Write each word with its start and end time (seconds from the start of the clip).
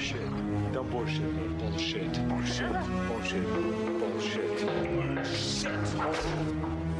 Shit. 0.00 0.72
Don't 0.72 0.90
bullshit 0.90 1.20
me. 1.20 1.46
Bullshit. 1.58 2.26
Bullshit. 2.26 2.72
Bullshit. 3.06 3.46
Bullshit. 4.00 4.58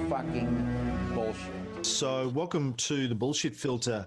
fucking 0.06 1.10
bullshit. 1.14 1.86
So, 1.86 2.28
welcome 2.28 2.74
to 2.74 3.08
the 3.08 3.14
bullshit 3.14 3.56
filter. 3.56 4.06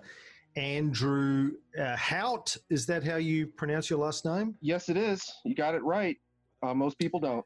Andrew 0.56 1.54
uh, 1.80 1.96
Hout, 1.96 2.56
is 2.70 2.86
that 2.86 3.04
how 3.04 3.16
you 3.16 3.48
pronounce 3.48 3.90
your 3.90 3.98
last 3.98 4.26
name? 4.26 4.54
Yes, 4.62 4.90
it 4.90 4.98
is. 4.98 5.28
You 5.44 5.56
got 5.56 5.74
it 5.74 5.84
right. 5.84 6.18
Uh, 6.62 6.76
most 6.76 7.00
people 7.00 7.20
don't. 7.20 7.44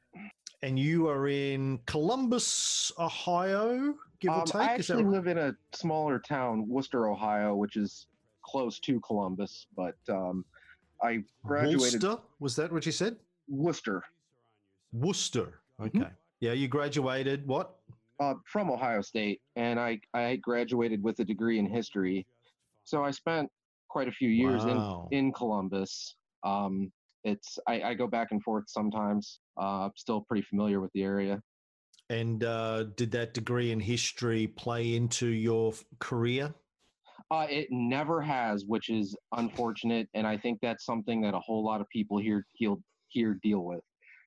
And 0.64 0.77
you 0.77 1.07
are 1.07 1.29
in 1.29 1.79
Columbus, 1.86 2.91
Ohio, 3.00 3.95
give 4.20 4.32
or 4.32 4.41
Um, 4.41 4.45
take. 4.45 4.55
I 4.55 4.73
actually 4.73 5.05
right? 5.05 5.14
live 5.14 5.27
in 5.27 5.38
a 5.38 5.55
smaller 5.73 6.20
town, 6.20 6.68
Wooster, 6.68 7.07
Ohio, 7.07 7.55
which 7.55 7.77
is 7.77 8.07
close 8.41 8.79
to 8.79 9.00
Columbus. 9.00 9.68
But 9.77 9.95
um, 10.09 10.43
I 11.04 11.23
graduated 11.43 12.02
Wooster? 12.04 12.18
Was 12.40 12.55
that 12.55 12.72
what 12.72 12.85
you 12.85 12.91
said? 12.91 13.17
Wooster 13.48 14.03
Wooster. 14.91 15.59
Mm-hmm. 15.80 16.02
Okay. 16.02 16.09
Yeah, 16.39 16.53
you 16.53 16.67
graduated 16.67 17.48
what? 17.48 17.76
uh, 18.20 18.34
from 18.52 18.72
Ohio 18.72 19.02
State, 19.02 19.41
and 19.55 19.80
I 19.80 19.99
I 20.13 20.38
graduated 20.38 21.03
with 21.03 21.20
a 21.20 21.25
degree 21.25 21.59
in 21.59 21.66
history. 21.67 22.25
So 22.84 23.03
I 23.03 23.12
spent 23.12 23.49
quite 23.89 24.08
a 24.08 24.12
few 24.12 24.30
years 24.30 24.63
Wow. 24.66 25.08
in 25.12 25.17
in 25.17 25.34
Columbus. 25.34 26.16
Um, 26.44 26.91
it's 27.23 27.59
I, 27.67 27.81
I 27.81 27.94
go 27.94 28.08
back 28.08 28.30
and 28.31 28.41
forth 28.44 28.66
sometimes. 28.67 29.39
Uh, 29.59 29.86
I'm 29.86 29.91
still 29.95 30.22
pretty 30.22 30.44
familiar 30.44 30.80
with 30.80 30.91
the 30.94 31.03
area. 31.03 31.41
And 32.09 32.44
uh, 32.44 32.86
did 32.95 33.11
that 33.11 33.34
degree 33.34 33.72
in 33.72 33.80
history 33.81 34.48
play 34.48 34.95
into 34.95 35.27
your 35.27 35.73
career? 36.00 36.53
Uh, 37.30 37.45
it 37.49 37.67
never 37.72 38.22
has, 38.22 38.63
which 38.66 38.90
is 38.90 39.16
unfortunate, 39.36 40.08
and 40.13 40.26
I 40.26 40.38
think 40.38 40.59
that's 40.62 40.86
something 40.86 41.22
that 41.22 41.34
a 41.34 41.40
whole 41.40 41.63
lot 41.63 41.81
of 41.81 41.90
people 41.90 42.17
here 42.17 42.45
here, 43.09 43.38
deal 43.44 43.66
with. 43.66 43.81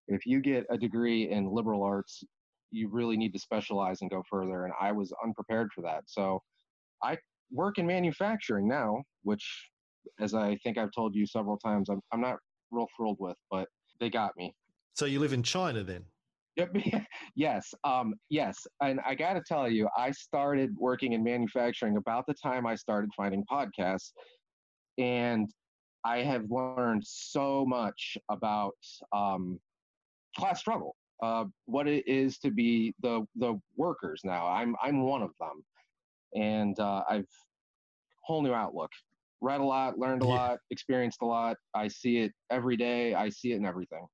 If 0.08 0.26
you 0.26 0.40
get 0.40 0.64
a 0.70 0.76
degree 0.76 1.30
in 1.30 1.50
liberal 1.50 1.82
arts, 1.82 2.22
you 2.70 2.88
really 2.90 3.16
need 3.16 3.32
to 3.32 3.38
specialize 3.38 4.02
and 4.02 4.10
go 4.10 4.22
further, 4.28 4.64
and 4.64 4.74
I 4.80 4.92
was 4.92 5.12
unprepared 5.24 5.70
for 5.74 5.82
that. 5.82 6.02
So, 6.06 6.42
I 7.02 7.16
work 7.50 7.78
in 7.78 7.86
manufacturing 7.86 8.68
now, 8.68 9.02
which, 9.22 9.70
as 10.20 10.34
I 10.34 10.58
think 10.62 10.76
I've 10.76 10.92
told 10.94 11.14
you 11.14 11.26
several 11.26 11.56
times, 11.56 11.88
I'm 11.88 12.00
I'm 12.12 12.20
not 12.20 12.36
real 12.70 12.86
thrilled 12.96 13.18
with, 13.18 13.36
but 13.50 13.66
they 13.98 14.10
got 14.10 14.32
me. 14.36 14.54
So 14.94 15.06
you 15.06 15.20
live 15.20 15.32
in 15.32 15.42
China 15.42 15.82
then? 15.82 16.04
Yep. 16.56 16.76
yes. 17.34 17.72
Um, 17.84 18.14
yes. 18.28 18.66
And 18.82 19.00
I 19.06 19.14
got 19.14 19.34
to 19.34 19.42
tell 19.46 19.68
you, 19.68 19.88
I 19.96 20.10
started 20.10 20.74
working 20.76 21.12
in 21.12 21.22
manufacturing 21.22 21.96
about 21.96 22.26
the 22.26 22.34
time 22.34 22.66
I 22.66 22.74
started 22.74 23.10
finding 23.16 23.44
podcasts. 23.50 24.12
And 24.98 25.48
I 26.04 26.18
have 26.18 26.50
learned 26.50 27.02
so 27.06 27.64
much 27.66 28.16
about 28.30 28.76
um, 29.12 29.58
class 30.36 30.60
struggle, 30.60 30.96
uh, 31.22 31.44
what 31.66 31.86
it 31.86 32.06
is 32.06 32.38
to 32.38 32.50
be 32.50 32.94
the, 33.02 33.24
the 33.36 33.58
workers 33.76 34.20
now. 34.24 34.46
I'm, 34.46 34.74
I'm 34.82 35.02
one 35.02 35.22
of 35.22 35.30
them. 35.38 35.62
And 36.34 36.78
uh, 36.78 37.04
I've 37.08 37.26
whole 38.22 38.42
new 38.42 38.52
outlook. 38.54 38.90
Read 39.40 39.60
a 39.60 39.64
lot, 39.64 39.98
learned 39.98 40.22
a 40.22 40.26
Yeah. 40.26 40.34
lot, 40.34 40.58
experienced 40.70 41.22
a 41.22 41.26
lot. 41.26 41.56
I 41.74 41.88
see 41.88 42.18
it 42.18 42.32
every 42.50 42.76
day. 42.76 43.14
I 43.14 43.30
see 43.30 43.52
it 43.52 43.56
in 43.56 43.64
everything. 43.64 44.06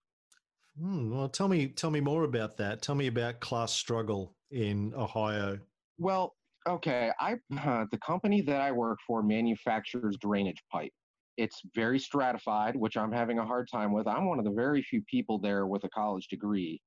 Hmm, 0.79 1.11
well, 1.11 1.29
tell 1.29 1.49
me, 1.49 1.69
tell 1.69 1.91
me 1.91 2.01
more 2.01 2.25
about 2.25 2.57
that. 2.59 2.83
Tell 2.83 2.95
me 2.95 3.07
about 3.07 3.41
class 3.41 3.73
struggle 3.73 4.37
in 4.51 4.95
Ohio. 4.95 5.61
Well, 5.99 6.37
okay. 6.67 7.13
I 7.19 7.35
uh, 7.59 7.87
the 7.91 7.99
company 7.99 8.43
that 8.43 8.61
I 8.61 8.73
work 8.73 8.99
for 9.07 9.23
manufactures 9.23 10.17
drainage 10.21 10.63
pipe. 10.71 10.93
It's 11.37 11.61
very 11.75 11.99
stratified, 11.99 12.77
which 12.77 12.97
I'm 12.97 13.13
having 13.13 13.39
a 13.39 13.45
hard 13.45 13.69
time 13.71 13.93
with. 13.93 14.07
I'm 14.07 14.27
one 14.27 14.39
of 14.39 14.45
the 14.45 14.53
very 14.53 14.83
few 14.83 15.03
people 15.03 15.39
there 15.39 15.67
with 15.67 15.85
a 15.85 15.91
college 15.91 16.29
degree, 16.29 16.81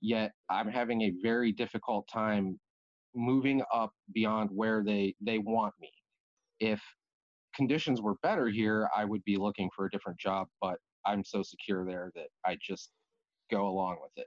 yet 0.00 0.32
I'm 0.48 0.68
having 0.68 1.02
a 1.02 1.12
very 1.22 1.52
difficult 1.52 2.08
time 2.08 2.60
moving 3.14 3.62
up 3.72 3.92
beyond 4.12 4.50
where 4.52 4.84
they 4.84 5.14
they 5.20 5.38
want 5.38 5.74
me. 5.80 5.90
If 6.60 6.82
conditions 7.54 8.02
were 8.02 8.16
better 8.22 8.48
here, 8.48 8.90
I 8.94 9.04
would 9.04 9.24
be 9.24 9.36
looking 9.36 9.70
for 9.74 9.86
a 9.86 9.90
different 9.90 10.20
job, 10.20 10.48
but 10.60 10.78
I'm 11.06 11.24
so 11.24 11.42
secure 11.42 11.84
there 11.86 12.12
that 12.14 12.28
I 12.44 12.58
just 12.60 12.90
go 13.50 13.68
along 13.68 13.98
with 14.02 14.12
it. 14.16 14.26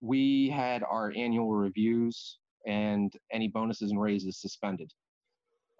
We 0.00 0.48
had 0.50 0.82
our 0.82 1.12
annual 1.16 1.52
reviews 1.52 2.38
and 2.66 3.12
any 3.32 3.48
bonuses 3.48 3.90
and 3.90 4.00
raises 4.00 4.40
suspended 4.40 4.90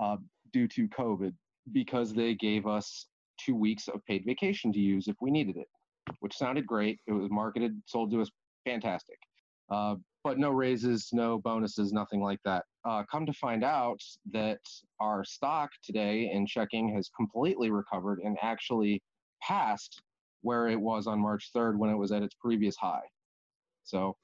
uh, 0.00 0.16
due 0.53 0.69
to 0.69 0.88
COVID 0.88 1.32
because 1.72 2.12
they 2.12 2.34
gave 2.34 2.66
us 2.66 3.06
two 3.44 3.54
weeks 3.54 3.88
of 3.88 4.04
paid 4.06 4.25
vacation 4.25 4.72
to 4.72 4.78
use 4.78 5.09
if 5.09 5.16
we 5.20 5.31
needed 5.31 5.56
it, 5.56 5.69
which 6.20 6.37
sounded 6.37 6.66
great. 6.66 7.00
It 7.06 7.12
was 7.12 7.31
marketed, 7.31 7.81
sold 7.87 8.10
to 8.12 8.22
us, 8.22 8.31
fantastic. 8.64 9.19
Uh, 9.70 9.97
but 10.22 10.38
no 10.38 10.50
raises, 10.50 11.10
no 11.12 11.38
bonuses, 11.38 11.93
nothing 11.93 12.22
like 12.22 12.38
that. 12.44 12.64
Uh, 12.84 13.03
come 13.10 13.26
to 13.26 13.32
find 13.32 13.64
out 13.64 14.00
that 14.32 14.60
our 15.00 15.25
stock 15.25 15.70
today 15.82 16.31
in 16.32 16.47
checking 16.47 16.94
has 16.94 17.10
completely 17.16 17.70
recovered 17.70 18.20
and 18.22 18.37
actually 18.43 19.03
passed 19.43 20.03
where 20.44 20.69
it 20.69 20.81
was 20.81 21.06
on 21.06 21.19
March 21.19 21.50
3rd 21.56 21.78
when 21.78 21.91
it 21.91 21.97
was 21.97 22.12
at 22.12 22.22
its 22.22 22.34
previous 22.34 22.77
high. 22.77 23.03
So 23.82 24.16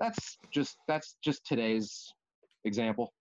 that's 0.00 0.38
just 0.52 0.76
that's 0.88 1.16
just 1.22 1.46
today's 1.46 2.12
example. 2.64 3.12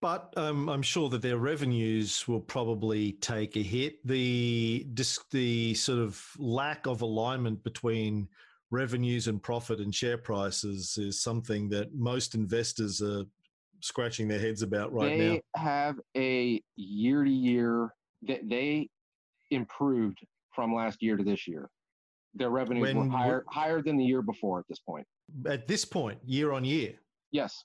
But 0.00 0.32
um, 0.36 0.68
I'm 0.68 0.82
sure 0.82 1.08
that 1.10 1.22
their 1.22 1.38
revenues 1.38 2.26
will 2.26 2.40
probably 2.40 3.12
take 3.12 3.56
a 3.56 3.62
hit. 3.62 4.06
The 4.06 4.86
the 5.30 5.74
sort 5.74 5.98
of 5.98 6.22
lack 6.38 6.86
of 6.86 7.02
alignment 7.02 7.62
between 7.62 8.28
revenues 8.70 9.28
and 9.28 9.42
profit 9.42 9.80
and 9.80 9.94
share 9.94 10.18
prices 10.18 10.98
is 10.98 11.22
something 11.22 11.68
that 11.68 11.94
most 11.94 12.34
investors 12.34 13.00
are 13.02 13.24
scratching 13.80 14.28
their 14.28 14.40
heads 14.40 14.62
about 14.62 14.92
right 14.92 15.16
they 15.16 15.34
now. 15.34 15.40
have 15.62 16.00
a 16.16 16.60
year 16.76 17.22
to 17.22 17.30
year 17.30 17.94
that 18.22 18.48
they 18.48 18.88
improved 19.50 20.18
from 20.54 20.74
last 20.74 21.02
year 21.02 21.16
to 21.16 21.24
this 21.24 21.46
year. 21.46 21.70
Their 22.34 22.50
revenues 22.50 22.82
When 22.94 22.96
were 22.96 23.16
higher 23.16 23.44
higher 23.48 23.82
than 23.82 23.96
the 23.96 24.04
year 24.04 24.22
before 24.22 24.58
at 24.58 24.64
this 24.68 24.80
point. 24.80 25.06
At 25.46 25.66
this 25.68 25.84
point, 25.84 26.18
year 26.24 26.52
on 26.52 26.64
year, 26.64 26.94
Yes. 27.30 27.64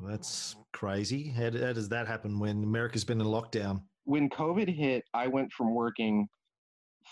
that's 0.00 0.56
crazy. 0.72 1.28
How, 1.28 1.44
how 1.50 1.72
does 1.72 1.88
that 1.90 2.06
happen 2.08 2.38
when 2.38 2.62
America's 2.64 3.04
been 3.04 3.20
in 3.20 3.26
lockdown? 3.26 3.82
When 4.04 4.28
COVID 4.30 4.68
hit, 4.74 5.04
I 5.14 5.26
went 5.28 5.52
from 5.52 5.74
working 5.74 6.26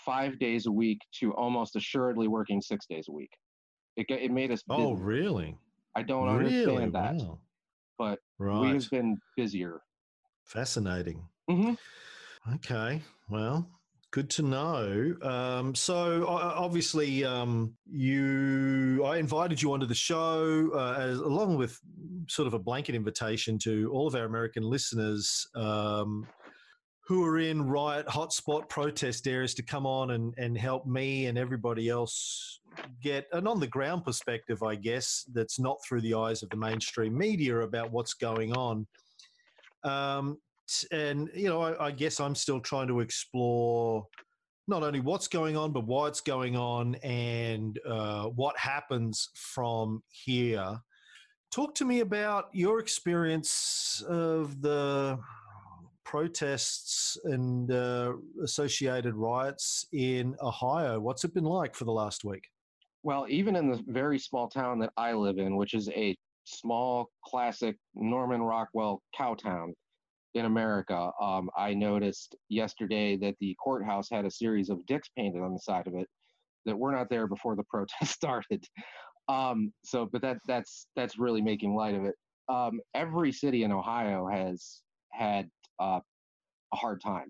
five 0.05 0.39
days 0.39 0.65
a 0.65 0.71
week 0.71 0.99
to 1.19 1.33
almost 1.35 1.75
assuredly 1.75 2.27
working 2.27 2.61
six 2.61 2.85
days 2.87 3.05
a 3.07 3.11
week. 3.11 3.31
It, 3.95 4.07
it 4.09 4.31
made 4.31 4.51
us 4.51 4.63
busy. 4.63 4.81
Oh, 4.81 4.93
really? 4.93 5.57
I 5.95 6.01
don't 6.03 6.35
really? 6.37 6.63
understand 6.65 6.93
that, 6.93 7.15
Wow. 7.15 7.39
but 7.97 8.19
Right. 8.39 8.73
we've 8.73 8.89
been 8.89 9.17
busier. 9.37 9.81
Fascinating. 10.45 11.27
Mhm. 11.49 11.77
Okay. 12.55 13.01
Well, 13.29 13.69
good 14.11 14.29
to 14.29 14.41
know. 14.41 15.15
Um, 15.21 15.73
so 15.73 16.27
obviously, 16.27 17.23
um, 17.23 17.73
you, 17.89 19.03
I 19.05 19.17
invited 19.17 19.61
you 19.61 19.71
onto 19.71 19.85
the 19.85 19.95
show 19.95 20.69
uh, 20.73 20.99
as, 20.99 21.19
along 21.19 21.57
with 21.57 21.79
sort 22.27 22.47
of 22.47 22.53
a 22.53 22.59
blanket 22.59 22.93
invitation 22.93 23.57
to 23.59 23.89
all 23.91 24.07
of 24.07 24.15
our 24.15 24.25
American 24.25 24.63
listeners 24.63 25.47
um, 25.55 26.27
who 27.07 27.25
are 27.25 27.39
in 27.39 27.61
riot 27.61 28.05
hotspot 28.05 28.67
protest 28.69 29.27
areas 29.27 29.53
to 29.55 29.63
come 29.63 29.85
on 29.85 30.11
and, 30.11 30.33
and 30.37 30.57
help 30.57 30.85
me 30.85 31.25
and 31.27 31.37
everybody 31.37 31.89
else 31.89 32.59
get 33.01 33.27
an 33.33 33.47
on 33.47 33.59
the 33.59 33.67
ground 33.67 34.03
perspective, 34.03 34.61
I 34.61 34.75
guess, 34.75 35.25
that's 35.33 35.59
not 35.59 35.77
through 35.87 36.01
the 36.01 36.13
eyes 36.13 36.43
of 36.43 36.49
the 36.49 36.57
mainstream 36.57 37.17
media 37.17 37.59
about 37.59 37.91
what's 37.91 38.13
going 38.13 38.53
on. 38.53 38.87
Um, 39.83 40.37
and, 40.91 41.29
you 41.33 41.47
know, 41.47 41.61
I, 41.61 41.87
I 41.87 41.91
guess 41.91 42.19
I'm 42.19 42.35
still 42.35 42.59
trying 42.59 42.87
to 42.87 42.99
explore 42.99 44.07
not 44.67 44.83
only 44.83 44.99
what's 44.99 45.27
going 45.27 45.57
on, 45.57 45.71
but 45.71 45.85
why 45.85 46.07
it's 46.07 46.21
going 46.21 46.55
on 46.55 46.95
and 46.95 47.79
uh, 47.87 48.25
what 48.25 48.57
happens 48.57 49.29
from 49.35 50.01
here. 50.09 50.79
Talk 51.51 51.75
to 51.75 51.85
me 51.85 51.99
about 51.99 52.45
your 52.53 52.79
experience 52.79 54.03
of 54.07 54.61
the 54.61 55.19
protests 56.05 57.17
and 57.25 57.71
uh, 57.71 58.13
associated 58.43 59.15
riots 59.15 59.85
in 59.93 60.35
Ohio. 60.41 60.99
What's 60.99 61.23
it 61.23 61.33
been 61.33 61.43
like 61.43 61.75
for 61.75 61.85
the 61.85 61.91
last 61.91 62.23
week? 62.23 62.47
Well, 63.03 63.25
even 63.29 63.55
in 63.55 63.69
the 63.71 63.83
very 63.87 64.19
small 64.19 64.47
town 64.47 64.79
that 64.79 64.93
I 64.95 65.13
live 65.13 65.39
in, 65.39 65.55
which 65.55 65.73
is 65.73 65.89
a 65.89 66.15
small, 66.45 67.09
classic 67.25 67.77
Norman 67.95 68.41
Rockwell 68.41 69.01
cow 69.15 69.33
town 69.35 69.73
in 70.33 70.45
America, 70.45 71.11
um, 71.21 71.49
I 71.57 71.73
noticed 71.73 72.35
yesterday 72.49 73.17
that 73.17 73.35
the 73.39 73.55
courthouse 73.61 74.07
had 74.09 74.25
a 74.25 74.31
series 74.31 74.69
of 74.69 74.85
dicks 74.85 75.09
painted 75.17 75.41
on 75.41 75.53
the 75.53 75.59
side 75.59 75.87
of 75.87 75.95
it 75.95 76.07
that 76.65 76.77
were 76.77 76.91
not 76.91 77.09
there 77.09 77.27
before 77.27 77.55
the 77.55 77.63
protest 77.69 78.13
started. 78.13 78.63
Um, 79.27 79.71
so, 79.83 80.07
but 80.11 80.21
that 80.21 80.37
that's 80.47 80.87
that's 80.95 81.19
really 81.19 81.41
making 81.41 81.75
light 81.75 81.95
of 81.95 82.05
it. 82.05 82.15
Um, 82.49 82.79
every 82.95 83.31
city 83.31 83.63
in 83.63 83.71
Ohio 83.71 84.27
has 84.27 84.81
had 85.11 85.49
uh, 85.79 85.99
a 86.73 86.75
hard 86.75 87.01
time. 87.01 87.29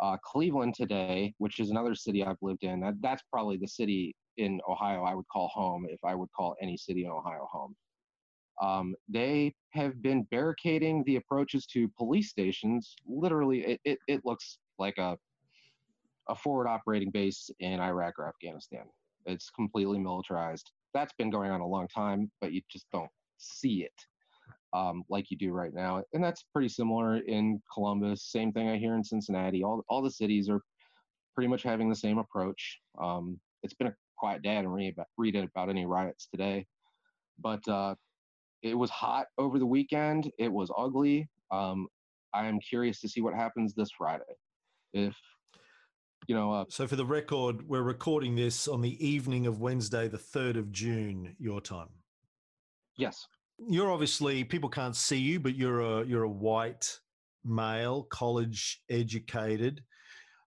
Uh, 0.00 0.16
Cleveland 0.24 0.74
today, 0.74 1.34
which 1.38 1.60
is 1.60 1.70
another 1.70 1.94
city 1.94 2.24
I've 2.24 2.36
lived 2.40 2.64
in, 2.64 2.80
that, 2.80 2.94
that's 3.02 3.22
probably 3.30 3.58
the 3.58 3.68
city 3.68 4.14
in 4.38 4.58
Ohio 4.68 5.04
I 5.04 5.14
would 5.14 5.28
call 5.30 5.48
home 5.48 5.86
if 5.88 6.00
I 6.04 6.14
would 6.14 6.30
call 6.34 6.56
any 6.62 6.76
city 6.76 7.04
in 7.04 7.10
Ohio 7.10 7.46
home. 7.50 7.74
Um, 8.60 8.94
they 9.08 9.54
have 9.70 10.02
been 10.02 10.24
barricading 10.24 11.02
the 11.04 11.16
approaches 11.16 11.66
to 11.66 11.88
police 11.96 12.28
stations. 12.28 12.94
Literally, 13.06 13.60
it, 13.64 13.80
it, 13.84 13.98
it 14.06 14.20
looks 14.24 14.58
like 14.78 14.98
a, 14.98 15.16
a 16.28 16.34
forward 16.34 16.68
operating 16.68 17.10
base 17.10 17.50
in 17.60 17.80
Iraq 17.80 18.18
or 18.18 18.28
Afghanistan. 18.28 18.84
It's 19.26 19.50
completely 19.50 19.98
militarized. 19.98 20.70
That's 20.92 21.12
been 21.14 21.30
going 21.30 21.50
on 21.50 21.60
a 21.60 21.66
long 21.66 21.88
time, 21.88 22.30
but 22.40 22.52
you 22.52 22.60
just 22.70 22.86
don't 22.92 23.10
see 23.38 23.84
it 23.84 23.92
um, 24.72 25.04
like 25.08 25.30
you 25.30 25.36
do 25.36 25.52
right 25.52 25.72
now. 25.74 26.02
And 26.12 26.22
that's 26.22 26.44
pretty 26.52 26.68
similar 26.68 27.18
in 27.18 27.62
Columbus. 27.72 28.24
Same 28.24 28.52
thing 28.52 28.68
I 28.68 28.76
hear 28.76 28.94
in 28.94 29.04
Cincinnati. 29.04 29.62
All, 29.62 29.84
all 29.88 30.02
the 30.02 30.10
cities 30.10 30.48
are 30.48 30.60
pretty 31.34 31.48
much 31.48 31.62
having 31.62 31.88
the 31.88 31.96
same 31.96 32.18
approach. 32.18 32.80
Um, 33.00 33.38
it's 33.62 33.74
been 33.74 33.88
a 33.88 33.94
quiet 34.18 34.42
day. 34.42 34.52
I 34.52 34.56
didn't 34.56 34.70
read 34.70 34.92
about, 34.94 35.06
read 35.16 35.36
about 35.36 35.70
any 35.70 35.86
riots 35.86 36.28
today, 36.30 36.66
but 37.38 37.66
uh, 37.68 37.94
it 38.62 38.74
was 38.74 38.90
hot 38.90 39.26
over 39.38 39.58
the 39.58 39.66
weekend. 39.66 40.30
It 40.38 40.52
was 40.52 40.70
ugly. 40.76 41.28
Um, 41.50 41.88
I 42.34 42.46
am 42.46 42.60
curious 42.60 43.00
to 43.00 43.08
see 43.08 43.20
what 43.20 43.34
happens 43.34 43.74
this 43.74 43.90
Friday. 43.96 44.24
If 44.92 45.14
you 46.26 46.34
know, 46.34 46.52
uh, 46.52 46.64
so 46.68 46.86
for 46.86 46.96
the 46.96 47.04
record, 47.04 47.66
we're 47.68 47.82
recording 47.82 48.36
this 48.36 48.68
on 48.68 48.80
the 48.82 49.04
evening 49.04 49.46
of 49.46 49.60
Wednesday, 49.60 50.06
the 50.06 50.18
third 50.18 50.56
of 50.56 50.70
June, 50.70 51.34
your 51.38 51.60
time. 51.60 51.88
Yes 52.96 53.26
you're 53.68 53.90
obviously 53.90 54.44
people 54.44 54.68
can't 54.68 54.96
see 54.96 55.18
you, 55.18 55.40
but 55.40 55.54
you're 55.54 55.80
a 55.80 56.04
you're 56.04 56.24
a 56.24 56.28
white 56.28 56.98
male, 57.44 58.04
college 58.04 58.82
educated. 58.88 59.82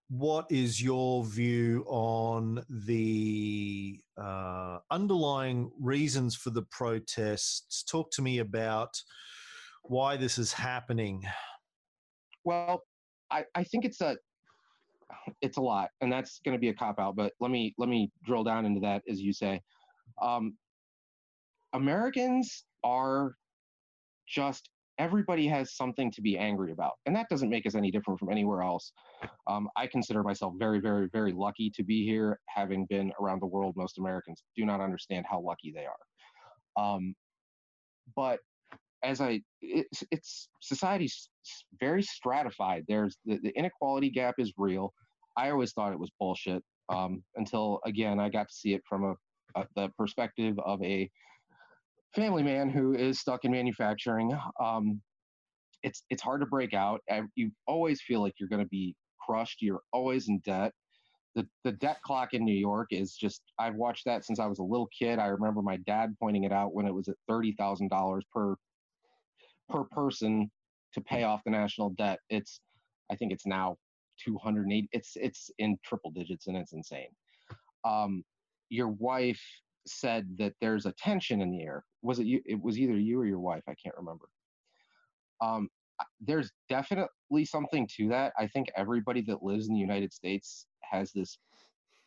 What 0.08 0.46
is 0.50 0.82
your 0.82 1.24
view 1.24 1.84
on 1.88 2.62
the 2.68 4.00
uh, 4.20 4.78
underlying 4.90 5.70
reasons 5.80 6.36
for 6.36 6.50
the 6.50 6.62
protests? 6.62 7.82
Talk 7.82 8.10
to 8.12 8.22
me 8.22 8.38
about 8.38 8.90
why 9.82 10.16
this 10.16 10.38
is 10.38 10.52
happening. 10.52 11.24
Well, 12.44 12.82
I, 13.30 13.44
I 13.54 13.64
think 13.64 13.84
it's 13.84 14.00
a 14.00 14.16
it's 15.40 15.56
a 15.56 15.62
lot, 15.62 15.88
and 16.00 16.12
that's 16.12 16.40
going 16.44 16.54
to 16.54 16.60
be 16.60 16.68
a 16.68 16.74
cop 16.74 16.98
out. 16.98 17.16
But 17.16 17.32
let 17.40 17.50
me 17.50 17.74
let 17.78 17.88
me 17.88 18.10
drill 18.24 18.44
down 18.44 18.66
into 18.66 18.80
that, 18.80 19.02
as 19.08 19.20
you 19.20 19.32
say. 19.32 19.60
Um, 20.20 20.56
Americans 21.72 22.64
are 22.84 23.34
just 24.28 24.70
everybody 24.98 25.46
has 25.48 25.74
something 25.74 26.10
to 26.12 26.22
be 26.22 26.38
angry 26.38 26.72
about. 26.72 26.92
And 27.06 27.14
that 27.16 27.26
doesn't 27.28 27.50
make 27.50 27.66
us 27.66 27.74
any 27.74 27.90
different 27.90 28.20
from 28.20 28.30
anywhere 28.30 28.62
else. 28.62 28.92
Um, 29.48 29.68
I 29.76 29.86
consider 29.86 30.22
myself 30.22 30.54
very, 30.58 30.80
very, 30.80 31.08
very 31.12 31.32
lucky 31.32 31.70
to 31.70 31.82
be 31.82 32.04
here, 32.04 32.38
having 32.48 32.86
been 32.86 33.12
around 33.20 33.42
the 33.42 33.46
world. 33.46 33.74
Most 33.76 33.98
Americans 33.98 34.42
do 34.56 34.64
not 34.64 34.80
understand 34.80 35.26
how 35.28 35.40
lucky 35.40 35.72
they 35.74 35.86
are. 35.86 36.82
Um, 36.82 37.14
but 38.14 38.38
as 39.02 39.20
I, 39.20 39.40
it's, 39.60 40.02
it's 40.10 40.48
society's 40.60 41.28
very 41.78 42.02
stratified. 42.02 42.84
There's 42.88 43.16
the, 43.24 43.38
the, 43.42 43.50
inequality 43.50 44.10
gap 44.10 44.36
is 44.38 44.52
real. 44.56 44.92
I 45.36 45.50
always 45.50 45.72
thought 45.72 45.92
it 45.92 45.98
was 45.98 46.10
bullshit 46.18 46.62
um, 46.88 47.22
until, 47.36 47.80
again, 47.84 48.20
I 48.20 48.28
got 48.28 48.48
to 48.48 48.54
see 48.54 48.74
it 48.74 48.82
from 48.88 49.04
a, 49.04 49.60
a 49.60 49.66
the 49.76 49.88
perspective 49.98 50.56
of 50.64 50.82
a 50.82 51.10
family 52.14 52.42
man 52.42 52.70
who 52.70 52.94
is 52.94 53.20
stuck 53.20 53.44
in 53.44 53.52
manufacturing. 53.52 54.32
Um, 54.60 55.00
it's 55.82 56.04
it's 56.10 56.22
hard 56.22 56.40
to 56.40 56.46
break 56.46 56.72
out. 56.74 57.00
You 57.34 57.50
always 57.66 58.00
feel 58.00 58.22
like 58.22 58.34
you're 58.38 58.48
going 58.48 58.62
to 58.62 58.68
be 58.68 58.94
crushed. 59.20 59.60
You're 59.60 59.82
always 59.92 60.28
in 60.28 60.40
debt. 60.40 60.72
The 61.34 61.46
the 61.64 61.72
debt 61.72 61.98
clock 62.04 62.32
in 62.32 62.44
New 62.44 62.54
York 62.54 62.88
is 62.90 63.14
just. 63.14 63.42
I've 63.58 63.74
watched 63.74 64.04
that 64.06 64.24
since 64.24 64.38
I 64.38 64.46
was 64.46 64.60
a 64.60 64.64
little 64.64 64.88
kid. 64.96 65.18
I 65.18 65.26
remember 65.26 65.62
my 65.62 65.76
dad 65.78 66.14
pointing 66.20 66.44
it 66.44 66.52
out 66.52 66.74
when 66.74 66.86
it 66.86 66.94
was 66.94 67.08
at 67.08 67.16
thirty 67.28 67.54
thousand 67.58 67.90
dollars 67.90 68.24
per 68.32 68.56
per 69.68 69.84
person 69.84 70.50
to 70.94 71.00
pay 71.00 71.24
off 71.24 71.42
the 71.44 71.50
national 71.50 71.90
debt. 71.90 72.18
It's 72.30 72.60
I 73.10 73.16
think 73.16 73.32
it's 73.32 73.46
now 73.46 73.76
two 74.24 74.38
hundred 74.38 74.72
eight. 74.72 74.88
It's 74.92 75.12
it's 75.16 75.50
in 75.58 75.76
triple 75.84 76.10
digits 76.12 76.46
and 76.46 76.56
it's 76.56 76.72
insane. 76.72 77.08
Um, 77.84 78.24
your 78.70 78.88
wife 78.88 79.42
said 79.86 80.26
that 80.38 80.54
there's 80.60 80.86
a 80.86 80.92
tension 80.92 81.42
in 81.42 81.50
the 81.50 81.62
air. 81.62 81.84
Was 82.04 82.18
it 82.18 82.26
you? 82.26 82.40
It 82.44 82.62
was 82.62 82.78
either 82.78 82.96
you 82.96 83.20
or 83.20 83.26
your 83.26 83.40
wife. 83.40 83.62
I 83.66 83.74
can't 83.74 83.96
remember. 83.96 84.26
Um, 85.40 85.68
there's 86.20 86.50
definitely 86.68 87.44
something 87.44 87.88
to 87.96 88.08
that. 88.08 88.32
I 88.38 88.46
think 88.46 88.68
everybody 88.76 89.22
that 89.22 89.42
lives 89.42 89.68
in 89.68 89.74
the 89.74 89.80
United 89.80 90.12
States 90.12 90.66
has 90.82 91.12
this 91.12 91.38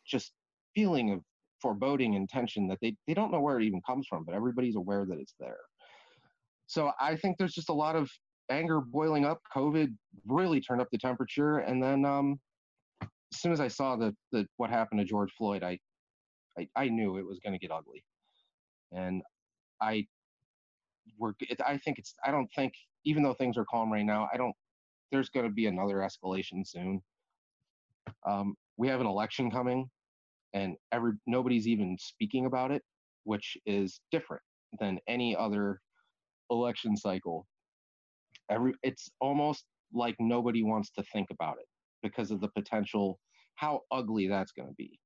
just 0.06 0.32
feeling 0.74 1.12
of 1.12 1.20
foreboding 1.60 2.14
and 2.14 2.28
tension 2.28 2.68
that 2.68 2.78
they, 2.80 2.96
they 3.06 3.14
don't 3.14 3.32
know 3.32 3.40
where 3.40 3.58
it 3.58 3.64
even 3.64 3.82
comes 3.86 4.06
from, 4.06 4.24
but 4.24 4.34
everybody's 4.34 4.76
aware 4.76 5.04
that 5.04 5.18
it's 5.18 5.34
there. 5.40 5.58
So 6.66 6.92
I 7.00 7.16
think 7.16 7.36
there's 7.36 7.54
just 7.54 7.70
a 7.70 7.74
lot 7.74 7.96
of 7.96 8.10
anger 8.50 8.80
boiling 8.80 9.24
up. 9.24 9.40
COVID 9.54 9.94
really 10.26 10.60
turned 10.60 10.80
up 10.80 10.88
the 10.92 10.98
temperature. 10.98 11.58
And 11.58 11.82
then 11.82 12.04
um, 12.04 12.38
as 13.02 13.40
soon 13.40 13.52
as 13.52 13.60
I 13.60 13.68
saw 13.68 13.96
the, 13.96 14.14
the 14.32 14.46
what 14.56 14.70
happened 14.70 15.00
to 15.00 15.06
George 15.06 15.32
Floyd, 15.36 15.62
I 15.62 15.78
I, 16.58 16.68
I 16.74 16.88
knew 16.88 17.18
it 17.18 17.26
was 17.26 17.38
going 17.38 17.52
to 17.52 17.58
get 17.58 17.70
ugly, 17.70 18.02
and 18.90 19.22
I 19.80 20.06
we're 21.18 21.32
I 21.66 21.78
think 21.78 21.98
it's 21.98 22.14
I 22.24 22.30
don't 22.30 22.48
think 22.54 22.72
even 23.04 23.22
though 23.22 23.34
things 23.34 23.56
are 23.56 23.64
calm 23.64 23.92
right 23.92 24.04
now, 24.04 24.28
I 24.32 24.36
don't 24.36 24.54
there's 25.10 25.30
going 25.30 25.46
to 25.46 25.52
be 25.52 25.66
another 25.66 25.96
escalation 25.96 26.66
soon. 26.66 27.00
Um, 28.26 28.54
we 28.76 28.88
have 28.88 29.00
an 29.00 29.06
election 29.06 29.50
coming, 29.50 29.88
and 30.54 30.76
every 30.92 31.12
nobody's 31.26 31.66
even 31.66 31.96
speaking 31.98 32.46
about 32.46 32.70
it, 32.70 32.82
which 33.24 33.56
is 33.66 34.00
different 34.10 34.42
than 34.80 34.98
any 35.08 35.34
other 35.36 35.80
election 36.50 36.96
cycle. 36.96 37.46
Every 38.50 38.74
it's 38.82 39.10
almost 39.20 39.64
like 39.92 40.16
nobody 40.18 40.62
wants 40.62 40.90
to 40.92 41.02
think 41.12 41.28
about 41.30 41.56
it 41.58 41.66
because 42.02 42.30
of 42.30 42.40
the 42.40 42.48
potential 42.48 43.18
how 43.56 43.80
ugly 43.90 44.28
that's 44.28 44.52
going 44.52 44.68
to 44.68 44.74
be. 44.74 44.98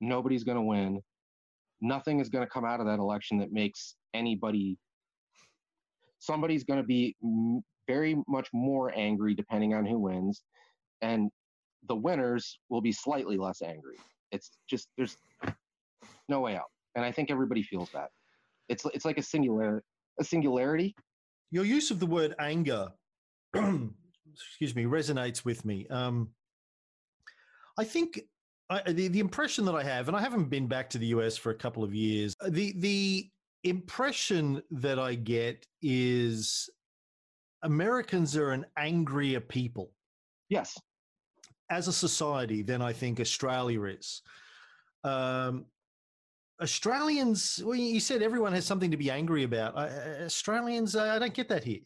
Nobody's 0.00 0.44
going 0.44 0.56
to 0.56 0.62
win. 0.62 1.00
Nothing 1.80 2.20
is 2.20 2.28
going 2.28 2.44
to 2.44 2.50
come 2.50 2.64
out 2.64 2.80
of 2.80 2.86
that 2.86 2.98
election 2.98 3.38
that 3.38 3.52
makes 3.52 3.96
anybody. 4.14 4.76
Somebody's 6.18 6.64
going 6.64 6.80
to 6.80 6.86
be 6.86 7.16
very 7.86 8.16
much 8.26 8.48
more 8.52 8.92
angry 8.96 9.34
depending 9.34 9.74
on 9.74 9.86
who 9.86 9.98
wins, 9.98 10.42
and 11.02 11.30
the 11.88 11.94
winners 11.94 12.58
will 12.68 12.80
be 12.80 12.92
slightly 12.92 13.36
less 13.36 13.62
angry. 13.62 13.96
It's 14.32 14.50
just 14.68 14.88
there's 14.96 15.16
no 16.28 16.40
way 16.40 16.56
out, 16.56 16.70
and 16.96 17.04
I 17.04 17.12
think 17.12 17.30
everybody 17.30 17.62
feels 17.62 17.90
that. 17.92 18.10
It's 18.68 18.84
it's 18.92 19.04
like 19.04 19.18
a 19.18 19.22
singular 19.22 19.82
a 20.20 20.24
singularity. 20.24 20.94
Your 21.50 21.64
use 21.64 21.90
of 21.90 22.00
the 22.00 22.06
word 22.06 22.34
anger, 22.38 22.88
excuse 23.54 24.74
me, 24.74 24.84
resonates 24.84 25.44
with 25.44 25.64
me. 25.64 25.86
Um, 25.88 26.30
I 27.78 27.84
think 27.84 28.20
I, 28.70 28.92
the 28.92 29.08
the 29.08 29.20
impression 29.20 29.64
that 29.64 29.74
I 29.74 29.82
have, 29.82 30.08
and 30.08 30.16
I 30.16 30.20
haven't 30.20 30.50
been 30.50 30.66
back 30.66 30.90
to 30.90 30.98
the 30.98 31.06
US 31.08 31.36
for 31.36 31.50
a 31.50 31.54
couple 31.54 31.82
of 31.82 31.94
years. 31.94 32.34
Uh, 32.40 32.50
the 32.50 32.74
the 32.78 33.30
impression 33.64 34.62
that 34.70 34.98
I 34.98 35.14
get 35.14 35.66
is 35.82 36.68
Americans 37.62 38.36
are 38.36 38.50
an 38.50 38.66
angrier 38.76 39.40
people. 39.40 39.90
Yes. 40.48 40.78
As 41.70 41.88
a 41.88 41.92
society, 41.92 42.62
than 42.62 42.80
I 42.80 42.92
think 42.92 43.20
Australia 43.20 43.82
is. 43.84 44.22
Um, 45.04 45.66
Australians, 46.62 47.60
well, 47.64 47.76
you 47.76 48.00
said 48.00 48.22
everyone 48.22 48.52
has 48.52 48.64
something 48.64 48.90
to 48.90 48.96
be 48.96 49.10
angry 49.10 49.44
about. 49.44 49.76
Uh, 49.76 50.24
Australians, 50.24 50.96
uh, 50.96 51.12
I 51.14 51.18
don't 51.18 51.34
get 51.34 51.48
that 51.50 51.64
here. 51.64 51.80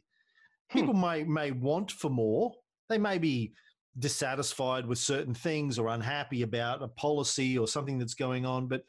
Hmm. 0.71 0.79
People 0.79 0.95
hmm. 0.95 1.01
may 1.01 1.25
may 1.25 1.51
want 1.51 1.91
for 1.93 2.11
more. 2.11 2.53
They 2.89 2.99
may 2.99 3.19
be 3.19 3.53
dissatisfied 3.99 4.87
with 4.87 4.99
certain 4.99 5.35
things 5.35 5.79
or 5.79 5.89
unhappy 5.89 6.43
about 6.43 6.83
a 6.83 6.89
policy 6.89 7.59
or 7.59 7.69
something 7.69 7.99
that's 7.99 8.15
going 8.15 8.47
on. 8.47 8.67
But 8.67 8.85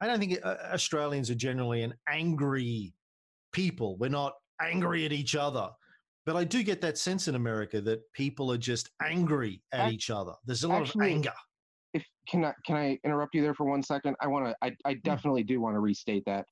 I 0.00 0.06
don't 0.06 0.18
think 0.18 0.38
uh, 0.44 0.56
Australians 0.72 1.30
are 1.30 1.34
generally 1.34 1.82
an 1.82 1.94
angry 2.08 2.92
people. 3.52 3.96
We're 3.98 4.08
not 4.08 4.34
angry 4.60 5.04
at 5.04 5.12
each 5.12 5.34
other. 5.34 5.70
But 6.26 6.36
I 6.36 6.44
do 6.44 6.62
get 6.62 6.80
that 6.82 6.98
sense 6.98 7.26
in 7.26 7.36
America 7.36 7.80
that 7.80 8.00
people 8.12 8.52
are 8.52 8.58
just 8.58 8.90
angry 9.02 9.62
at 9.72 9.86
I, 9.86 9.90
each 9.90 10.10
other. 10.10 10.32
There's 10.44 10.64
a 10.64 10.68
lot 10.68 10.82
actually, 10.82 11.06
of 11.06 11.12
anger. 11.12 11.32
If 11.94 12.04
can 12.28 12.44
I 12.44 12.52
can 12.66 12.76
I 12.76 12.98
interrupt 13.02 13.34
you 13.34 13.40
there 13.40 13.54
for 13.54 13.64
one 13.64 13.82
second? 13.82 14.14
I 14.20 14.26
want 14.26 14.44
to. 14.44 14.54
I, 14.60 14.74
I 14.84 14.92
hmm. 14.92 14.98
definitely 15.04 15.42
do 15.42 15.60
want 15.60 15.76
to 15.76 15.80
restate 15.80 16.24
that. 16.26 16.44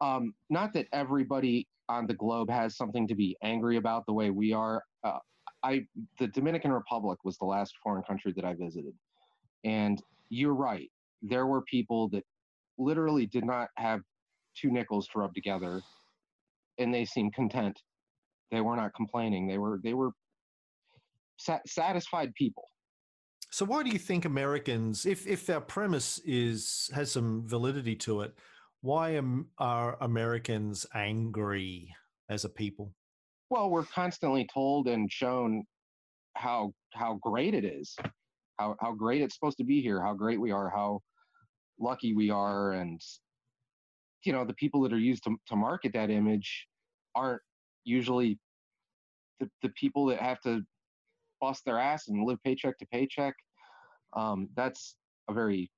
Um, 0.00 0.32
not 0.48 0.72
that 0.72 0.86
everybody 0.94 1.68
on 1.90 2.06
the 2.06 2.14
globe 2.14 2.48
has 2.48 2.76
something 2.76 3.06
to 3.08 3.14
be 3.14 3.36
angry 3.42 3.76
about 3.76 4.06
the 4.06 4.12
way 4.14 4.30
we 4.30 4.54
are. 4.54 4.82
Uh, 5.04 5.18
I 5.62 5.86
the 6.18 6.28
Dominican 6.28 6.72
Republic 6.72 7.18
was 7.24 7.36
the 7.38 7.44
last 7.44 7.74
foreign 7.82 8.02
country 8.02 8.32
that 8.36 8.44
I 8.44 8.54
visited, 8.54 8.94
and 9.64 10.02
you're 10.28 10.54
right. 10.54 10.90
There 11.22 11.46
were 11.46 11.62
people 11.62 12.08
that 12.10 12.24
literally 12.78 13.26
did 13.26 13.44
not 13.44 13.68
have 13.76 14.00
two 14.56 14.70
nickels 14.70 15.06
to 15.08 15.18
rub 15.18 15.34
together, 15.34 15.82
and 16.78 16.92
they 16.92 17.04
seemed 17.04 17.34
content. 17.34 17.78
They 18.50 18.60
were 18.60 18.76
not 18.76 18.94
complaining. 18.94 19.46
They 19.46 19.58
were 19.58 19.80
they 19.82 19.94
were 19.94 20.10
satisfied 21.66 22.34
people. 22.34 22.64
So 23.52 23.64
why 23.64 23.82
do 23.82 23.90
you 23.90 23.98
think 23.98 24.24
Americans, 24.24 25.06
if 25.06 25.26
if 25.26 25.50
our 25.50 25.60
premise 25.60 26.20
is 26.24 26.90
has 26.94 27.10
some 27.10 27.46
validity 27.46 27.96
to 27.96 28.20
it, 28.20 28.34
why 28.80 29.10
am, 29.10 29.48
are 29.58 29.98
Americans 30.00 30.86
angry 30.94 31.94
as 32.28 32.44
a 32.44 32.48
people? 32.48 32.94
Well, 33.50 33.68
we're 33.68 33.84
constantly 33.84 34.46
told 34.52 34.86
and 34.86 35.10
shown 35.10 35.64
how 36.36 36.72
how 36.92 37.18
great 37.20 37.52
it 37.52 37.64
is, 37.64 37.96
how 38.58 38.76
how 38.80 38.92
great 38.92 39.22
it's 39.22 39.34
supposed 39.34 39.58
to 39.58 39.64
be 39.64 39.82
here, 39.82 40.00
how 40.00 40.14
great 40.14 40.40
we 40.40 40.52
are, 40.52 40.70
how 40.70 41.00
lucky 41.80 42.14
we 42.14 42.30
are, 42.30 42.72
and 42.72 43.00
you 44.24 44.32
know 44.32 44.44
the 44.44 44.54
people 44.54 44.80
that 44.82 44.92
are 44.92 44.98
used 44.98 45.24
to 45.24 45.36
to 45.48 45.56
market 45.56 45.92
that 45.94 46.10
image 46.10 46.68
aren't 47.16 47.42
usually 47.84 48.38
the, 49.40 49.50
the 49.62 49.70
people 49.70 50.06
that 50.06 50.20
have 50.20 50.40
to 50.42 50.62
bust 51.40 51.64
their 51.64 51.78
ass 51.78 52.06
and 52.06 52.24
live 52.24 52.38
paycheck 52.44 52.78
to 52.78 52.86
paycheck. 52.86 53.34
Um, 54.16 54.48
that's 54.54 54.94
a 55.28 55.34
very 55.34 55.68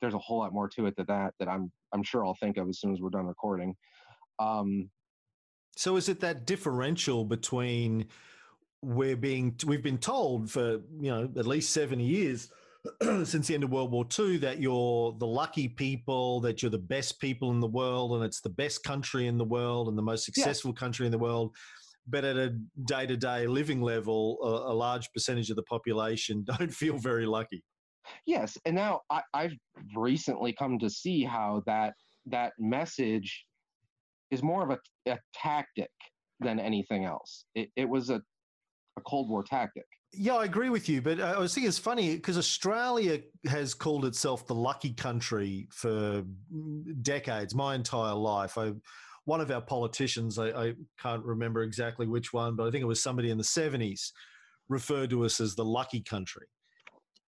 there's 0.00 0.14
a 0.14 0.18
whole 0.18 0.38
lot 0.38 0.54
more 0.54 0.68
to 0.70 0.86
it 0.86 0.96
than 0.96 1.06
that 1.06 1.34
that 1.38 1.48
I'm 1.48 1.70
I'm 1.92 2.02
sure 2.02 2.24
I'll 2.24 2.34
think 2.34 2.56
of 2.56 2.66
as 2.66 2.80
soon 2.80 2.94
as 2.94 3.00
we're 3.00 3.10
done 3.10 3.26
recording. 3.26 3.74
Um, 4.38 4.88
so 5.78 5.94
is 5.94 6.08
it 6.08 6.18
that 6.18 6.44
differential 6.44 7.24
between 7.24 8.06
we're 8.82 9.16
being 9.16 9.54
we've 9.64 9.82
been 9.82 9.98
told 9.98 10.50
for 10.50 10.80
you 11.00 11.10
know 11.10 11.30
at 11.36 11.46
least 11.46 11.72
70 11.72 12.02
years 12.02 12.50
since 13.02 13.46
the 13.46 13.54
end 13.54 13.62
of 13.62 13.70
World 13.70 13.92
War 13.92 14.04
II 14.18 14.38
that 14.38 14.60
you're 14.60 15.12
the 15.18 15.26
lucky 15.26 15.68
people, 15.68 16.40
that 16.40 16.62
you're 16.62 16.70
the 16.70 16.78
best 16.78 17.20
people 17.20 17.50
in 17.50 17.60
the 17.60 17.66
world, 17.66 18.12
and 18.12 18.24
it's 18.24 18.40
the 18.40 18.48
best 18.48 18.82
country 18.82 19.26
in 19.26 19.36
the 19.36 19.44
world 19.44 19.88
and 19.88 19.98
the 19.98 20.02
most 20.02 20.24
successful 20.24 20.72
yeah. 20.74 20.80
country 20.80 21.06
in 21.06 21.12
the 21.12 21.18
world. 21.18 21.54
But 22.08 22.24
at 22.24 22.36
a 22.36 22.56
day 22.84 23.06
to 23.06 23.16
day 23.16 23.46
living 23.46 23.80
level, 23.80 24.38
a, 24.42 24.72
a, 24.72 24.74
large 24.74 25.12
percentage 25.12 25.50
of 25.50 25.56
the 25.56 25.64
population 25.64 26.44
don't 26.58 26.72
feel 26.72 26.98
very 26.98 27.26
lucky. 27.26 27.62
Yes, 28.26 28.56
and 28.64 28.74
now 28.74 29.02
I, 29.10 29.22
I've 29.34 29.56
recently 29.94 30.52
come 30.52 30.78
to 30.78 30.90
see 30.90 31.24
how 31.24 31.62
that 31.66 31.94
that 32.26 32.52
message 32.58 33.44
is 34.30 34.42
more 34.42 34.62
of 34.62 34.70
a, 34.70 35.10
a 35.10 35.18
tactic 35.34 35.90
than 36.40 36.60
anything 36.60 37.04
else. 37.04 37.44
It, 37.54 37.70
it 37.76 37.88
was 37.88 38.10
a, 38.10 38.22
a 38.96 39.00
Cold 39.06 39.28
War 39.28 39.42
tactic. 39.42 39.84
Yeah, 40.12 40.36
I 40.36 40.44
agree 40.44 40.70
with 40.70 40.88
you, 40.88 41.02
but 41.02 41.20
uh, 41.20 41.36
I 41.38 41.46
think 41.46 41.66
it's 41.66 41.78
funny 41.78 42.14
because 42.14 42.38
Australia 42.38 43.20
has 43.46 43.74
called 43.74 44.06
itself 44.06 44.46
the 44.46 44.54
lucky 44.54 44.94
country 44.94 45.68
for 45.70 46.24
decades, 47.02 47.54
my 47.54 47.74
entire 47.74 48.14
life. 48.14 48.56
I, 48.56 48.72
one 49.26 49.42
of 49.42 49.50
our 49.50 49.60
politicians, 49.60 50.38
I, 50.38 50.48
I 50.48 50.74
can't 50.98 51.22
remember 51.22 51.62
exactly 51.62 52.06
which 52.06 52.32
one, 52.32 52.56
but 52.56 52.66
I 52.66 52.70
think 52.70 52.82
it 52.82 52.86
was 52.86 53.02
somebody 53.02 53.30
in 53.30 53.36
the 53.36 53.44
70s, 53.44 54.12
referred 54.68 55.10
to 55.10 55.24
us 55.24 55.40
as 55.40 55.54
the 55.54 55.64
lucky 55.64 56.00
country. 56.00 56.46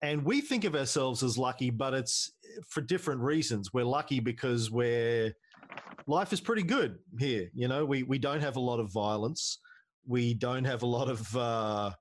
And 0.02 0.26
we 0.26 0.42
think 0.42 0.66
of 0.66 0.76
ourselves 0.76 1.24
as 1.24 1.38
lucky, 1.38 1.70
but 1.70 1.94
it's 1.94 2.32
eh, 2.44 2.62
for 2.68 2.82
different 2.82 3.22
reasons. 3.22 3.74
We're 3.74 3.86
lucky 3.86 4.20
because 4.20 4.72
we're 4.72 5.34
life 6.08 6.34
is 6.34 6.42
pretty 6.42 6.64
good 6.64 6.98
here. 7.20 7.50
You 7.54 7.68
know, 7.68 7.86
we 7.86 8.04
we 8.04 8.20
don't 8.20 8.42
have 8.42 8.56
a 8.56 8.62
lot 8.62 8.80
of 8.80 8.92
violence. 8.92 9.60
We 10.06 10.34
don't 10.34 10.66
have 10.66 10.84
a 10.84 10.88
lot 10.88 11.10
of 11.10 11.38
uh, 11.38 11.92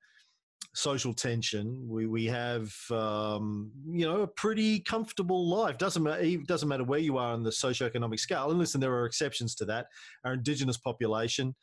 social 0.74 1.12
tension. 1.14 1.86
We 1.88 2.06
we 2.06 2.26
have 2.26 2.72
um, 2.90 3.70
you 3.86 4.06
know 4.06 4.22
a 4.22 4.26
pretty 4.26 4.80
comfortable 4.80 5.48
life. 5.48 5.78
Doesn't 5.78 6.02
matter 6.02 6.36
doesn't 6.46 6.68
matter 6.68 6.84
where 6.84 6.98
you 6.98 7.18
are 7.18 7.32
on 7.32 7.42
the 7.42 7.50
socioeconomic 7.50 8.18
scale. 8.18 8.50
And 8.50 8.58
listen, 8.58 8.80
there 8.80 8.94
are 8.94 9.06
exceptions 9.06 9.54
to 9.56 9.64
that. 9.66 9.86
Our 10.24 10.34
indigenous 10.34 10.76
population, 10.76 11.54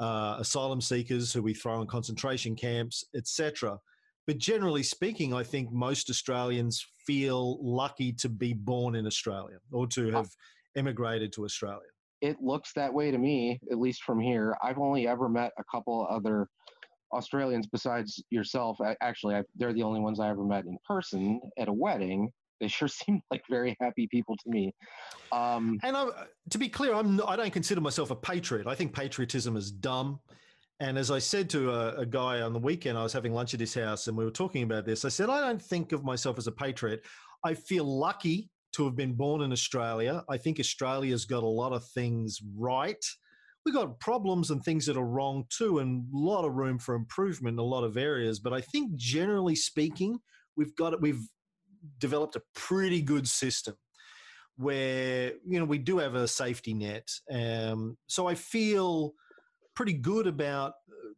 uh, 0.00 0.36
asylum 0.38 0.80
seekers 0.80 1.32
who 1.32 1.42
we 1.42 1.54
throw 1.54 1.80
in 1.80 1.86
concentration 1.86 2.54
camps, 2.54 3.04
etc. 3.14 3.78
But 4.26 4.36
generally 4.36 4.82
speaking, 4.82 5.32
I 5.32 5.42
think 5.42 5.72
most 5.72 6.10
Australians 6.10 6.86
feel 7.06 7.58
lucky 7.64 8.12
to 8.12 8.28
be 8.28 8.52
born 8.52 8.94
in 8.94 9.06
Australia 9.06 9.56
or 9.72 9.86
to 9.86 10.10
have 10.10 10.28
immigrated 10.78 11.32
to 11.34 11.44
Australia. 11.44 11.88
It 12.20 12.40
looks 12.40 12.72
that 12.74 12.92
way 12.92 13.10
to 13.10 13.18
me, 13.18 13.60
at 13.70 13.78
least 13.78 14.02
from 14.02 14.18
here. 14.18 14.56
I've 14.62 14.78
only 14.78 15.06
ever 15.06 15.28
met 15.28 15.52
a 15.58 15.64
couple 15.70 16.06
other 16.10 16.48
Australians 17.12 17.66
besides 17.66 18.22
yourself. 18.30 18.78
Actually, 19.00 19.36
I, 19.36 19.44
they're 19.56 19.72
the 19.72 19.82
only 19.82 20.00
ones 20.00 20.20
I 20.20 20.28
ever 20.28 20.44
met 20.44 20.64
in 20.64 20.76
person 20.86 21.40
at 21.58 21.68
a 21.68 21.72
wedding. 21.72 22.30
They 22.60 22.68
sure 22.68 22.88
seem 22.88 23.20
like 23.30 23.42
very 23.48 23.76
happy 23.80 24.08
people 24.10 24.36
to 24.36 24.50
me. 24.50 24.74
Um, 25.32 25.78
and 25.82 25.96
I, 25.96 26.08
to 26.50 26.58
be 26.58 26.68
clear, 26.68 26.94
I'm 26.94 27.20
I 27.26 27.36
don't 27.36 27.52
consider 27.52 27.80
myself 27.80 28.10
a 28.10 28.16
patriot. 28.16 28.66
I 28.66 28.74
think 28.74 28.92
patriotism 28.92 29.56
is 29.56 29.70
dumb. 29.70 30.20
And 30.80 30.96
as 30.96 31.10
I 31.10 31.18
said 31.18 31.50
to 31.50 31.72
a, 31.72 31.96
a, 31.96 32.06
guy 32.06 32.40
on 32.40 32.52
the 32.52 32.58
weekend, 32.60 32.96
I 32.96 33.02
was 33.02 33.12
having 33.12 33.32
lunch 33.32 33.52
at 33.52 33.58
his 33.58 33.74
house 33.74 34.06
and 34.06 34.16
we 34.16 34.24
were 34.24 34.30
talking 34.30 34.62
about 34.62 34.86
this. 34.86 35.04
I 35.04 35.08
said, 35.08 35.28
I 35.28 35.40
don't 35.40 35.60
think 35.60 35.90
of 35.90 36.04
myself 36.04 36.38
as 36.38 36.46
a 36.46 36.52
patriot. 36.52 37.04
I 37.44 37.54
feel 37.54 37.84
lucky 37.84 38.48
to 38.72 38.84
have 38.84 38.96
been 38.96 39.14
born 39.14 39.40
in 39.42 39.52
Australia. 39.52 40.24
I 40.28 40.36
think 40.36 40.60
Australia's 40.60 41.24
got 41.24 41.42
a 41.42 41.46
lot 41.46 41.72
of 41.72 41.84
things 41.84 42.40
right 42.56 43.04
We've 43.68 43.74
got 43.74 44.00
problems 44.00 44.50
and 44.50 44.64
things 44.64 44.86
that 44.86 44.96
are 44.96 45.04
wrong 45.04 45.44
too, 45.50 45.78
and 45.78 46.06
a 46.14 46.16
lot 46.16 46.46
of 46.46 46.54
room 46.54 46.78
for 46.78 46.94
improvement 46.94 47.56
in 47.56 47.58
a 47.58 47.62
lot 47.62 47.84
of 47.84 47.98
areas. 47.98 48.40
But 48.40 48.54
I 48.54 48.62
think 48.62 48.94
generally 48.94 49.54
speaking, 49.54 50.20
we've 50.56 50.74
got 50.74 50.94
it. 50.94 51.02
We've 51.02 51.28
developed 51.98 52.34
a 52.36 52.42
pretty 52.54 53.02
good 53.02 53.28
system 53.28 53.74
where 54.56 55.32
you 55.46 55.58
know 55.58 55.66
we 55.66 55.76
do 55.76 55.98
have 55.98 56.14
a 56.14 56.26
safety 56.26 56.72
net. 56.72 57.10
Um, 57.30 57.98
so 58.06 58.26
I 58.26 58.36
feel 58.36 59.12
pretty 59.74 59.92
good 59.92 60.26
about 60.26 60.72
uh, 60.88 61.12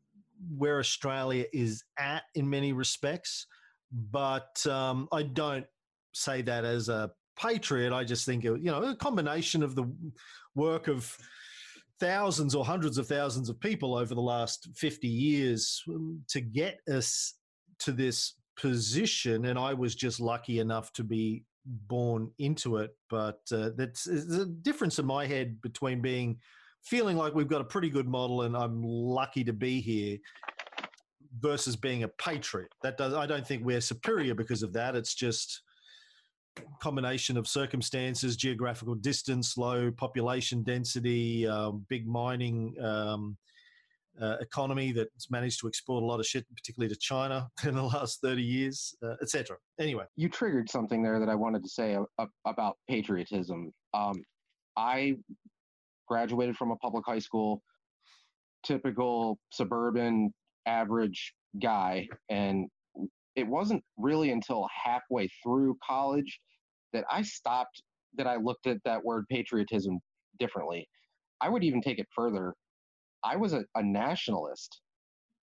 where 0.57 0.81
Australia 0.81 1.45
is 1.53 1.85
at 2.01 2.25
in 2.35 2.51
many 2.51 2.73
respects, 2.73 3.47
but 3.93 4.67
um, 4.67 5.07
I 5.13 5.23
don't 5.23 5.67
say 6.13 6.43
that 6.43 6.65
as 6.65 6.89
a 6.89 7.13
patriot. 7.41 7.93
I 7.93 8.05
just 8.05 8.27
think 8.27 8.45
you 8.45 8.59
know 8.59 8.83
a 8.83 8.97
combination 8.97 9.63
of 9.63 9.75
the 9.75 9.91
work 10.55 10.89
of 10.89 11.17
thousands 11.99 12.55
or 12.55 12.65
hundreds 12.65 12.99
of 12.99 13.07
thousands 13.07 13.49
of 13.49 13.61
people 13.61 13.95
over 13.95 14.15
the 14.15 14.21
last 14.21 14.69
50 14.75 15.07
years 15.07 15.83
um, 15.89 16.23
to 16.29 16.41
get 16.41 16.81
us 16.93 17.35
to 17.81 17.93
this 17.93 18.35
position. 18.57 19.45
And 19.45 19.59
I 19.59 19.75
was 19.75 19.95
just 19.95 20.19
lucky 20.19 20.61
enough 20.61 20.93
to 20.95 21.05
be 21.05 21.45
born 21.67 22.31
into 22.39 22.79
it. 22.79 22.97
But 23.11 23.41
uh, 23.53 23.71
that's 23.77 24.07
a 24.07 24.47
difference 24.47 24.99
in 24.99 25.07
my 25.07 25.27
head 25.27 25.61
between 25.61 26.01
being 26.01 26.39
feeling 26.83 27.17
like 27.17 27.35
we've 27.35 27.49
got 27.49 27.61
a 27.61 27.65
pretty 27.65 27.91
good 27.91 28.09
model 28.09 28.43
and 28.43 28.57
I'm 28.57 28.83
lucky 28.83 29.45
to 29.45 29.53
be 29.53 29.81
here 29.83 30.17
versus 31.39 31.77
being 31.77 32.03
a 32.05 32.09
patriot. 32.09 32.73
That 32.83 32.97
does 32.97 33.13
I 33.13 33.27
don't 33.27 33.47
think 33.47 33.65
we're 33.65 33.83
superior 33.83 34.35
because 34.35 34.63
of 34.63 34.73
that. 34.73 34.97
It's 34.97 35.15
just 35.15 35.61
combination 36.81 37.37
of 37.37 37.47
circumstances, 37.47 38.37
geographical 38.37 38.95
distance, 38.95 39.57
low 39.57 39.91
population 39.91 40.63
density, 40.63 41.47
um, 41.47 41.85
big 41.89 42.07
mining 42.07 42.75
um, 42.83 43.37
uh, 44.21 44.37
economy 44.41 44.93
that's 44.93 45.31
managed 45.31 45.61
to 45.61 45.69
export 45.69 46.03
a 46.03 46.07
lot 46.07 46.21
of 46.21 46.27
shit, 46.27 46.45
particularly 46.55 46.93
to 46.93 46.99
China 46.99 47.49
in 47.65 47.75
the 47.75 47.83
last 47.83 48.21
30 48.23 48.43
years, 48.43 48.95
uh, 49.03 49.15
etc. 49.23 49.57
Anyway. 49.79 50.05
You 50.17 50.29
triggered 50.29 50.71
something 50.71 51.03
there 51.03 51.19
that 51.21 51.29
I 51.29 51.35
wanted 51.35 51.63
to 51.63 51.69
say 51.69 51.97
about 52.45 52.77
patriotism. 52.89 53.73
Um, 53.95 54.23
I 54.77 55.17
graduated 56.09 56.57
from 56.57 56.71
a 56.71 56.77
public 56.77 57.05
high 57.07 57.19
school, 57.19 57.63
typical 58.65 59.39
suburban 59.53 60.33
average 60.67 61.35
guy, 61.61 62.09
and 62.29 62.69
it 63.41 63.47
wasn't 63.47 63.83
really 63.97 64.31
until 64.31 64.69
halfway 64.85 65.29
through 65.43 65.77
college 65.87 66.41
that 66.93 67.05
I 67.11 67.23
stopped 67.23 67.83
that 68.17 68.27
I 68.27 68.37
looked 68.37 68.67
at 68.67 68.79
that 68.85 69.03
word 69.05 69.25
patriotism 69.29 69.99
differently. 70.39 70.89
I 71.41 71.49
would 71.49 71.65
even 71.65 71.81
take 71.81 71.99
it 71.99 72.07
further. 72.15 72.55
I 73.25 73.37
was 73.37 73.53
a, 73.53 73.65
a 73.75 73.83
nationalist. 73.83 74.81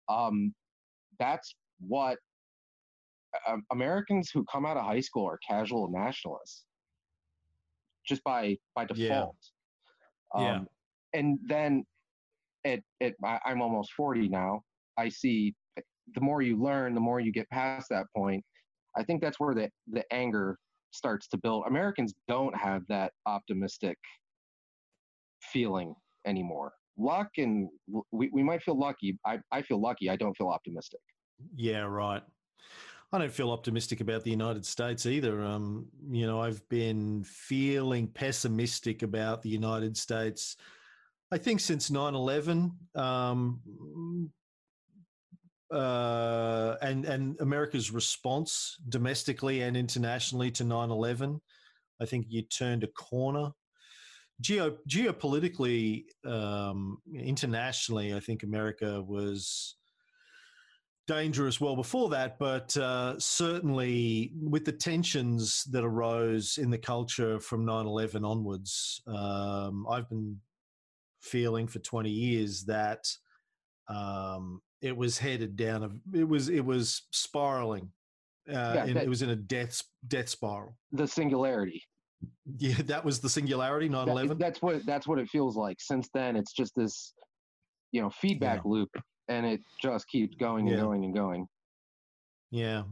Um, 0.10 0.54
that's 1.20 1.56
what 1.80 2.18
uh, 3.48 3.58
Americans 3.72 4.30
who 4.34 4.44
come 4.52 4.66
out 4.66 4.78
of 4.78 4.84
high 4.84 5.00
school 5.00 5.26
are 5.26 5.40
casual 5.48 5.90
nationalists, 5.90 6.66
just 8.08 8.24
by 8.24 8.58
by 8.76 8.86
default. 8.86 9.38
Yeah. 10.36 10.40
Um, 10.40 10.44
yeah. 10.44 10.60
And 11.20 11.40
then, 11.48 11.86
at, 12.66 12.80
at 13.02 13.14
I'm 13.46 13.62
almost 13.62 13.94
forty 13.94 14.28
now. 14.28 14.64
I 14.98 15.10
see 15.10 15.54
the 16.14 16.22
more 16.22 16.42
you 16.42 16.62
learn, 16.62 16.94
the 16.94 17.02
more 17.02 17.20
you 17.20 17.32
get 17.32 17.50
past 17.50 17.88
that 17.90 18.06
point. 18.16 18.44
I 18.98 19.04
think 19.04 19.22
that's 19.22 19.40
where 19.40 19.54
the 19.54 19.70
the 19.92 20.04
anger 20.12 20.58
starts 20.92 21.28
to 21.28 21.38
build. 21.38 21.66
Americans 21.68 22.14
don't 22.28 22.56
have 22.56 22.84
that 22.88 23.12
optimistic 23.26 23.98
feeling 25.42 25.94
anymore. 26.26 26.74
Luck 26.98 27.28
and 27.38 27.70
we, 28.12 28.30
we 28.32 28.42
might 28.42 28.64
feel 28.64 28.80
lucky. 28.80 29.20
I, 29.26 29.40
I 29.52 29.62
feel 29.62 29.82
lucky. 29.82 30.10
I 30.10 30.16
don't 30.16 30.36
feel 30.38 30.48
optimistic. 30.48 31.02
Yeah, 31.56 31.82
right. 31.82 32.24
I 33.12 33.18
don't 33.18 33.32
feel 33.32 33.52
optimistic 33.52 34.02
about 34.02 34.24
the 34.24 34.32
United 34.32 34.66
States 34.66 35.06
either. 35.06 35.44
Um, 35.44 35.88
you 36.10 36.26
know, 36.26 36.42
I've 36.42 36.68
been 36.70 37.24
feeling 37.24 38.08
pessimistic 38.08 39.04
about 39.04 39.42
the 39.42 39.50
United 39.50 39.96
States. 39.96 40.56
I 41.32 41.38
think 41.38 41.60
since 41.60 41.92
9 41.92 42.16
11, 42.16 42.72
um, 42.96 43.60
uh, 45.72 46.76
and 46.82 47.06
and 47.06 47.40
America's 47.40 47.92
response 47.92 48.78
domestically 48.90 49.62
and 49.62 49.76
internationally 49.76 50.52
to 50.52 50.64
9/11. 50.64 51.40
I 52.02 52.06
think 52.06 52.28
you 52.30 52.42
turned 52.44 52.84
a 52.84 52.88
corner. 52.88 53.52
Geo 54.42 54.78
geopolitically, 54.90 56.06
um, 56.26 56.98
internationally, 57.14 58.14
I 58.14 58.20
think 58.20 58.44
America 58.44 59.02
was 59.02 59.76
dangerous 61.08 61.62
well 61.62 61.76
before 61.76 62.10
that, 62.10 62.38
but 62.40 62.76
uh, 62.78 63.18
certainly 63.20 64.34
with 64.42 64.66
the 64.66 64.72
tensions 64.72 65.64
that 65.66 65.84
arose 65.84 66.58
in 66.58 66.70
the 66.70 66.78
culture 66.78 67.40
from 67.40 67.66
9 67.66 67.86
11 67.86 68.26
onwards, 68.26 69.02
um, 69.08 69.86
I've 69.90 70.10
been 70.10 70.40
feeling 71.22 71.68
for 71.68 71.80
20 71.80 72.10
years 72.10 72.64
that 72.66 73.06
um, 73.88 74.62
it 74.82 74.96
was 74.96 75.18
headed 75.18 75.56
down, 75.56 75.84
a, 75.84 76.18
it 76.18 76.28
was, 76.28 76.50
it 76.50 76.64
was 76.66 77.04
spiraling. 77.12 77.92
Uh, 78.48 78.54
Yeah, 78.54 78.84
and 78.86 78.96
that- 78.96 79.04
it 79.04 79.10
was 79.10 79.22
in 79.22 79.30
a 79.32 79.36
death 79.36 79.82
death 80.08 80.30
spiral. 80.30 80.78
The 80.92 81.08
singularity. 81.08 81.82
Yeah, 82.58 82.76
that 82.86 83.04
was 83.04 83.20
the 83.20 83.30
singularity. 83.30 83.90
9 83.90 84.06
That- 84.06 84.12
11. 84.12 84.38
that's 84.38 84.62
what 84.62 84.86
that's 84.86 85.08
what 85.08 85.18
it 85.20 85.30
feels 85.30 85.56
like. 85.58 85.78
Since 85.80 86.10
then, 86.14 86.36
it's 86.36 86.54
just 86.54 86.74
this, 86.76 87.14
you 87.92 88.02
know, 88.02 88.10
feedback 88.10 88.64
loop, 88.66 88.90
and 89.30 89.46
it 89.46 89.62
just 89.82 90.08
keeps 90.08 90.36
going 90.36 90.68
and 90.68 90.78
Yeah. 90.78 90.84
going 90.84 91.04
and 91.06 91.14
going. 91.16 91.48
Yeah. 92.52 92.84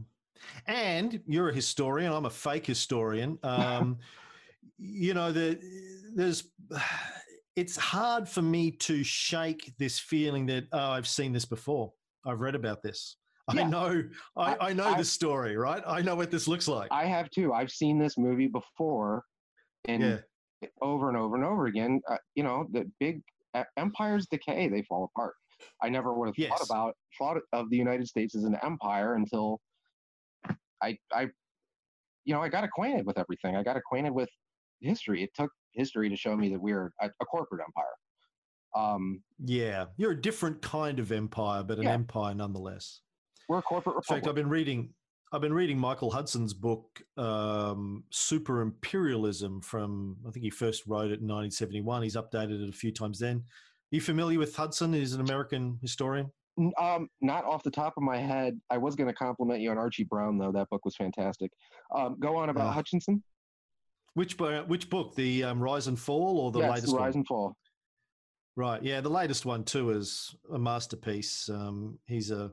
And 0.66 1.22
you're 1.26 1.48
a 1.50 1.54
historian. 1.54 2.12
I'm 2.12 2.26
a 2.26 2.30
fake 2.30 2.66
historian. 2.66 3.38
Um, 3.44 3.98
you 4.78 5.14
know, 5.14 5.30
the, 5.30 5.58
there's, 6.14 6.50
it's 7.56 7.76
hard 7.76 8.28
for 8.28 8.42
me 8.42 8.70
to 8.70 9.02
shake 9.04 9.72
this 9.78 9.98
feeling 9.98 10.46
that, 10.46 10.64
oh, 10.72 10.90
I've 10.90 11.06
seen 11.06 11.32
this 11.32 11.44
before. 11.44 11.92
I've 12.26 12.40
read 12.40 12.54
about 12.54 12.82
this. 12.82 13.16
I 13.48 13.62
know, 13.64 14.02
I, 14.36 14.54
I- 14.54 14.68
I 14.68 14.72
know 14.72 14.94
the 14.96 15.04
story, 15.04 15.56
right? 15.56 15.82
I 15.86 16.00
know 16.00 16.16
what 16.16 16.30
this 16.30 16.48
looks 16.48 16.66
like. 16.66 16.88
I 16.90 17.04
have 17.04 17.30
too. 17.30 17.52
I've 17.52 17.70
seen 17.70 17.98
this 17.98 18.16
movie 18.16 18.48
before, 18.48 19.22
and 19.86 20.02
yeah. 20.02 20.68
over 20.80 21.08
and 21.10 21.18
over 21.18 21.36
and 21.36 21.44
over 21.44 21.66
again. 21.66 22.00
Uh, 22.08 22.16
you 22.34 22.42
know, 22.42 22.66
the 22.72 22.90
big 22.98 23.20
uh, 23.52 23.64
empires 23.76 24.26
decay; 24.30 24.68
they 24.68 24.80
fall 24.82 25.04
apart. 25.14 25.34
I 25.82 25.90
never 25.90 26.14
would 26.14 26.28
have 26.28 26.38
Yes. 26.38 26.50
thought 26.50 26.64
about 26.64 26.96
thought 27.18 27.36
of 27.52 27.68
the 27.68 27.76
United 27.76 28.08
States 28.08 28.34
as 28.34 28.44
an 28.44 28.56
empire 28.62 29.14
until 29.14 29.60
I, 30.82 30.96
I, 31.12 31.28
you 32.24 32.34
know, 32.34 32.40
I 32.42 32.48
got 32.48 32.64
acquainted 32.64 33.04
with 33.06 33.18
everything. 33.18 33.56
I 33.56 33.62
got 33.62 33.76
acquainted 33.76 34.12
with 34.12 34.30
history. 34.80 35.22
It 35.22 35.30
took 35.34 35.50
history 35.74 36.08
to 36.08 36.16
show 36.16 36.36
me 36.36 36.48
that 36.50 36.60
we're 36.60 36.92
a, 37.00 37.10
a 37.20 37.24
corporate 37.24 37.62
empire. 37.66 37.84
Um, 38.76 39.22
Yeah. 39.38 39.86
You're 39.96 40.12
a 40.12 40.20
different 40.20 40.62
kind 40.62 40.98
of 40.98 41.12
empire, 41.12 41.62
but 41.62 41.78
an 41.78 41.84
Yeah. 41.84 41.92
empire 41.92 42.34
nonetheless. 42.34 43.00
we're 43.48 43.58
a 43.58 43.62
corporate 43.62 43.96
Republic. 43.96 44.22
In 44.22 44.24
fact. 44.24 44.28
I've 44.28 44.34
been 44.34 44.48
reading. 44.48 44.94
I've 45.32 45.40
been 45.42 45.52
reading 45.52 45.78
Michael 45.78 46.10
Hudson's 46.10 46.54
book, 46.54 47.02
um, 47.18 48.04
Super 48.10 48.62
Imperialism, 48.62 49.60
from 49.60 50.16
I 50.26 50.30
think 50.30 50.44
he 50.44 50.50
first 50.50 50.86
wrote 50.86 51.10
it 51.10 51.20
in 51.20 51.26
1971. 51.28 52.02
He's 52.04 52.16
updated 52.16 52.62
it 52.62 52.68
a 52.68 52.72
few 52.72 52.90
times 52.92 53.18
then. 53.18 53.38
Are 53.38 53.42
you 53.96 54.00
familiar 54.00 54.38
with 54.38 54.54
Hudson? 54.56 54.92
He's 54.92 55.12
an 55.12 55.20
American 55.20 55.78
historian. 55.82 56.30
Um, 56.78 57.08
not 57.20 57.44
off 57.44 57.64
the 57.64 57.70
top 57.70 57.94
of 57.96 58.02
my 58.04 58.16
head. 58.16 58.58
I 58.70 58.78
was 58.78 58.94
going 58.94 59.08
to 59.08 59.14
compliment 59.14 59.60
you 59.60 59.70
on 59.72 59.76
Archie 59.78 60.04
Brown, 60.04 60.38
though. 60.38 60.52
That 60.52 60.70
book 60.70 60.84
was 60.84 60.94
fantastic. 60.96 61.50
Um, 61.94 62.16
go 62.20 62.36
on 62.36 62.48
about 62.48 62.68
Uh, 62.68 62.72
Hutchinson. 62.72 63.22
Which 64.14 64.38
which 64.38 64.88
book? 64.90 65.14
The 65.14 65.44
um, 65.44 65.60
Rise 65.60 65.86
and 65.88 65.98
Fall 65.98 66.38
or 66.38 66.52
the 66.52 66.60
yes, 66.60 66.70
latest 66.70 66.94
Rise 66.94 67.12
one? 67.12 67.18
and 67.18 67.26
Fall. 67.26 67.56
Right. 68.56 68.82
Yeah, 68.82 69.00
the 69.00 69.08
latest 69.08 69.44
one 69.44 69.64
too 69.64 69.90
is 69.90 70.34
a 70.52 70.58
masterpiece. 70.58 71.48
Um, 71.48 71.98
he's 72.06 72.30
a 72.30 72.52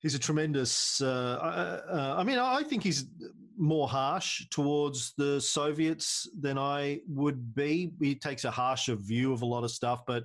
he's 0.00 0.14
a 0.14 0.18
tremendous. 0.18 1.00
Uh, 1.00 1.38
uh, 1.40 1.80
uh, 1.92 2.14
I 2.18 2.24
mean, 2.24 2.38
I 2.38 2.62
think 2.62 2.82
he's 2.82 3.06
more 3.58 3.88
harsh 3.88 4.46
towards 4.50 5.12
the 5.18 5.40
Soviets 5.40 6.28
than 6.40 6.56
I 6.56 7.00
would 7.08 7.54
be. 7.54 7.92
He 8.00 8.14
takes 8.14 8.44
a 8.44 8.50
harsher 8.50 8.94
view 8.94 9.32
of 9.32 9.42
a 9.42 9.46
lot 9.46 9.64
of 9.64 9.70
stuff, 9.70 10.02
but 10.06 10.24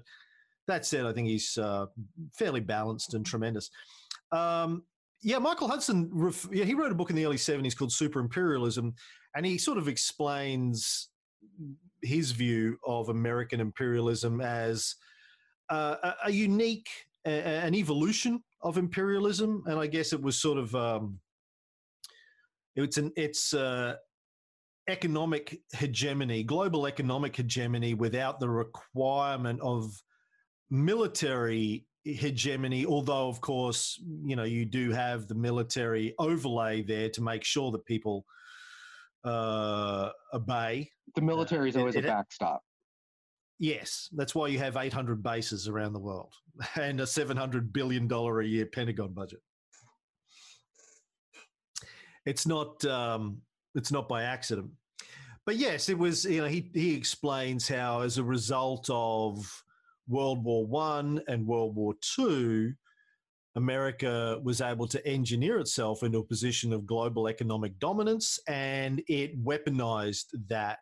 that 0.68 0.86
said, 0.86 1.06
I 1.06 1.14
think 1.14 1.28
he's 1.28 1.58
uh, 1.58 1.88
fairly 2.34 2.62
balanced 2.62 3.14
and 3.16 3.26
tremendous. 3.26 3.70
Um, 4.32 4.84
yeah, 5.24 5.40
Michael 5.40 5.68
Hudson. 5.68 6.10
Ref- 6.12 6.48
yeah, 6.52 6.66
he 6.66 6.74
wrote 6.74 6.92
a 6.92 6.96
book 6.96 7.10
in 7.10 7.16
the 7.16 7.26
early 7.26 7.38
'70s 7.38 7.76
called 7.76 7.92
Super 7.92 8.20
Imperialism, 8.20 8.94
and 9.36 9.46
he 9.46 9.58
sort 9.58 9.78
of 9.78 9.88
explains 9.88 11.10
his 12.02 12.32
view 12.32 12.78
of 12.86 13.10
American 13.10 13.60
imperialism 13.60 14.42
as 14.42 14.96
uh, 15.70 15.96
a, 16.04 16.14
a 16.26 16.32
unique, 16.32 16.90
a, 17.26 17.32
an 17.32 17.74
evolution 17.74 18.44
of 18.62 18.78
imperialism, 18.78 19.64
and 19.66 19.80
I 19.80 19.88
guess 19.88 20.14
it 20.14 20.22
was 20.22 20.40
sort 20.40 20.58
of 20.58 20.76
um, 20.76 21.20
it's 22.76 22.98
an 22.98 23.12
it's 23.16 23.54
uh, 23.54 23.96
economic 24.90 25.60
hegemony, 25.74 26.44
global 26.44 26.86
economic 26.86 27.36
hegemony, 27.36 27.94
without 27.94 28.40
the 28.40 28.50
requirement 28.50 29.60
of 29.62 29.92
military 30.70 31.86
hegemony. 32.04 32.86
Although, 32.86 33.28
of 33.30 33.42
course, 33.42 34.02
you 34.24 34.36
know 34.36 34.44
you 34.44 34.66
do 34.66 34.92
have 34.92 35.28
the 35.28 35.36
military 35.36 36.14
overlay 36.20 36.82
there 36.82 37.10
to 37.10 37.22
make 37.22 37.44
sure 37.44 37.72
that 37.72 37.86
people 37.86 38.26
uh, 39.24 40.10
obey. 40.34 40.92
The 41.16 41.22
military 41.22 41.70
is 41.70 41.76
it- 41.76 41.80
always 41.80 41.96
it- 41.96 42.06
a 42.06 42.08
backstop. 42.08 42.64
Yes, 43.60 44.10
that's 44.14 44.36
why 44.36 44.48
you 44.48 44.58
have 44.60 44.76
800 44.76 45.24
bases 45.24 45.68
around 45.70 45.94
the 45.94 46.00
world 46.00 46.34
and 46.76 47.00
a 47.00 47.08
700 47.08 47.72
billion 47.72 48.08
dollar 48.08 48.42
a 48.42 48.46
year 48.46 48.66
Pentagon 48.66 49.14
budget. 49.14 49.40
It's 52.26 52.46
not 52.48 52.84
um, 52.86 53.42
it's 53.76 53.92
not 53.92 54.08
by 54.10 54.24
accident, 54.24 54.72
but 55.46 55.56
yes, 55.58 55.90
it 55.90 55.98
was. 55.98 56.26
You 56.26 56.42
know, 56.42 56.48
he 56.48 56.70
he 56.74 56.96
explains 56.96 57.68
how 57.68 58.02
as 58.02 58.18
a 58.18 58.24
result 58.24 58.90
of 58.92 59.64
World 60.08 60.44
War 60.44 60.66
One 60.66 61.22
and 61.28 61.48
World 61.48 61.76
War 61.76 61.94
Two, 62.02 62.74
America 63.56 64.40
was 64.44 64.62
able 64.62 64.88
to 64.88 65.06
engineer 65.08 65.60
itself 65.60 66.04
into 66.04 66.20
a 66.20 66.24
position 66.24 66.74
of 66.74 66.86
global 66.86 67.28
economic 67.28 67.80
dominance, 67.80 68.40
and 68.48 69.02
it 69.08 69.44
weaponized 69.44 70.26
that 70.50 70.80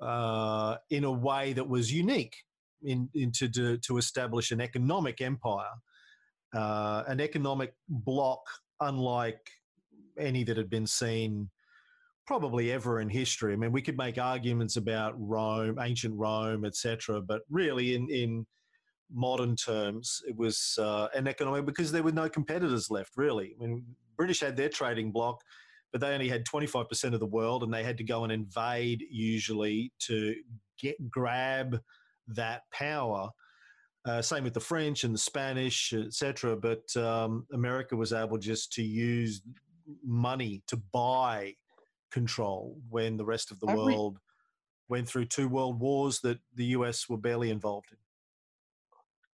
uh, 0.00 0.76
in 0.90 1.04
a 1.04 1.10
way 1.10 1.52
that 1.52 1.68
was 1.68 1.92
unique 1.92 2.36
in, 2.82 3.08
into 3.14 3.48
to, 3.48 3.78
to 3.78 3.98
establish 3.98 4.50
an 4.50 4.60
economic 4.60 5.20
empire, 5.20 5.74
uh, 6.54 7.04
an 7.06 7.20
economic 7.20 7.74
bloc 7.88 8.40
unlike 8.80 9.48
any 10.18 10.44
that 10.44 10.56
had 10.56 10.68
been 10.68 10.86
seen 10.86 11.48
probably 12.32 12.72
ever 12.72 13.00
in 13.00 13.10
history. 13.10 13.52
I 13.52 13.56
mean, 13.56 13.72
we 13.72 13.82
could 13.82 13.98
make 13.98 14.16
arguments 14.16 14.78
about 14.78 15.12
Rome, 15.18 15.78
ancient 15.78 16.14
Rome, 16.16 16.64
etc., 16.64 17.20
but 17.20 17.42
really, 17.50 17.94
in 17.94 18.08
in 18.08 18.46
modern 19.12 19.54
terms, 19.54 20.22
it 20.26 20.34
was 20.34 20.78
uh, 20.80 21.08
an 21.14 21.28
economic 21.28 21.66
because 21.66 21.92
there 21.92 22.02
were 22.02 22.10
no 22.10 22.30
competitors 22.30 22.90
left. 22.90 23.18
Really, 23.18 23.54
I 23.60 23.66
mean, 23.66 23.84
British 24.16 24.40
had 24.40 24.56
their 24.56 24.70
trading 24.70 25.12
bloc, 25.12 25.42
but 25.92 26.00
they 26.00 26.14
only 26.14 26.26
had 26.26 26.46
25% 26.46 27.12
of 27.12 27.20
the 27.20 27.26
world 27.26 27.64
and 27.64 27.74
they 27.74 27.84
had 27.84 27.98
to 27.98 28.04
go 28.04 28.24
and 28.24 28.32
invade 28.32 29.04
usually 29.10 29.92
to 30.06 30.34
get 30.80 31.10
grab 31.10 31.78
that 32.28 32.62
power 32.72 33.28
uh, 34.06 34.22
same 34.22 34.42
with 34.42 34.54
the 34.54 34.60
french 34.60 35.04
and 35.04 35.12
the 35.12 35.18
spanish 35.18 35.92
etc 35.92 36.56
but 36.56 36.84
um, 36.96 37.44
america 37.52 37.94
was 37.96 38.12
able 38.12 38.38
just 38.38 38.72
to 38.72 38.82
use 38.82 39.42
money 40.04 40.62
to 40.66 40.76
buy 40.92 41.52
control 42.12 42.80
when 42.88 43.16
the 43.16 43.24
rest 43.24 43.50
of 43.50 43.58
the 43.60 43.66
Every- 43.68 43.94
world 43.94 44.18
went 44.88 45.08
through 45.08 45.24
two 45.24 45.48
world 45.48 45.80
wars 45.80 46.20
that 46.20 46.38
the 46.54 46.66
us 46.66 47.08
were 47.08 47.16
barely 47.16 47.50
involved 47.50 47.90
in 47.90 47.98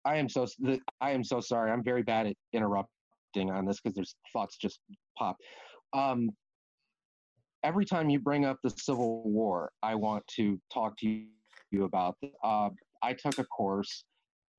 I 0.05 0.15
am 0.15 0.29
so 0.29 0.47
I 1.01 1.11
am 1.11 1.23
so 1.23 1.41
sorry. 1.41 1.69
I'm 1.69 1.83
very 1.83 2.01
bad 2.01 2.27
at 2.27 2.35
interrupting 2.53 3.51
on 3.51 3.65
this 3.65 3.81
because 3.81 3.93
there's 3.93 4.15
thoughts 4.31 4.55
just 4.55 4.79
pop. 5.17 5.35
Um, 5.91 6.29
every 7.63 7.83
time 7.83 8.09
you 8.09 8.19
bring 8.19 8.45
up 8.45 8.57
the 8.63 8.69
Civil 8.69 9.23
War, 9.29 9.69
I 9.83 9.95
want 9.95 10.25
to 10.37 10.61
talk 10.73 10.95
to 10.99 11.25
you 11.71 11.83
about. 11.83 12.15
Uh, 12.41 12.69
I 13.03 13.13
took 13.13 13.37
a 13.37 13.43
course. 13.45 14.05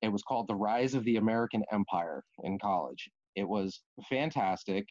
It 0.02 0.08
was 0.08 0.22
called 0.22 0.48
"The 0.48 0.54
Rise 0.54 0.94
of 0.94 1.02
the 1.04 1.16
American 1.16 1.64
Empire" 1.72 2.22
in 2.44 2.58
college. 2.58 3.08
It 3.34 3.48
was 3.48 3.80
fantastic, 4.10 4.84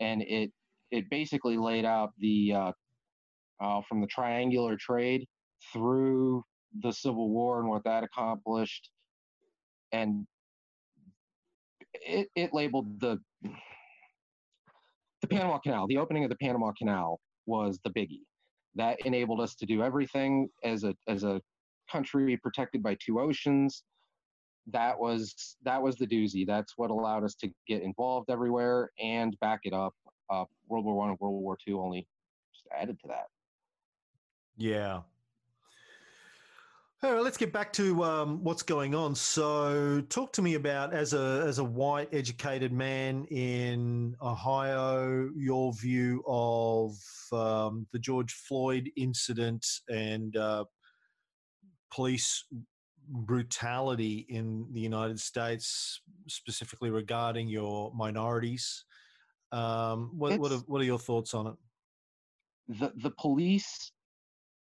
and 0.00 0.22
it 0.22 0.50
it 0.92 1.10
basically 1.10 1.56
laid 1.56 1.84
out 1.84 2.12
the 2.18 2.52
uh, 2.52 2.72
uh, 3.60 3.80
from 3.88 4.00
the 4.00 4.06
triangular 4.06 4.76
trade 4.76 5.26
through 5.72 6.44
the 6.82 6.92
Civil 6.92 7.30
War 7.30 7.60
and 7.60 7.68
what 7.68 7.84
that 7.84 8.04
accomplished 8.04 8.90
and 9.92 10.26
it, 11.94 12.28
it 12.36 12.54
labeled 12.54 13.00
the 13.00 13.18
the 15.20 15.28
Panama 15.28 15.58
Canal. 15.58 15.86
The 15.86 15.98
opening 15.98 16.24
of 16.24 16.30
the 16.30 16.36
Panama 16.36 16.72
Canal 16.76 17.20
was 17.46 17.78
the 17.84 17.90
biggie 17.90 18.22
that 18.74 19.00
enabled 19.04 19.40
us 19.40 19.54
to 19.56 19.66
do 19.66 19.82
everything 19.82 20.48
as 20.64 20.84
a 20.84 20.94
as 21.08 21.24
a 21.24 21.40
country 21.90 22.36
protected 22.38 22.82
by 22.82 22.96
two 23.04 23.20
oceans. 23.20 23.84
that 24.68 24.98
was 24.98 25.56
that 25.64 25.82
was 25.82 25.96
the 25.96 26.06
doozy. 26.06 26.46
That's 26.46 26.74
what 26.76 26.90
allowed 26.90 27.24
us 27.24 27.34
to 27.36 27.50
get 27.68 27.82
involved 27.82 28.30
everywhere 28.30 28.90
and 29.00 29.38
back 29.40 29.60
it 29.64 29.72
up. 29.72 29.94
Uh, 30.30 30.44
World 30.68 30.84
War 30.84 30.96
One 30.96 31.10
and 31.10 31.18
World 31.20 31.42
War 31.42 31.56
Two 31.64 31.80
only 31.80 32.06
just 32.52 32.66
added 32.74 32.98
to 33.00 33.08
that. 33.08 33.26
Yeah. 34.56 35.00
All 37.04 37.12
right, 37.12 37.22
let's 37.24 37.36
get 37.36 37.52
back 37.52 37.72
to 37.72 38.04
um, 38.04 38.44
what's 38.44 38.62
going 38.62 38.94
on. 38.94 39.16
So, 39.16 40.00
talk 40.08 40.32
to 40.34 40.42
me 40.42 40.54
about 40.54 40.94
as 40.94 41.14
a 41.14 41.42
as 41.44 41.58
a 41.58 41.64
white 41.64 42.08
educated 42.12 42.72
man 42.72 43.24
in 43.24 44.14
Ohio, 44.22 45.28
your 45.34 45.72
view 45.72 46.22
of 46.28 46.96
um, 47.32 47.88
the 47.92 47.98
George 47.98 48.32
Floyd 48.32 48.88
incident 48.96 49.66
and 49.90 50.36
uh, 50.36 50.64
police 51.90 52.44
brutality 53.08 54.24
in 54.28 54.68
the 54.70 54.80
United 54.80 55.18
States, 55.18 56.00
specifically 56.28 56.90
regarding 56.90 57.48
your 57.48 57.92
minorities. 57.96 58.84
Um, 59.52 60.10
what 60.14 60.40
what 60.40 60.50
are, 60.52 60.58
what 60.66 60.80
are 60.80 60.84
your 60.84 60.98
thoughts 60.98 61.34
on 61.34 61.46
it? 61.48 61.54
The 62.80 62.92
the 63.02 63.10
police 63.10 63.92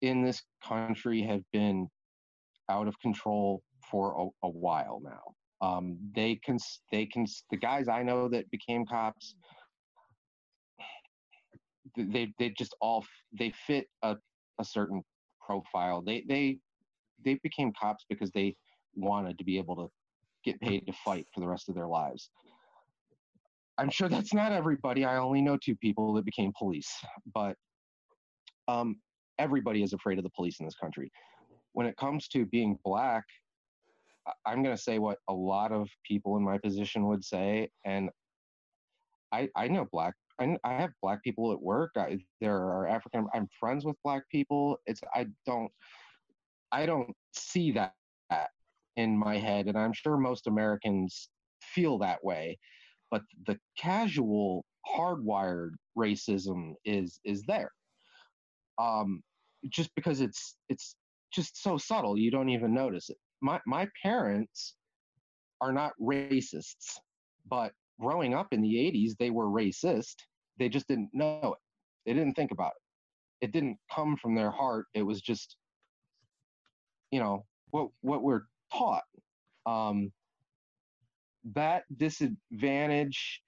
in 0.01 0.21
this 0.21 0.41
country 0.63 1.21
have 1.21 1.41
been 1.53 1.87
out 2.69 2.87
of 2.87 2.99
control 2.99 3.63
for 3.89 4.31
a, 4.43 4.47
a 4.47 4.49
while 4.49 5.01
now. 5.03 5.35
Um, 5.65 5.97
they 6.15 6.39
can 6.43 6.57
they 6.91 7.05
can 7.05 7.25
the 7.51 7.57
guys 7.57 7.87
I 7.87 8.03
know 8.03 8.27
that 8.29 8.49
became 8.51 8.85
cops. 8.85 9.35
They 11.95 12.33
they 12.37 12.49
just 12.49 12.75
all 12.81 13.05
they 13.37 13.53
fit 13.67 13.87
a, 14.01 14.17
a 14.59 14.65
certain 14.65 15.03
profile. 15.45 16.01
They 16.01 16.25
they 16.27 16.59
they 17.23 17.39
became 17.43 17.71
cops 17.79 18.05
because 18.09 18.31
they 18.31 18.55
wanted 18.95 19.37
to 19.37 19.43
be 19.43 19.57
able 19.57 19.75
to 19.75 19.87
get 20.43 20.59
paid 20.59 20.85
to 20.87 20.93
fight 21.05 21.27
for 21.33 21.39
the 21.39 21.47
rest 21.47 21.69
of 21.69 21.75
their 21.75 21.87
lives. 21.87 22.29
I'm 23.81 23.89
sure 23.89 24.07
that's 24.07 24.31
not 24.31 24.51
everybody. 24.51 25.05
I 25.05 25.17
only 25.17 25.41
know 25.41 25.57
two 25.57 25.75
people 25.75 26.13
that 26.13 26.23
became 26.23 26.53
police, 26.55 26.91
but 27.33 27.55
um, 28.67 28.97
everybody 29.39 29.81
is 29.81 29.93
afraid 29.93 30.19
of 30.19 30.23
the 30.23 30.29
police 30.29 30.59
in 30.59 30.67
this 30.67 30.75
country. 30.75 31.11
When 31.73 31.87
it 31.87 31.97
comes 31.97 32.27
to 32.27 32.45
being 32.45 32.77
black, 32.85 33.23
I'm 34.45 34.61
going 34.61 34.75
to 34.75 34.81
say 34.81 34.99
what 34.99 35.17
a 35.27 35.33
lot 35.33 35.71
of 35.71 35.89
people 36.05 36.37
in 36.37 36.43
my 36.43 36.59
position 36.59 37.07
would 37.07 37.25
say, 37.25 37.71
and 37.83 38.11
I 39.31 39.49
I 39.55 39.67
know 39.67 39.87
black. 39.91 40.13
I, 40.39 40.55
I 40.63 40.73
have 40.73 40.91
black 41.01 41.23
people 41.23 41.51
at 41.51 41.59
work. 41.59 41.89
I, 41.97 42.19
there 42.39 42.57
are 42.57 42.87
African. 42.87 43.25
I'm 43.33 43.47
friends 43.59 43.83
with 43.83 43.95
black 44.03 44.29
people. 44.29 44.77
It's 44.85 45.01
I 45.15 45.25
don't 45.47 45.71
I 46.71 46.85
don't 46.85 47.15
see 47.33 47.71
that 47.71 47.95
in 48.95 49.17
my 49.17 49.39
head, 49.39 49.65
and 49.65 49.75
I'm 49.75 49.93
sure 49.93 50.17
most 50.17 50.45
Americans 50.45 51.29
feel 51.63 51.97
that 51.97 52.23
way. 52.23 52.59
But 53.11 53.23
the 53.45 53.59
casual, 53.77 54.65
hardwired 54.87 55.71
racism 55.97 56.73
is 56.85 57.19
is 57.25 57.43
there. 57.43 57.71
Um, 58.79 59.21
just 59.69 59.93
because 59.95 60.21
it's 60.21 60.55
it's 60.69 60.95
just 61.31 61.61
so 61.61 61.77
subtle, 61.77 62.17
you 62.17 62.31
don't 62.31 62.49
even 62.49 62.73
notice 62.73 63.09
it. 63.09 63.17
My 63.41 63.59
my 63.65 63.87
parents 64.01 64.75
are 65.59 65.73
not 65.73 65.91
racists, 66.01 66.97
but 67.49 67.73
growing 67.99 68.33
up 68.33 68.47
in 68.51 68.61
the 68.61 68.73
80s, 68.73 69.11
they 69.19 69.29
were 69.29 69.47
racist. 69.47 70.15
They 70.57 70.69
just 70.69 70.87
didn't 70.87 71.09
know 71.13 71.53
it. 71.53 71.59
They 72.05 72.13
didn't 72.13 72.33
think 72.33 72.51
about 72.51 72.71
it. 72.71 73.45
It 73.45 73.51
didn't 73.51 73.77
come 73.93 74.17
from 74.17 74.33
their 74.33 74.49
heart. 74.49 74.87
It 74.95 75.03
was 75.03 75.21
just 75.21 75.57
you 77.11 77.19
know 77.19 77.45
what 77.71 77.89
what 78.01 78.23
we're 78.23 78.43
taught 78.73 79.03
um, 79.65 80.11
that 81.53 81.83
disadvantage 81.97 83.41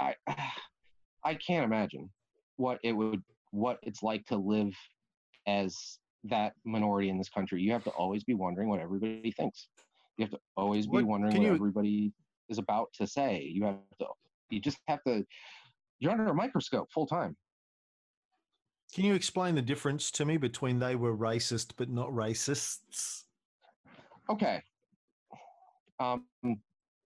I, 0.00 0.14
I 0.26 0.50
i 1.24 1.34
can't 1.34 1.64
imagine 1.64 2.10
what 2.56 2.78
it 2.82 2.92
would 2.92 3.22
what 3.50 3.78
it's 3.82 4.02
like 4.02 4.24
to 4.26 4.36
live 4.36 4.72
as 5.46 5.98
that 6.24 6.52
minority 6.64 7.08
in 7.08 7.18
this 7.18 7.28
country 7.28 7.60
you 7.62 7.72
have 7.72 7.84
to 7.84 7.90
always 7.90 8.24
be 8.24 8.34
wondering 8.34 8.68
what 8.68 8.80
everybody 8.80 9.32
thinks 9.36 9.68
you 10.16 10.24
have 10.24 10.32
to 10.32 10.38
always 10.56 10.86
be 10.86 10.92
what, 10.92 11.06
wondering 11.06 11.36
what 11.36 11.42
you, 11.42 11.54
everybody 11.54 12.12
is 12.48 12.58
about 12.58 12.88
to 12.94 13.06
say 13.06 13.48
you 13.52 13.64
have 13.64 13.76
to 13.98 14.06
you 14.50 14.60
just 14.60 14.78
have 14.88 15.02
to 15.04 15.24
you're 15.98 16.12
under 16.12 16.26
a 16.26 16.34
microscope 16.34 16.88
full 16.92 17.06
time 17.06 17.36
can 18.92 19.04
you 19.04 19.14
explain 19.14 19.54
the 19.54 19.62
difference 19.62 20.10
to 20.12 20.24
me 20.24 20.36
between 20.36 20.78
they 20.78 20.96
were 20.96 21.16
racist 21.16 21.72
but 21.76 21.88
not 21.90 22.08
racists? 22.10 23.24
Okay. 24.30 24.62
Um, 25.98 26.26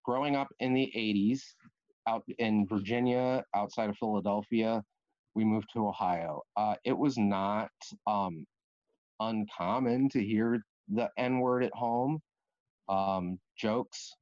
growing 0.05 0.37
up 0.37 0.49
in 0.61 0.75
the 0.75 0.93
80s, 0.97 1.41
out 2.09 2.25
in 2.39 2.67
Virginia, 2.67 3.45
outside 3.55 3.91
of 3.91 3.97
Philadelphia, 3.99 4.83
we 5.35 5.45
moved 5.45 5.69
to 5.73 5.87
Ohio. 5.87 6.43
Uh, 6.57 6.75
it 6.85 6.97
was 6.97 7.17
not 7.17 7.71
um, 8.07 8.45
uncommon 9.21 10.09
to 10.11 10.25
hear 10.25 10.61
the 10.89 11.09
N 11.17 11.39
word 11.39 11.63
at 11.65 11.75
home. 11.75 12.21
Um, 12.89 13.39
jokes 13.57 14.13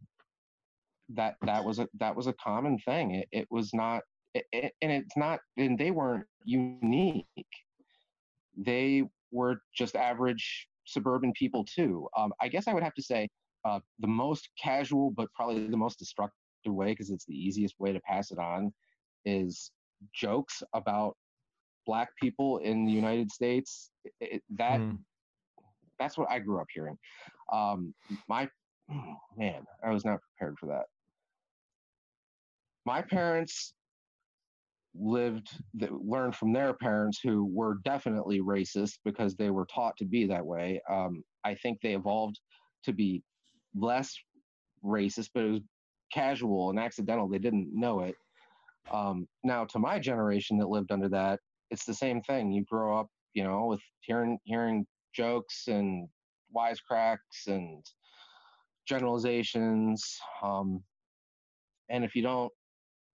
that 1.14 1.36
that 1.42 1.64
was 1.64 1.78
a 1.78 1.88
that 1.98 2.14
was 2.14 2.26
a 2.26 2.34
common 2.34 2.78
thing. 2.80 3.14
It, 3.14 3.28
it 3.32 3.46
was 3.50 3.72
not 3.72 4.02
and 4.34 4.70
it's 4.80 5.16
not 5.16 5.40
and 5.56 5.78
they 5.78 5.90
weren't 5.90 6.24
unique 6.44 7.26
they 8.56 9.04
were 9.30 9.60
just 9.74 9.96
average 9.96 10.66
suburban 10.84 11.32
people 11.32 11.64
too 11.64 12.08
um, 12.16 12.32
i 12.40 12.48
guess 12.48 12.66
i 12.66 12.74
would 12.74 12.82
have 12.82 12.94
to 12.94 13.02
say 13.02 13.28
uh, 13.64 13.80
the 13.98 14.08
most 14.08 14.48
casual 14.62 15.10
but 15.10 15.32
probably 15.34 15.66
the 15.66 15.76
most 15.76 15.98
destructive 15.98 16.32
way 16.66 16.88
because 16.88 17.10
it's 17.10 17.24
the 17.24 17.34
easiest 17.34 17.74
way 17.78 17.92
to 17.92 18.00
pass 18.00 18.30
it 18.30 18.38
on 18.38 18.72
is 19.24 19.70
jokes 20.14 20.62
about 20.74 21.16
black 21.86 22.08
people 22.20 22.58
in 22.58 22.84
the 22.84 22.92
united 22.92 23.30
states. 23.30 23.90
It, 24.20 24.42
that 24.56 24.80
mm. 24.80 24.98
that's 25.98 26.18
what 26.18 26.30
i 26.30 26.38
grew 26.38 26.60
up 26.60 26.66
hearing. 26.72 26.98
Um, 27.52 27.94
my 28.28 28.48
man 29.36 29.64
i 29.84 29.90
was 29.90 30.04
not 30.04 30.18
prepared 30.20 30.58
for 30.58 30.66
that. 30.66 30.84
My 32.84 33.02
parents 33.02 33.74
lived 34.94 35.48
that 35.74 35.92
learned 35.92 36.34
from 36.34 36.52
their 36.52 36.72
parents 36.72 37.20
who 37.22 37.44
were 37.44 37.78
definitely 37.84 38.40
racist 38.40 38.98
because 39.04 39.36
they 39.36 39.50
were 39.50 39.66
taught 39.66 39.96
to 39.98 40.04
be 40.04 40.26
that 40.26 40.44
way. 40.44 40.80
Um, 40.90 41.22
i 41.44 41.54
think 41.54 41.78
they 41.80 41.94
evolved 41.94 42.38
to 42.84 42.92
be 42.92 43.22
less 43.80 44.14
racist 44.84 45.30
but 45.34 45.44
it 45.44 45.50
was 45.50 45.60
casual 46.12 46.70
and 46.70 46.78
accidental 46.78 47.28
they 47.28 47.38
didn't 47.38 47.68
know 47.72 48.00
it 48.00 48.14
um, 48.92 49.26
now 49.44 49.64
to 49.64 49.78
my 49.78 49.98
generation 49.98 50.56
that 50.58 50.68
lived 50.68 50.90
under 50.90 51.08
that 51.08 51.38
it's 51.70 51.84
the 51.84 51.94
same 51.94 52.22
thing 52.22 52.50
you 52.50 52.64
grow 52.64 52.98
up 52.98 53.08
you 53.34 53.44
know 53.44 53.66
with 53.66 53.80
hearing 54.00 54.38
hearing 54.44 54.86
jokes 55.14 55.68
and 55.68 56.08
wisecracks 56.56 57.46
and 57.46 57.84
generalizations 58.86 60.18
um, 60.42 60.82
and 61.90 62.04
if 62.04 62.14
you 62.14 62.22
don't 62.22 62.52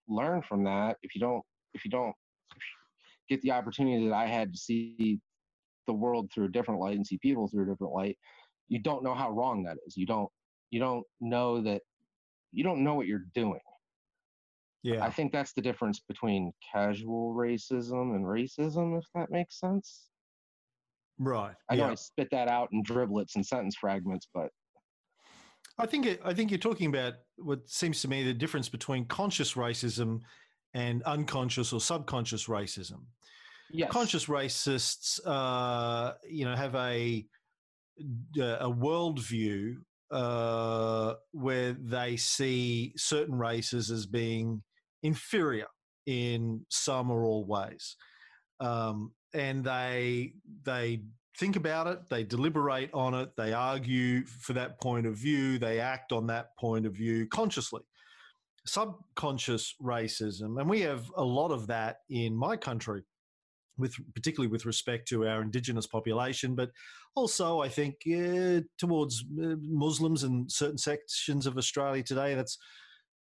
learn 0.08 0.42
from 0.48 0.64
that 0.64 0.98
if 1.02 1.16
you 1.16 1.22
don't 1.22 1.42
if 1.74 1.84
you 1.84 1.90
don't 1.90 2.14
get 3.30 3.42
the 3.42 3.52
opportunity 3.52 4.08
that 4.08 4.16
I 4.16 4.28
had 4.28 4.52
to 4.54 4.58
see 4.58 5.20
the 5.88 5.94
world 5.94 6.30
through 6.34 6.46
a 6.46 6.52
different 6.52 6.80
light 6.80 6.96
and 6.96 7.06
see 7.06 7.18
people 7.18 7.48
through 7.48 7.64
a 7.64 7.68
different 7.68 7.94
light, 7.94 8.18
you 8.68 8.80
don't 8.80 9.04
know 9.04 9.14
how 9.14 9.32
wrong 9.32 9.64
that 9.64 9.78
is. 9.86 9.98
You 9.98 10.06
don't 10.06 10.30
you 10.74 10.80
don't 10.80 11.06
know 11.22 11.62
that 11.62 11.82
you 12.52 12.64
don't 12.64 12.84
know 12.84 12.96
what 12.96 13.06
you're 13.06 13.28
doing. 13.36 13.60
Yeah. 14.82 15.06
I 15.06 15.10
think 15.10 15.32
that's 15.32 15.54
the 15.54 15.62
difference 15.62 16.00
between 16.00 16.52
casual 16.74 17.34
racism 17.34 18.16
and 18.16 18.26
racism, 18.26 18.98
if 18.98 19.06
that 19.16 19.32
makes 19.32 19.60
sense. 19.60 20.10
Right. 21.20 21.54
I 21.70 21.76
know 21.76 21.86
yeah. 21.86 21.92
I 21.92 21.96
spit 21.96 22.28
that 22.32 22.48
out 22.48 22.70
in 22.74 22.84
driblets 22.84 23.36
and 23.36 23.46
sentence 23.46 23.76
fragments, 23.76 24.28
but 24.34 24.50
I 25.78 25.86
think 25.86 26.06
it, 26.06 26.22
I 26.26 26.34
think 26.34 26.52
you're 26.52 26.58
talking 26.58 26.90
about 26.90 27.14
what 27.38 27.70
seems 27.70 28.02
to 28.02 28.08
me 28.08 28.24
the 28.24 28.34
difference 28.34 28.68
between 28.68 29.06
conscious 29.06 29.54
racism 29.54 30.22
and 30.74 31.02
unconscious 31.04 31.72
or 31.72 31.80
subconscious 31.80 32.48
racism. 32.48 33.04
Yes. 33.72 33.90
Conscious 33.92 34.26
racists, 34.26 35.20
uh, 35.26 36.14
you 36.28 36.46
know, 36.46 36.56
have 36.56 36.76
a 36.76 37.26
a 38.38 38.70
worldview 38.70 39.76
uh, 40.14 41.16
where 41.32 41.74
they 41.74 42.16
see 42.16 42.94
certain 42.96 43.38
races 43.38 43.92
as 43.92 44.06
being 44.06 44.62
inferior 45.02 45.68
in 46.06 46.66
some 46.70 47.10
or 47.12 47.26
all 47.26 47.46
ways, 47.46 47.96
um, 48.60 49.12
and 49.34 49.64
they 49.64 50.34
they 50.64 51.02
think 51.38 51.56
about 51.56 51.88
it, 51.88 52.00
they 52.10 52.24
deliberate 52.24 52.92
on 52.94 53.16
it, 53.16 53.32
they 53.36 53.54
argue 53.54 54.24
for 54.26 54.54
that 54.54 54.80
point 54.80 55.08
of 55.08 55.16
view, 55.16 55.58
they 55.58 55.80
act 55.80 56.12
on 56.12 56.28
that 56.28 56.56
point 56.58 56.86
of 56.86 56.94
view 56.94 57.28
consciously 57.28 57.82
subconscious 58.66 59.76
racism, 59.82 60.60
and 60.60 60.70
we 60.70 60.82
have 60.82 61.12
a 61.18 61.24
lot 61.24 61.52
of 61.52 61.68
that 61.68 61.98
in 62.10 62.36
my 62.36 62.56
country. 62.56 63.04
With 63.78 63.96
particularly 64.14 64.52
with 64.52 64.66
respect 64.66 65.08
to 65.10 65.28
our 65.28 65.42
indigenous 65.42 65.88
population, 65.88 66.56
but 66.56 66.72
also 67.16 67.62
I 67.62 67.70
think 67.70 67.96
uh, 68.08 68.62
towards 68.78 69.24
uh, 69.42 69.56
Muslims 69.62 70.24
and 70.24 70.52
certain 70.52 70.78
sections 70.78 71.48
of 71.48 71.58
Australia 71.58 72.04
today. 72.04 72.36
That's 72.36 72.58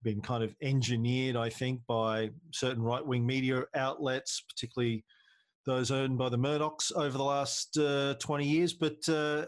been 0.02 0.20
kind 0.20 0.42
of 0.42 0.54
engineered, 0.62 1.36
I 1.36 1.50
think, 1.50 1.80
by 1.86 2.30
certain 2.52 2.82
right 2.82 3.04
wing 3.04 3.26
media 3.26 3.64
outlets, 3.74 4.42
particularly 4.48 5.04
those 5.66 5.90
owned 5.90 6.16
by 6.16 6.28
the 6.28 6.38
Murdochs 6.38 6.90
over 6.96 7.16
the 7.16 7.24
last 7.24 7.76
uh, 7.76 8.14
20 8.14 8.46
years. 8.46 8.72
But 8.72 9.08
uh, 9.08 9.46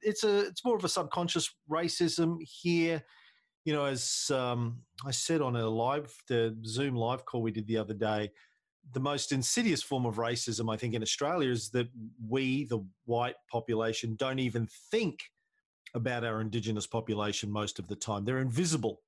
it's 0.00 0.24
a 0.24 0.40
it's 0.46 0.64
more 0.64 0.76
of 0.76 0.84
a 0.84 0.88
subconscious 0.88 1.50
racism 1.70 2.38
here. 2.40 3.02
You 3.64 3.72
know, 3.72 3.86
as 3.86 4.30
um, 4.32 4.80
I 5.06 5.10
said 5.10 5.40
on 5.40 5.56
a 5.56 5.68
live 5.68 6.14
the 6.28 6.56
Zoom 6.66 6.94
live 6.94 7.24
call 7.24 7.42
we 7.42 7.50
did 7.50 7.66
the 7.66 7.78
other 7.78 7.94
day, 7.94 8.30
the 8.92 9.00
most 9.00 9.32
insidious 9.32 9.82
form 9.82 10.06
of 10.06 10.16
racism 10.16 10.72
I 10.72 10.76
think 10.76 10.94
in 10.94 11.02
Australia 11.02 11.50
is 11.50 11.70
that 11.70 11.88
we, 12.28 12.64
the 12.64 12.84
white 13.06 13.36
population, 13.50 14.16
don't 14.16 14.38
even 14.38 14.68
think 14.90 15.20
about 15.94 16.24
our 16.24 16.40
indigenous 16.40 16.86
population 16.86 17.50
most 17.50 17.78
of 17.78 17.86
the 17.88 17.96
time. 17.96 18.24
They're 18.24 18.38
invisible. 18.38 19.00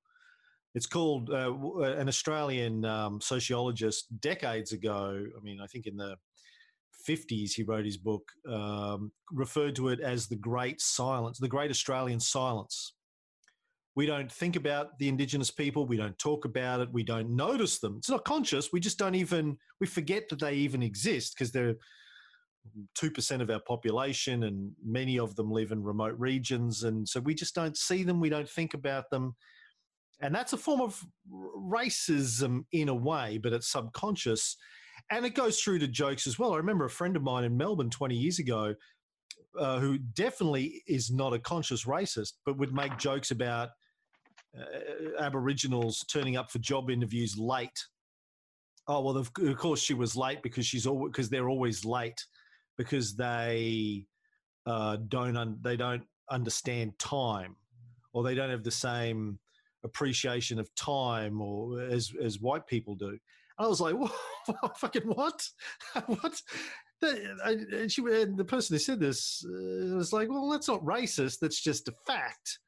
It's 0.75 0.87
called 0.87 1.31
uh, 1.31 1.53
uh, 1.53 1.97
an 1.97 2.09
Australian 2.09 2.85
um, 2.85 3.21
sociologist 3.21 4.21
decades 4.21 4.73
ago. 4.73 5.25
I 5.37 5.43
mean, 5.43 5.59
I 5.61 5.67
think 5.67 5.87
in 5.87 5.97
the 5.97 6.17
50s 7.09 7.53
he 7.53 7.63
wrote 7.63 7.85
his 7.85 7.97
book, 7.97 8.31
um, 8.51 9.13
referred 9.33 9.77
to 9.77 9.89
it 9.89 10.01
as 10.01 10.27
the 10.27 10.37
Great 10.37 10.81
Silence, 10.81 11.39
the 11.39 11.49
Great 11.49 11.71
Australian 11.71 12.21
Silence. 12.21 12.93
We 13.97 14.05
don't 14.05 14.31
think 14.31 14.57
about 14.57 14.99
the 14.99 15.09
Indigenous 15.09 15.51
people. 15.51 15.87
We 15.87 15.97
don't 15.97 16.19
talk 16.19 16.45
about 16.45 16.81
it. 16.81 16.93
We 16.93 17.03
don't 17.03 17.31
notice 17.31 17.79
them. 17.79 17.97
It's 17.97 18.11
not 18.11 18.27
conscious. 18.27 18.71
We 18.71 18.79
just 18.79 18.99
don't 18.99 19.15
even, 19.15 19.57
we 19.81 19.87
forget 19.87 20.29
that 20.29 20.41
they 20.41 20.53
even 20.55 20.83
exist 20.83 21.35
because 21.35 21.51
they're 21.51 21.77
2% 22.99 23.41
of 23.41 23.51
our 23.51 23.61
population 23.61 24.43
and 24.43 24.73
many 24.85 25.19
of 25.19 25.35
them 25.35 25.51
live 25.51 25.73
in 25.73 25.83
remote 25.83 26.15
regions. 26.19 26.83
And 26.83 27.09
so 27.09 27.21
we 27.21 27.35
just 27.35 27.55
don't 27.55 27.77
see 27.77 28.03
them. 28.03 28.21
We 28.21 28.29
don't 28.29 28.49
think 28.49 28.75
about 28.75 29.09
them. 29.11 29.35
And 30.21 30.35
that's 30.35 30.53
a 30.53 30.59
form 30.59 30.83
of 30.83 31.03
racism 31.31 32.65
in 32.73 32.91
a 32.91 32.95
way, 32.95 33.39
but 33.39 33.55
it's 33.55 33.71
subconscious. 33.71 34.57
And 35.11 35.25
it 35.25 35.35
goes 35.35 35.61
through 35.61 35.79
to 35.81 35.89
jokes 35.89 36.27
as 36.27 36.39
well. 36.39 36.53
I 36.53 36.59
remember 36.59 36.85
a 36.85 36.91
friend 36.91 37.17
of 37.17 37.23
mine 37.23 37.45
in 37.45 37.57
Melbourne 37.57 37.91
20 37.91 38.15
years 38.15 38.39
ago 38.39 38.75
uh, 39.59 39.79
who 39.79 39.99
definitely 39.99 40.83
is 40.87 41.11
not 41.11 41.33
a 41.33 41.39
conscious 41.39 41.85
racist, 41.85 42.35
but 42.45 42.59
would 42.59 42.75
make 42.75 42.99
jokes 42.99 43.31
about 43.31 43.71
uh, 44.59 45.23
Aboriginals 45.23 46.05
turning 46.11 46.37
up 46.37 46.51
for 46.51 46.59
job 46.59 46.91
interviews 46.91 47.39
late. 47.39 47.85
Oh 48.89 49.01
well, 49.03 49.17
of, 49.17 49.33
course 49.57 49.81
she 49.81 49.95
was 49.95 50.17
late 50.17 50.43
because 50.43 50.67
she's 50.67 50.87
all 50.87 51.07
because 51.07 51.29
they're 51.29 51.49
always 51.49 51.85
late 51.85 52.25
because 52.79 53.17
they 53.17 54.07
uh, 54.67 54.97
don't 55.09 55.37
un- 55.37 55.59
they 55.63 55.77
don't 55.77 56.05
understand 56.31 56.99
time 56.99 57.57
or 58.13 58.23
they 58.23 58.35
don't 58.35 58.51
have 58.51 58.65
the 58.65 58.71
same 58.71 59.39
appreciation 59.85 60.59
of 60.59 60.73
time 60.75 61.41
or 61.41 61.81
as 61.83 62.13
as 62.23 62.41
white 62.41 62.67
people 62.67 62.95
do. 62.95 63.19
I 63.59 63.67
was 63.67 63.81
like, 63.81 63.95
what? 63.99 64.79
fucking 64.79 65.03
what? 65.03 65.49
what? 66.07 66.43
And 67.03 67.93
she, 67.93 68.03
and 68.03 68.37
the 68.37 68.45
person 68.45 68.75
who 68.75 68.79
said 68.79 69.01
this 69.01 69.45
uh, 69.47 69.97
was 69.97 70.13
like, 70.13 70.29
well, 70.29 70.49
that's 70.49 70.69
not 70.69 70.85
racist. 70.85 71.41
That's 71.41 71.61
just 71.61 71.89
a 71.89 71.93
fact. 72.07 72.59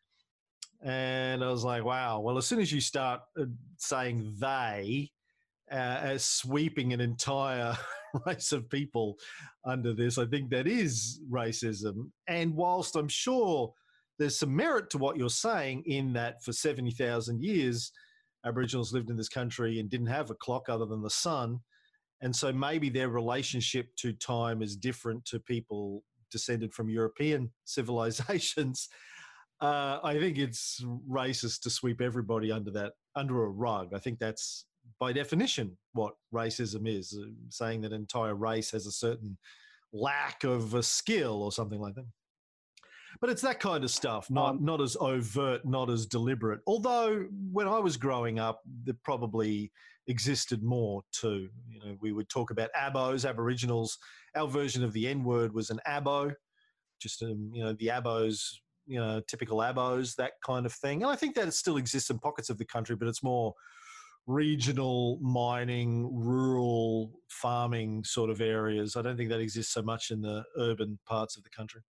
And 0.83 1.43
I 1.43 1.51
was 1.51 1.65
like, 1.65 1.85
wow. 1.85 2.21
Well, 2.21 2.39
as 2.39 2.47
soon 2.47 2.61
as 2.61 2.73
you 2.73 2.81
start 2.81 3.21
uh, 3.39 3.45
saying 3.79 4.35
they, 4.39 5.11
uh, 5.71 5.75
as 5.75 6.25
sweeping 6.25 6.93
an 6.93 7.01
entire 7.01 7.77
race 8.27 8.53
of 8.53 8.69
people 8.71 9.17
under 9.65 9.93
this. 9.93 10.19
I 10.19 10.27
think 10.27 10.51
that 10.51 10.67
is 10.67 11.21
racism. 11.31 12.11
And 12.27 12.55
whilst 12.55 12.97
I'm 12.97 13.09
sure 13.09 13.73
there's 14.19 14.39
some 14.39 14.55
merit 14.55 14.91
to 14.91 14.99
what 14.99 15.17
you're 15.17 15.29
saying 15.29 15.85
in 15.87 16.13
that 16.15 16.43
for 16.43 16.53
70,000 16.53 17.43
years, 17.43 17.93
Aboriginals 18.45 18.93
lived 18.93 19.11
in 19.11 19.17
this 19.17 19.29
country 19.29 19.79
and 19.79 19.91
didn't 19.91 20.07
have 20.07 20.31
a 20.31 20.35
clock 20.35 20.69
other 20.69 20.87
than 20.87 21.03
the 21.03 21.11
sun. 21.11 21.61
And 22.21 22.35
so 22.35 22.53
maybe 22.53 22.89
their 22.89 23.11
relationship 23.11 23.95
to 23.97 24.13
time 24.13 24.63
is 24.63 24.77
different 24.77 25.25
to 25.27 25.39
people 25.39 26.03
descended 26.31 26.75
from 26.75 26.89
European 26.89 27.53
civilizations. 27.65 28.89
Uh, 29.61 29.99
I 30.03 30.19
think 30.19 30.39
it's 30.39 30.85
racist 31.11 31.63
to 31.63 31.71
sweep 31.71 32.01
everybody 32.01 32.53
under 32.53 32.71
that 32.73 32.93
under 33.17 33.45
a 33.45 33.49
rug. 33.49 33.93
I 33.93 33.99
think 33.99 34.19
that's 34.19 34.67
by 35.01 35.13
definition 35.13 35.77
what 35.93 36.15
racism 36.33 36.87
is, 36.87 37.19
uh, 37.21 37.27
saying 37.49 37.81
that 37.83 37.93
entire 37.93 38.35
race 38.35 38.71
has 38.71 38.87
a 38.87 38.93
certain 38.93 39.37
lack 39.93 40.45
of 40.45 40.75
a 40.75 40.83
skill 40.83 41.43
or 41.43 41.51
something 41.51 41.81
like 41.81 41.95
that. 41.95 42.07
But 43.21 43.31
it's 43.31 43.43
that 43.43 43.59
kind 43.59 43.83
of 43.83 43.91
stuff, 43.91 44.31
not 44.31 44.51
um, 44.51 44.65
not 44.65 44.81
as 44.81 44.97
overt, 45.01 45.65
not 45.65 45.91
as 45.91 46.07
deliberate. 46.07 46.61
Although 46.67 47.27
when 47.51 47.67
I 47.67 47.79
was 47.79 47.97
growing 47.97 48.39
up, 48.39 48.61
there 48.85 48.95
probably 49.03 49.73
existed 50.07 50.63
more 50.63 51.03
too. 51.13 51.49
You 51.69 51.81
know, 51.81 51.97
we 52.01 52.13
would 52.13 52.29
talk 52.29 52.51
about 52.51 52.71
abos, 52.79 53.29
Aboriginals. 53.29 53.99
Our 54.37 54.47
version 54.47 54.85
of 54.85 54.93
the 54.93 55.09
N 55.09 55.25
word 55.25 55.53
was 55.53 55.71
an 55.71 55.81
abo, 55.87 56.33
just 57.01 57.23
um, 57.23 57.51
you 57.53 57.65
know 57.65 57.73
the 57.73 57.89
abos, 57.89 58.53
you 58.89 58.99
know, 58.99 59.21
typical 59.29 59.59
abos, 59.59 60.17
that 60.17 60.33
kind 60.45 60.67
of 60.67 60.73
thing. 60.73 61.03
And 61.03 61.13
I 61.13 61.17
think 61.17 61.35
that 61.37 61.47
it 61.47 61.55
still 61.55 61.77
exists 61.77 62.11
in 62.11 62.19
pockets 62.19 62.51
of 62.51 62.59
the 62.59 62.65
country, 62.65 62.97
but 62.97 63.07
it's 63.07 63.23
more 63.23 63.55
regional 64.27 65.19
mining, 65.21 66.11
rural 66.13 67.13
farming 67.29 68.05
sort 68.05 68.31
of 68.31 68.41
areas. 68.41 68.97
I 68.97 69.03
don't 69.03 69.17
think 69.17 69.29
that 69.31 69.41
exists 69.41 69.73
so 69.73 69.83
much 69.83 70.11
in 70.11 70.21
the 70.21 70.45
urban 70.57 70.99
parts 71.07 71.37
of 71.37 71.45
the 71.45 71.51
country. 71.51 71.83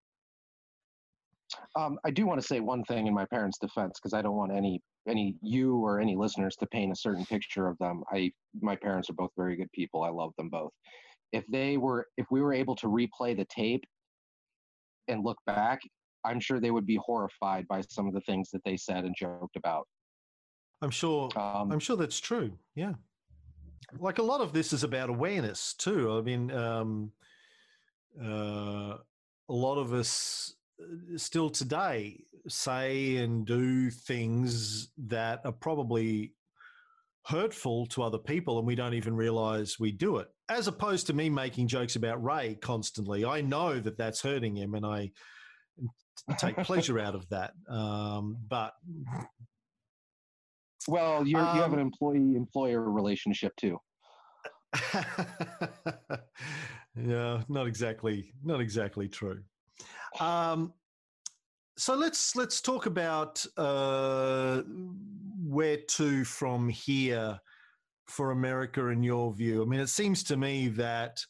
Um, 1.76 1.98
I 2.06 2.12
do 2.12 2.26
want 2.26 2.40
to 2.40 2.46
say 2.46 2.60
one 2.60 2.84
thing 2.84 3.08
in 3.08 3.14
my 3.14 3.26
parents' 3.26 3.58
defense 3.60 4.00
because 4.00 4.14
I 4.14 4.22
don't 4.22 4.36
want 4.36 4.52
any 4.52 4.82
any 5.08 5.36
you 5.42 5.78
or 5.78 6.00
any 6.00 6.16
listeners 6.16 6.56
to 6.58 6.68
paint 6.68 6.92
a 6.92 6.96
certain 6.96 7.26
picture 7.26 7.68
of 7.68 7.78
them. 7.80 8.04
I 8.12 8.32
my 8.62 8.76
parents 8.76 9.10
are 9.10 9.14
both 9.14 9.32
very 9.36 9.56
good 9.56 9.72
people. 9.72 10.04
I 10.04 10.10
love 10.10 10.32
them 10.38 10.50
both. 10.50 10.72
If 11.32 11.46
they 11.48 11.78
were 11.78 12.06
if 12.18 12.28
we 12.30 12.42
were 12.42 12.54
able 12.54 12.76
to 12.78 12.88
replay 12.88 13.36
the 13.36 13.48
tape 13.50 13.84
and 15.08 15.26
look 15.26 15.38
back, 15.48 15.80
I'm 16.26 16.40
sure 16.40 16.60
they 16.60 16.72
would 16.72 16.86
be 16.86 17.00
horrified 17.04 17.68
by 17.68 17.82
some 17.90 18.08
of 18.08 18.14
the 18.14 18.22
things 18.22 18.50
that 18.52 18.64
they 18.64 18.78
said 18.78 19.06
and 19.06 19.16
joked 19.18 19.56
about. 19.56 19.88
I'm 20.82 20.92
sure. 20.92 21.30
Um, 21.38 21.72
I'm 21.72 21.80
sure 21.80 21.98
that's 21.98 22.20
true. 22.20 22.52
Yeah, 22.76 22.94
like 23.98 24.20
a 24.20 24.24
lot 24.24 24.42
of 24.42 24.54
this 24.54 24.74
is 24.74 24.84
about 24.84 25.10
awareness 25.10 25.74
too. 25.74 26.18
I 26.18 26.22
mean, 26.22 26.52
um, 26.52 27.12
uh, 28.22 28.98
a 29.50 29.54
lot 29.54 29.78
of 29.78 29.94
us 29.94 30.56
uh, 30.82 31.18
still 31.18 31.50
today 31.50 32.24
say 32.48 33.18
and 33.18 33.46
do 33.46 33.90
things 33.90 34.90
that 34.98 35.42
are 35.46 35.52
probably 35.52 36.34
hurtful 37.26 37.86
to 37.88 38.02
other 38.02 38.18
people 38.18 38.58
and 38.58 38.66
we 38.66 38.76
don't 38.76 38.94
even 38.94 39.16
realize 39.16 39.80
we 39.80 39.92
do 39.92 40.18
it 40.18 40.28
as 40.50 40.68
opposed 40.68 41.06
to 41.06 41.14
me 41.14 41.30
making 41.30 41.68
jokes 41.68 41.96
about 41.96 42.24
ray 42.24 42.58
constantly 42.62 43.26
i 43.26 43.42
know 43.42 43.78
that 43.80 43.98
that's 43.98 44.22
hurting 44.22 44.56
him 44.56 44.74
and 44.74 44.86
i 44.86 45.12
take 46.38 46.58
pleasure 46.58 47.00
out 47.00 47.16
of 47.16 47.28
that 47.30 47.54
um, 47.70 48.38
but 48.48 48.74
well, 50.88 51.26
you 51.28 51.38
um, 51.38 51.56
you 51.56 51.62
have 51.62 51.74
an 51.74 51.80
um 51.80 51.86
employee 51.86 52.36
employer 52.36 52.82
relationship 52.90 53.56
too. 53.58 53.80
yeah, 56.96 57.44
not 57.50 57.68
exactly, 57.68 58.34
not 58.44 58.62
exactly 58.62 59.08
true. 59.08 59.42
Um, 60.20 60.74
so 61.78 61.96
let's 61.96 62.36
let's 62.36 62.62
talk 62.62 62.86
about 62.86 63.46
uh, 63.58 64.62
where 65.44 65.78
to 65.90 66.24
from 66.24 66.70
here 66.70 67.40
for 68.08 68.32
America 68.32 68.88
in 68.88 69.04
your 69.04 69.34
view. 69.34 69.62
I 69.62 69.66
mean, 69.66 69.80
it 69.80 69.90
seems 69.90 70.24
to 70.26 70.38
me 70.38 70.70
that 70.70 71.24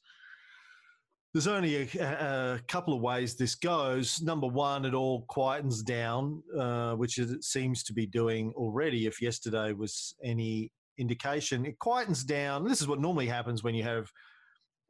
there's 1.33 1.47
only 1.47 1.75
a, 1.75 2.01
a, 2.01 2.59
couple 2.67 2.93
of 2.93 3.01
ways 3.01 3.35
this 3.35 3.55
goes. 3.55 4.21
Number 4.21 4.47
one, 4.47 4.85
it 4.85 4.95
all 4.95 5.25
quietens 5.29 5.83
down, 5.83 6.41
uh, 6.57 6.95
which 6.95 7.19
it 7.19 7.43
seems 7.43 7.83
to 7.83 7.93
be 7.93 8.07
doing 8.07 8.51
already. 8.55 9.05
If 9.05 9.21
yesterday 9.21 9.73
was 9.73 10.15
any 10.23 10.71
indication, 10.97 11.65
it 11.65 11.77
quietens 11.77 12.25
down. 12.25 12.67
This 12.67 12.81
is 12.81 12.87
what 12.87 12.99
normally 12.99 13.27
happens 13.27 13.63
when 13.63 13.75
you 13.75 13.83
have 13.83 14.11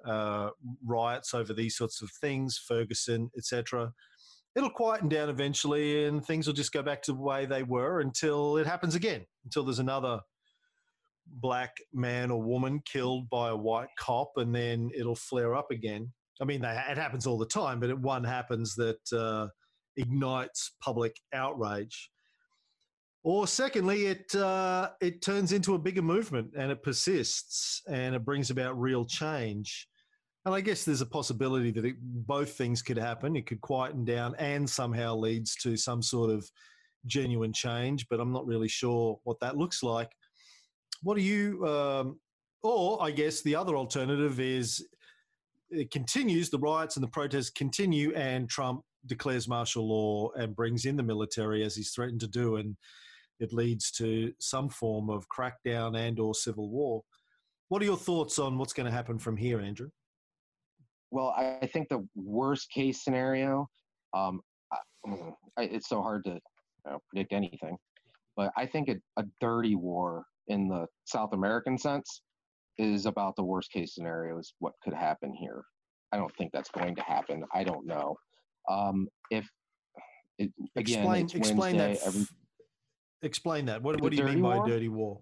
uh, 0.05 0.49
riots 0.85 1.33
over 1.33 1.53
these 1.53 1.75
sorts 1.75 2.01
of 2.01 2.09
things, 2.21 2.57
Ferguson, 2.57 3.29
etc. 3.37 3.91
It'll 4.55 4.69
quieten 4.69 5.09
down 5.09 5.29
eventually, 5.29 6.05
and 6.05 6.25
things 6.25 6.47
will 6.47 6.53
just 6.53 6.71
go 6.71 6.81
back 6.81 7.01
to 7.03 7.11
the 7.11 7.19
way 7.19 7.45
they 7.45 7.63
were 7.63 7.99
until 7.99 8.57
it 8.57 8.65
happens 8.65 8.95
again. 8.95 9.25
Until 9.43 9.65
there's 9.65 9.79
another 9.79 10.21
black 11.27 11.75
man 11.93 12.31
or 12.31 12.41
woman 12.41 12.81
killed 12.85 13.29
by 13.29 13.49
a 13.49 13.55
white 13.55 13.89
cop, 13.99 14.31
and 14.37 14.55
then 14.55 14.89
it'll 14.97 15.15
flare 15.15 15.53
up 15.53 15.69
again. 15.69 16.13
I 16.41 16.45
mean, 16.45 16.61
they, 16.61 16.69
it 16.89 16.97
happens 16.97 17.27
all 17.27 17.37
the 17.37 17.45
time, 17.45 17.79
but 17.79 17.89
it, 17.89 17.99
one 17.99 18.23
happens 18.23 18.75
that 18.75 19.13
uh, 19.13 19.47
ignites 19.97 20.71
public 20.81 21.15
outrage. 21.33 22.09
Or 23.23 23.47
secondly, 23.47 24.05
it 24.05 24.33
uh, 24.33 24.91
it 25.01 25.21
turns 25.21 25.51
into 25.51 25.75
a 25.75 25.79
bigger 25.79 26.01
movement 26.01 26.53
and 26.57 26.71
it 26.71 26.81
persists 26.81 27.81
and 27.89 28.15
it 28.15 28.23
brings 28.23 28.49
about 28.49 28.79
real 28.79 29.03
change. 29.03 29.87
And 30.45 30.55
I 30.55 30.61
guess 30.61 30.85
there's 30.85 31.01
a 31.01 31.05
possibility 31.05 31.69
that 31.71 31.83
it, 31.83 31.95
both 31.99 32.53
things 32.53 32.81
could 32.81 32.97
happen. 32.97 33.35
It 33.35 33.45
could 33.45 33.59
quieten 33.59 34.05
down 34.05 34.35
and 34.39 34.67
somehow 34.69 35.15
leads 35.15 35.55
to 35.57 35.75
some 35.75 36.01
sort 36.01 36.31
of 36.31 36.49
genuine 37.05 37.51
change, 37.51 38.07
but 38.09 38.21
I'm 38.21 38.31
not 38.31 38.47
really 38.47 38.69
sure 38.69 39.19
what 39.25 39.39
that 39.41 39.57
looks 39.57 39.83
like. 39.83 40.09
What 41.03 41.17
do 41.17 41.21
you, 41.21 41.67
um, 41.67 42.19
or 42.63 43.03
I 43.03 43.11
guess 43.11 43.41
the 43.41 43.55
other 43.55 43.75
alternative 43.75 44.39
is 44.39 44.87
it 45.71 45.91
continues, 45.91 46.49
the 46.49 46.59
riots 46.59 46.95
and 46.95 47.03
the 47.03 47.09
protests 47.09 47.49
continue, 47.49 48.13
and 48.15 48.49
Trump 48.49 48.81
declares 49.05 49.47
martial 49.47 49.87
law 49.87 50.29
and 50.35 50.55
brings 50.55 50.85
in 50.85 50.95
the 50.95 51.03
military 51.03 51.63
as 51.63 51.75
he's 51.75 51.91
threatened 51.91 52.19
to 52.21 52.27
do, 52.27 52.57
and 52.57 52.75
it 53.39 53.53
leads 53.53 53.91
to 53.91 54.33
some 54.39 54.69
form 54.69 55.09
of 55.09 55.25
crackdown 55.29 55.97
and 55.97 56.19
or 56.19 56.33
civil 56.33 56.69
war. 56.69 57.03
What 57.69 57.81
are 57.81 57.85
your 57.85 57.97
thoughts 57.97 58.39
on 58.39 58.57
what's 58.57 58.73
going 58.73 58.87
to 58.87 58.91
happen 58.91 59.19
from 59.19 59.37
here, 59.37 59.59
Andrew? 59.59 59.89
Well, 61.11 61.33
I 61.37 61.67
think 61.67 61.89
the 61.89 62.07
worst 62.15 62.69
case 62.71 63.03
scenario, 63.03 63.67
um, 64.13 64.41
I, 65.55 65.63
it's 65.63 65.89
so 65.89 66.01
hard 66.01 66.23
to 66.25 66.31
you 66.31 66.39
know, 66.91 66.99
predict 67.09 67.33
anything, 67.33 67.77
but 68.35 68.51
I 68.57 68.65
think 68.65 68.89
a, 68.89 68.95
a 69.17 69.25
dirty 69.39 69.75
war 69.75 70.25
in 70.47 70.67
the 70.67 70.87
South 71.05 71.33
American 71.33 71.77
sense 71.77 72.21
is 72.79 73.05
about 73.05 73.35
the 73.35 73.43
worst 73.43 73.71
case 73.71 73.93
scenario 73.93 74.39
is 74.39 74.53
what 74.59 74.73
could 74.83 74.93
happen 74.93 75.33
here. 75.33 75.63
I 76.11 76.17
don't 76.17 76.35
think 76.37 76.51
that's 76.51 76.71
going 76.71 76.95
to 76.95 77.01
happen. 77.01 77.43
I 77.53 77.63
don't 77.63 77.85
know. 77.85 78.15
Um, 78.69 79.07
if 79.29 79.47
it, 80.39 80.51
again, 80.75 80.99
explain 80.99 81.25
it's 81.25 81.35
explain 81.35 81.77
Wednesday, 81.77 81.93
that. 81.93 82.07
every, 82.07 82.25
explain 83.21 83.65
that. 83.65 83.83
What, 83.83 84.01
what 84.01 84.11
do 84.11 84.17
you 84.17 84.23
mean 84.23 84.41
by 84.41 84.57
war? 84.57 84.67
dirty 84.67 84.89
war? 84.89 85.19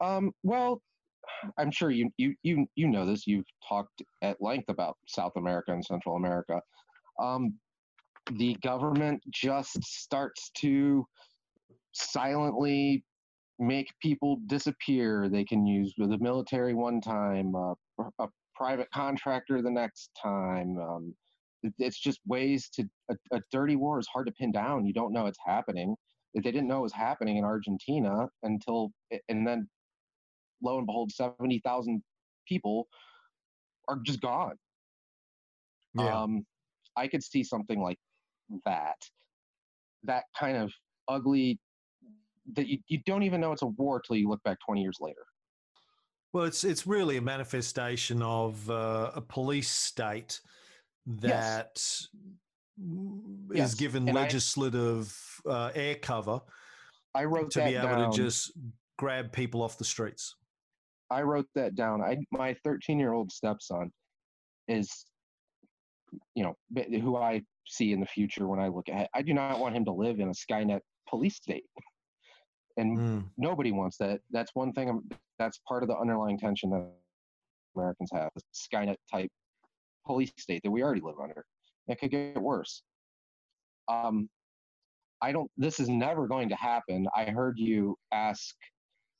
um, 0.00 0.32
well, 0.42 0.80
I'm 1.58 1.70
sure 1.70 1.90
you 1.90 2.10
you 2.16 2.34
you 2.42 2.66
you 2.74 2.88
know 2.88 3.06
this. 3.06 3.26
You've 3.26 3.46
talked 3.66 4.02
at 4.22 4.36
length 4.40 4.68
about 4.68 4.96
South 5.08 5.32
America 5.36 5.72
and 5.72 5.84
Central 5.84 6.16
America. 6.16 6.60
Um, 7.20 7.54
the 8.36 8.56
government 8.62 9.22
just 9.30 9.82
starts 9.84 10.50
to 10.58 11.04
silently 11.92 13.04
make 13.66 13.92
people 14.00 14.38
disappear. 14.46 15.28
They 15.28 15.44
can 15.44 15.66
use 15.66 15.94
the 15.96 16.18
military 16.18 16.74
one 16.74 17.00
time, 17.00 17.54
uh, 17.54 17.74
a 18.18 18.28
private 18.54 18.88
contractor 18.92 19.62
the 19.62 19.70
next 19.70 20.10
time. 20.20 20.78
Um, 20.78 21.14
it's 21.78 21.98
just 21.98 22.20
ways 22.26 22.68
to 22.74 22.84
a, 23.10 23.16
a 23.32 23.40
dirty 23.50 23.76
war 23.76 23.98
is 23.98 24.06
hard 24.12 24.26
to 24.26 24.32
pin 24.32 24.52
down. 24.52 24.86
You 24.86 24.92
don't 24.92 25.12
know 25.12 25.26
it's 25.26 25.38
happening. 25.44 25.96
They 26.34 26.40
didn't 26.40 26.68
know 26.68 26.78
it 26.78 26.82
was 26.82 26.92
happening 26.92 27.36
in 27.36 27.44
Argentina 27.44 28.28
until, 28.42 28.90
and 29.28 29.46
then 29.46 29.68
lo 30.62 30.78
and 30.78 30.86
behold, 30.86 31.12
seventy 31.12 31.60
thousand 31.64 32.02
people 32.46 32.86
are 33.88 33.98
just 34.04 34.20
gone. 34.20 34.56
Yeah. 35.96 36.22
Um, 36.22 36.44
I 36.96 37.06
could 37.08 37.22
see 37.22 37.44
something 37.44 37.80
like 37.80 37.98
that. 38.66 38.96
That 40.02 40.24
kind 40.38 40.56
of 40.56 40.72
ugly 41.08 41.58
that 42.52 42.66
you, 42.68 42.78
you 42.88 43.00
don't 43.06 43.22
even 43.22 43.40
know 43.40 43.52
it's 43.52 43.62
a 43.62 43.66
war 43.66 44.00
till 44.00 44.16
you 44.16 44.28
look 44.28 44.42
back 44.42 44.58
20 44.64 44.82
years 44.82 44.98
later. 45.00 45.24
Well, 46.32 46.44
it's 46.44 46.64
it's 46.64 46.86
really 46.86 47.16
a 47.16 47.22
manifestation 47.22 48.20
of 48.22 48.68
uh, 48.68 49.12
a 49.14 49.20
police 49.20 49.70
state 49.70 50.40
that 51.06 51.76
is 51.76 52.08
Yes, 53.52 53.74
given 53.74 54.08
and 54.08 54.18
I- 54.18 54.22
legislative 54.22 55.16
uh, 55.48 55.70
air 55.74 55.94
cover 55.96 56.40
I 57.14 57.24
wrote 57.24 57.52
to 57.52 57.60
be 57.64 57.76
able 57.76 57.88
down. 57.88 58.10
to 58.10 58.16
just 58.16 58.52
grab 58.98 59.30
people 59.32 59.62
off 59.62 59.78
the 59.78 59.84
streets. 59.84 60.34
I 61.10 61.22
wrote 61.22 61.46
that 61.54 61.76
down. 61.76 62.02
I 62.02 62.16
my 62.32 62.54
13 62.64 62.98
year 62.98 63.12
old 63.12 63.30
stepson 63.30 63.92
is, 64.66 65.04
you 66.34 66.42
know, 66.42 66.54
who 67.00 67.16
I 67.16 67.42
see 67.66 67.92
in 67.92 68.00
the 68.00 68.06
future 68.06 68.48
when 68.48 68.58
I 68.58 68.66
look 68.68 68.88
ahead. 68.88 69.08
I 69.14 69.22
do 69.22 69.32
not 69.34 69.60
want 69.60 69.76
him 69.76 69.84
to 69.84 69.92
live 69.92 70.18
in 70.18 70.28
a 70.28 70.32
Skynet 70.32 70.80
police 71.08 71.36
state, 71.36 71.64
and 72.76 72.98
Mm. 72.98 73.24
nobody 73.36 73.72
wants 73.72 73.96
that. 73.98 74.20
That's 74.30 74.54
one 74.54 74.72
thing. 74.72 74.88
I'm, 74.88 75.08
that's 75.38 75.58
part 75.68 75.82
of 75.82 75.88
the 75.88 75.96
underlying 75.96 76.38
tension 76.38 76.70
that 76.70 76.90
Americans 77.76 78.10
have: 78.12 78.30
this 78.34 78.44
Skynet 78.52 78.96
type 79.10 79.30
police 80.06 80.32
state 80.38 80.62
that 80.64 80.70
we 80.70 80.82
already 80.82 81.00
live 81.00 81.18
under. 81.22 81.44
It 81.88 81.98
could 81.98 82.10
get 82.10 82.40
worse. 82.40 82.82
Um, 83.88 84.28
I 85.20 85.32
don't. 85.32 85.50
This 85.56 85.80
is 85.80 85.88
never 85.88 86.26
going 86.26 86.48
to 86.48 86.56
happen. 86.56 87.06
I 87.14 87.26
heard 87.26 87.58
you 87.58 87.96
ask 88.12 88.54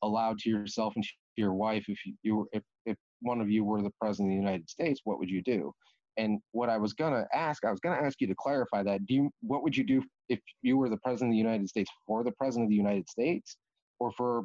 aloud 0.02 0.38
to 0.40 0.50
yourself 0.50 0.94
and 0.96 1.04
to 1.04 1.10
your 1.36 1.54
wife 1.54 1.84
if 1.88 2.04
you, 2.04 2.14
you 2.22 2.36
were, 2.36 2.44
if, 2.52 2.62
if 2.86 2.96
one 3.22 3.40
of 3.40 3.50
you 3.50 3.64
were 3.64 3.82
the 3.82 3.90
president 4.00 4.32
of 4.32 4.36
the 4.36 4.42
United 4.42 4.68
States, 4.68 5.00
what 5.04 5.18
would 5.18 5.30
you 5.30 5.42
do? 5.42 5.72
And 6.16 6.40
what 6.52 6.68
I 6.68 6.76
was 6.76 6.92
gonna 6.92 7.26
ask, 7.32 7.64
I 7.64 7.70
was 7.70 7.80
gonna 7.80 8.00
ask 8.00 8.20
you 8.20 8.26
to 8.28 8.34
clarify 8.38 8.82
that. 8.82 9.04
Do 9.06 9.14
you 9.14 9.30
what 9.40 9.62
would 9.62 9.76
you 9.76 9.84
do 9.84 10.02
if 10.28 10.40
you 10.62 10.76
were 10.76 10.88
the 10.88 10.96
president 10.98 11.30
of 11.30 11.34
the 11.34 11.38
United 11.38 11.68
States 11.68 11.90
for 12.06 12.24
the 12.24 12.32
president 12.32 12.66
of 12.66 12.70
the 12.70 12.76
United 12.76 13.08
States, 13.08 13.56
or 13.98 14.10
for 14.12 14.44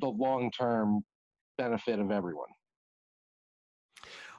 the 0.00 0.06
long 0.06 0.50
term 0.50 1.04
benefit 1.58 1.98
of 1.98 2.10
everyone? 2.10 2.48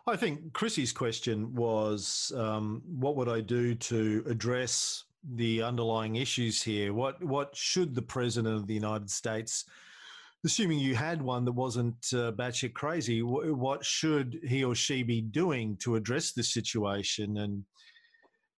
I 0.06 0.16
think 0.16 0.54
Chrissy's 0.54 0.94
question 0.94 1.54
was, 1.54 2.32
um, 2.36 2.82
what 2.86 3.18
would 3.18 3.28
I 3.28 3.42
do 3.42 3.76
to 3.76 4.24
address 4.28 5.04
the 5.36 5.62
underlying 5.62 6.16
issues 6.16 6.64
here? 6.64 6.94
What 6.94 7.22
what 7.24 7.56
should 7.56 7.94
the 7.94 8.02
president 8.02 8.56
of 8.56 8.68
the 8.68 8.74
United 8.74 9.10
States, 9.10 9.66
assuming 10.46 10.80
you 10.80 10.96
had 10.96 11.22
one 11.22 11.44
that 11.44 11.52
wasn't 11.52 11.98
uh, 12.14 12.32
batshit 12.32 12.74
crazy, 12.74 13.20
wh- 13.20 13.58
what 13.58 13.84
should 13.84 14.40
he 14.48 14.64
or 14.64 14.76
she 14.76 15.04
be 15.04 15.22
doing 15.22 15.76
to 15.78 15.96
address 15.96 16.32
this 16.32 16.54
situation? 16.54 17.38
And 17.38 17.66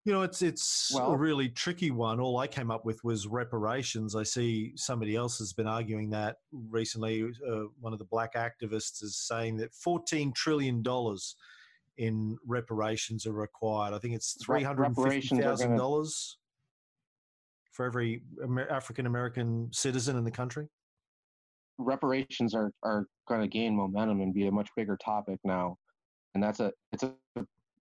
you 0.08 0.14
know, 0.14 0.22
it's 0.22 0.42
it's 0.42 0.96
a 0.98 1.18
really 1.18 1.50
tricky 1.50 1.92
one. 1.92 2.22
All 2.22 2.38
I 2.38 2.48
came 2.48 2.72
up 2.72 2.86
with 2.86 3.04
was 3.04 3.28
reparations. 3.28 4.16
I 4.16 4.24
see 4.24 4.72
somebody 4.78 5.18
else 5.18 5.38
has 5.40 5.52
been 5.52 5.68
arguing 5.68 6.10
that 6.12 6.38
recently. 6.54 7.30
Uh, 7.46 7.64
one 7.82 7.92
of 7.92 8.00
the 8.00 8.06
black 8.06 8.36
activists 8.36 9.04
is 9.04 9.18
saying 9.18 9.58
that 9.58 9.74
fourteen 9.74 10.32
trillion 10.32 10.82
dollars 10.82 11.36
in 11.98 12.38
reparations 12.48 13.28
are 13.28 13.34
required. 13.34 13.94
I 13.94 14.00
think 14.00 14.16
it's 14.16 14.42
three 14.42 14.60
Re- 14.60 14.64
hundred 14.64 14.96
fifty 14.96 15.42
thousand 15.42 15.76
dollars 15.76 16.38
for 17.74 17.86
every 17.86 18.22
Amer- 18.42 18.70
African 18.70 19.08
American 19.08 19.68
citizen 19.74 20.16
in 20.16 20.24
the 20.24 20.32
country. 20.32 20.70
reparations 21.80 22.56
are 22.56 22.72
are 22.82 23.08
going 23.28 23.42
to 23.42 23.48
gain 23.50 23.76
momentum 23.76 24.22
and 24.22 24.34
be 24.34 24.48
a 24.48 24.52
much 24.54 24.70
bigger 24.78 24.98
topic 25.04 25.38
now, 25.44 25.78
and 26.34 26.42
that's 26.42 26.62
a 26.62 26.72
it's 26.94 27.04
a 27.04 27.14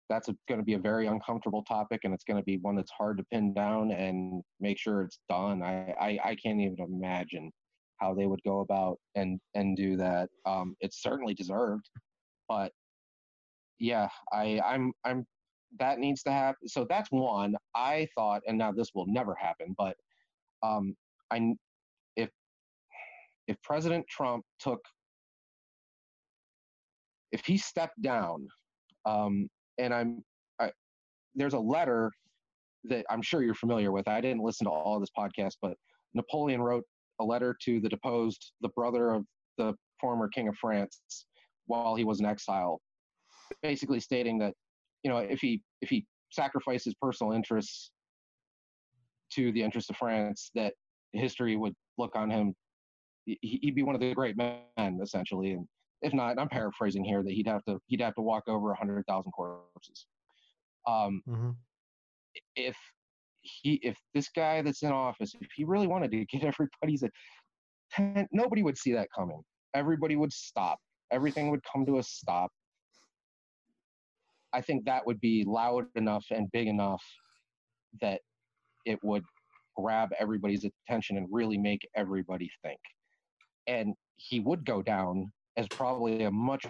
that's 0.09 0.29
going 0.49 0.61
to 0.61 0.65
be 0.65 0.75
a 0.75 0.79
very 0.79 1.07
uncomfortable 1.07 1.63
topic, 1.65 2.01
and 2.05 2.13
it's 2.13 2.25
going 2.25 2.39
to 2.39 2.45
be 2.45 2.59
one 2.59 2.77
that's 2.77 2.91
hard 2.91 3.17
to 3.19 3.25
pin 3.33 3.55
down 3.55 3.91
and 3.91 4.43
make 4.61 4.79
sure 4.79 5.03
it's 5.03 5.19
done. 5.29 5.63
I 5.63 5.95
I, 6.01 6.19
I 6.25 6.37
can't 6.37 6.61
even 6.61 6.77
imagine 6.81 7.51
how 8.01 8.15
they 8.15 8.27
would 8.27 8.43
go 8.45 8.61
about 8.61 8.99
and 9.15 9.41
and 9.55 9.77
do 9.77 9.97
that. 9.97 10.29
Um, 10.47 10.77
it's 10.81 11.03
certainly 11.03 11.35
deserved, 11.35 11.89
but 12.49 12.73
yeah, 13.79 14.09
I 14.33 14.61
I'm 14.65 14.93
I'm 15.05 15.27
that 15.79 15.99
needs 15.99 16.23
to 16.23 16.31
happen. 16.31 16.69
So 16.69 16.87
that's 16.89 17.09
one. 17.11 17.55
I 17.75 18.07
thought, 18.15 18.43
and 18.47 18.57
now 18.59 18.73
this 18.73 18.91
will 18.95 19.07
never 19.07 19.35
happen, 19.35 19.75
but 19.77 19.97
um, 20.63 20.95
I 21.31 21.55
if 22.17 22.31
if 23.49 23.61
President 23.63 24.07
Trump 24.09 24.45
took, 24.59 24.81
if 27.33 27.45
he 27.45 27.57
stepped 27.57 28.01
down, 28.01 28.47
um, 29.07 29.49
and 29.79 29.93
I'm, 29.93 30.25
I, 30.61 30.71
there's 31.35 31.55
a 31.55 31.59
letter 31.59 32.11
that 32.85 33.05
I'm 33.11 33.23
sure 33.23 33.43
you're 33.43 33.55
familiar 33.55 33.93
with. 33.93 34.09
I 34.09 34.21
didn't 34.21 34.43
listen 34.43 34.67
to 34.67 34.71
all 34.71 34.97
of 34.97 35.03
this 35.03 35.11
podcast, 35.17 35.55
but 35.63 35.75
Napoleon 36.15 36.63
wrote 36.63 36.85
a 37.21 37.25
letter 37.25 37.57
to 37.65 37.81
the 37.81 37.89
deposed, 37.89 38.53
the 38.61 38.69
brother 38.71 39.11
of 39.11 39.25
the 39.59 39.75
former 40.01 40.29
king 40.29 40.49
of 40.49 40.57
France, 40.57 41.01
while 41.67 41.95
he 41.95 42.05
was 42.05 42.21
in 42.21 42.27
exile, 42.27 42.81
basically 43.63 44.01
stating 44.01 44.39
that, 44.39 44.55
you 45.03 45.11
know, 45.11 45.19
if 45.19 45.41
he 45.41 45.63
if 45.81 45.89
he 45.89 46.05
sacrificed 46.31 46.85
his 46.85 46.95
personal 47.01 47.33
interests 47.33 47.91
to 49.33 49.53
the 49.53 49.63
interests 49.63 49.91
of 49.91 49.97
France, 49.97 50.51
that 50.55 50.75
history 51.13 51.57
would 51.57 51.75
look 51.97 52.17
on 52.17 52.29
him 52.29 52.55
he- 53.27 53.39
he'd 53.63 53.75
be 53.75 53.83
one 53.83 53.95
of 53.95 54.01
the 54.01 54.15
great 54.15 54.37
men 54.37 55.01
essentially 55.03 55.53
and 55.53 55.67
if 56.05 56.13
not 56.13 56.39
i'm 56.39 56.49
paraphrasing 56.49 57.05
here 57.05 57.23
that 57.23 57.33
he'd 57.33 57.49
have 57.49 57.65
to 57.65 57.79
he'd 57.87 58.01
have 58.01 58.15
to 58.15 58.23
walk 58.23 58.45
over 58.49 58.73
a 58.73 58.77
hundred 58.77 59.05
thousand 59.07 59.33
corpses. 59.33 60.07
Um 60.87 61.23
hmm 61.27 61.51
if 62.57 62.77
he 63.43 63.81
if 63.83 63.97
this 64.15 64.29
guy 64.35 64.63
that's 64.63 64.83
in 64.83 64.91
office 64.91 65.35
if 65.41 65.49
he 65.55 65.65
really 65.65 65.87
wanted 65.87 66.11
to 66.11 66.25
get 66.27 66.45
everybody's 66.45 67.03
attention 67.03 68.27
nobody 68.33 68.63
would 68.63 68.79
see 68.79 68.93
that 68.93 69.09
coming. 69.17 69.43
Everybody 69.75 70.17
would 70.17 70.33
stop. 70.33 70.79
Everything 71.13 71.51
would 71.51 71.61
come 71.71 71.85
to 71.87 71.99
a 71.99 72.03
stop. 72.03 72.51
I 74.53 74.61
think 74.61 74.85
that 74.85 75.07
would 75.07 75.21
be 75.21 75.45
loud 75.47 75.87
enough 75.97 76.25
and 76.31 76.51
big 76.53 76.69
enough 76.69 77.03
that 78.01 78.21
it 78.85 78.99
would 79.03 79.25
grab 79.77 80.11
everybody's 80.19 80.65
attention 80.65 81.17
and 81.17 81.27
really 81.31 81.59
make 81.59 81.87
everybody 81.97 82.51
think. 82.63 82.79
And 83.67 83.95
he 84.17 84.41
would 84.41 84.65
go 84.65 84.83
down 84.83 85.33
as 85.57 85.67
probably 85.69 86.25
a 86.25 86.31
much 86.31 86.67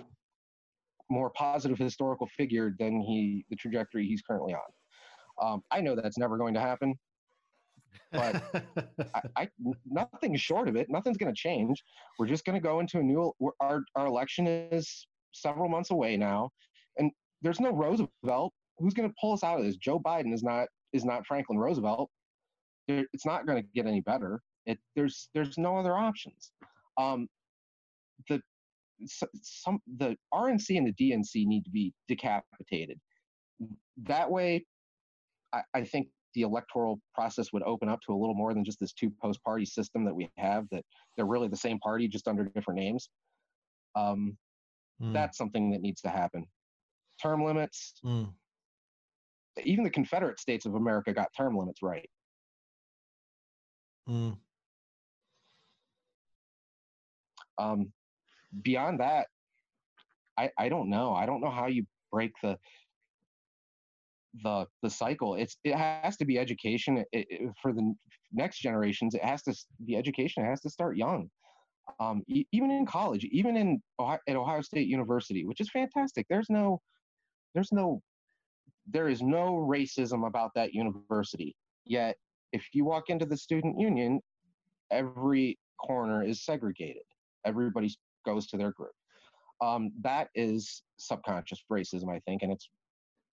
more 1.10 1.30
positive 1.30 1.78
historical 1.78 2.26
figure 2.36 2.74
than 2.78 3.00
he 3.00 3.44
the 3.50 3.56
trajectory 3.56 4.06
he's 4.06 4.22
currently 4.22 4.54
on. 4.54 4.60
Um, 5.42 5.62
I 5.70 5.80
know 5.80 5.94
that's 5.94 6.18
never 6.18 6.38
going 6.38 6.54
to 6.54 6.60
happen, 6.60 6.94
but 8.12 8.42
I, 9.14 9.22
I 9.36 9.48
nothing 9.86 10.36
short 10.36 10.68
of 10.68 10.76
it. 10.76 10.88
Nothing's 10.88 11.16
going 11.16 11.32
to 11.32 11.38
change. 11.38 11.82
We're 12.18 12.26
just 12.26 12.44
going 12.44 12.54
to 12.54 12.62
go 12.62 12.80
into 12.80 12.98
a 12.98 13.02
new. 13.02 13.32
Our 13.60 13.82
our 13.96 14.06
election 14.06 14.46
is 14.46 15.06
several 15.32 15.68
months 15.68 15.90
away 15.90 16.16
now, 16.16 16.50
and 16.98 17.10
there's 17.42 17.60
no 17.60 17.72
Roosevelt. 17.72 18.52
Who's 18.78 18.94
going 18.94 19.08
to 19.08 19.14
pull 19.20 19.32
us 19.32 19.44
out 19.44 19.58
of 19.58 19.64
this? 19.64 19.76
Joe 19.76 20.00
Biden 20.00 20.32
is 20.32 20.42
not 20.42 20.68
is 20.92 21.04
not 21.04 21.26
Franklin 21.26 21.58
Roosevelt. 21.58 22.10
It's 22.86 23.26
not 23.26 23.46
going 23.46 23.62
to 23.62 23.68
get 23.74 23.86
any 23.86 24.00
better. 24.00 24.40
It, 24.66 24.78
there's 24.94 25.28
there's 25.34 25.58
no 25.58 25.76
other 25.76 25.96
options. 25.96 26.52
Um, 26.98 27.28
some 29.06 29.78
the 29.96 30.16
RNC 30.32 30.76
and 30.76 30.86
the 30.86 30.92
DNC 30.92 31.46
need 31.46 31.64
to 31.64 31.70
be 31.70 31.92
decapitated. 32.08 32.98
That 34.02 34.30
way, 34.30 34.64
I, 35.52 35.62
I 35.74 35.84
think 35.84 36.08
the 36.34 36.42
electoral 36.42 37.00
process 37.14 37.52
would 37.52 37.62
open 37.62 37.88
up 37.88 38.00
to 38.06 38.12
a 38.12 38.18
little 38.18 38.34
more 38.34 38.52
than 38.52 38.64
just 38.64 38.80
this 38.80 38.92
two 38.92 39.10
post 39.22 39.42
party 39.44 39.64
system 39.64 40.04
that 40.04 40.14
we 40.14 40.28
have. 40.36 40.66
That 40.70 40.84
they're 41.16 41.26
really 41.26 41.48
the 41.48 41.56
same 41.56 41.78
party 41.78 42.08
just 42.08 42.28
under 42.28 42.44
different 42.44 42.80
names. 42.80 43.08
Um, 43.94 44.36
mm. 45.02 45.12
That's 45.12 45.38
something 45.38 45.70
that 45.70 45.80
needs 45.80 46.00
to 46.02 46.08
happen. 46.08 46.46
Term 47.22 47.44
limits. 47.44 47.94
Mm. 48.04 48.32
Even 49.62 49.84
the 49.84 49.90
Confederate 49.90 50.40
States 50.40 50.66
of 50.66 50.74
America 50.74 51.12
got 51.12 51.28
term 51.36 51.56
limits 51.56 51.80
right. 51.82 52.08
Mm. 54.08 54.36
Um, 57.56 57.92
beyond 58.62 59.00
that, 59.00 59.26
I 60.38 60.50
I 60.58 60.68
don't 60.68 60.88
know. 60.88 61.14
I 61.14 61.26
don't 61.26 61.40
know 61.40 61.50
how 61.50 61.66
you 61.66 61.84
break 62.10 62.32
the 62.42 62.58
the 64.42 64.66
the 64.82 64.90
cycle. 64.90 65.34
It's 65.34 65.56
it 65.64 65.74
has 65.74 66.16
to 66.16 66.24
be 66.24 66.38
education 66.38 66.98
it, 66.98 67.06
it, 67.12 67.50
for 67.60 67.72
the 67.72 67.94
next 68.32 68.58
generations. 68.58 69.14
It 69.14 69.24
has 69.24 69.42
to 69.44 69.54
be 69.86 69.96
education. 69.96 70.44
It 70.44 70.48
has 70.48 70.60
to 70.62 70.70
start 70.70 70.96
young. 70.96 71.30
Um, 72.00 72.22
even 72.26 72.70
in 72.70 72.86
college, 72.86 73.24
even 73.30 73.56
in 73.56 73.82
Ohio, 74.00 74.18
at 74.26 74.36
Ohio 74.36 74.62
State 74.62 74.88
University, 74.88 75.44
which 75.44 75.60
is 75.60 75.68
fantastic. 75.70 76.26
There's 76.30 76.48
no, 76.48 76.80
there's 77.52 77.72
no, 77.72 78.00
there 78.90 79.08
is 79.08 79.20
no 79.20 79.66
racism 79.70 80.26
about 80.26 80.50
that 80.54 80.72
university. 80.72 81.54
Yet, 81.84 82.16
if 82.52 82.66
you 82.72 82.86
walk 82.86 83.10
into 83.10 83.26
the 83.26 83.36
student 83.36 83.78
union, 83.78 84.20
every 84.90 85.58
corner 85.78 86.24
is 86.24 86.42
segregated. 86.42 87.02
Everybody 87.44 87.94
goes 88.24 88.46
to 88.48 88.56
their 88.56 88.72
group. 88.72 88.92
Um, 89.60 89.92
that 90.02 90.28
is 90.34 90.82
subconscious 90.96 91.62
racism, 91.70 92.14
I 92.14 92.20
think, 92.20 92.42
and 92.42 92.52
it's 92.52 92.68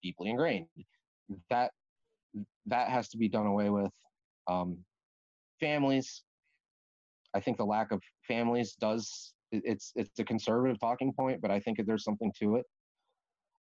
deeply 0.04 0.30
ingrained. 0.30 0.68
That 1.50 1.72
that 2.68 2.90
has 2.90 3.10
to 3.10 3.18
be 3.18 3.28
done 3.28 3.48
away 3.48 3.70
with. 3.70 3.92
Um, 4.48 4.78
families, 5.60 6.24
I 7.34 7.40
think 7.40 7.58
the 7.58 7.66
lack 7.66 7.92
of 7.92 8.02
families 8.28 8.76
does 8.80 9.34
it's 9.52 9.92
it's 9.96 10.20
a 10.20 10.24
conservative 10.24 10.80
talking 10.80 11.14
point, 11.14 11.42
but 11.42 11.52
I 11.52 11.60
think 11.60 11.80
there's 11.86 12.04
something 12.04 12.32
to 12.40 12.58
it. 12.58 12.66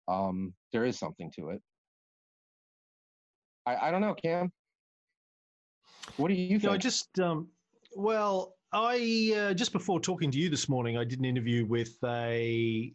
Um, 0.08 0.52
there 0.72 0.84
is 0.84 0.98
something 0.98 1.30
to 1.36 1.50
it. 1.50 1.62
I, 3.66 3.88
I 3.88 3.90
don't 3.90 4.00
know, 4.00 4.14
Cam. 4.14 4.52
What 6.16 6.28
do 6.28 6.34
you 6.34 6.58
think? 6.58 6.72
I 6.72 6.76
just 6.76 7.18
um, 7.18 7.48
well, 7.94 8.55
I 8.72 9.34
uh, 9.36 9.54
just 9.54 9.72
before 9.72 10.00
talking 10.00 10.30
to 10.30 10.38
you 10.38 10.48
this 10.48 10.68
morning, 10.68 10.98
I 10.98 11.04
did 11.04 11.18
an 11.18 11.24
interview 11.24 11.64
with 11.64 11.96
a, 12.04 12.92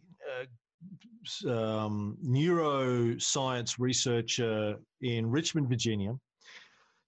a 1.46 1.50
um, 1.50 2.16
neuroscience 2.24 3.76
researcher 3.78 4.76
in 5.00 5.30
Richmond, 5.30 5.68
Virginia, 5.68 6.14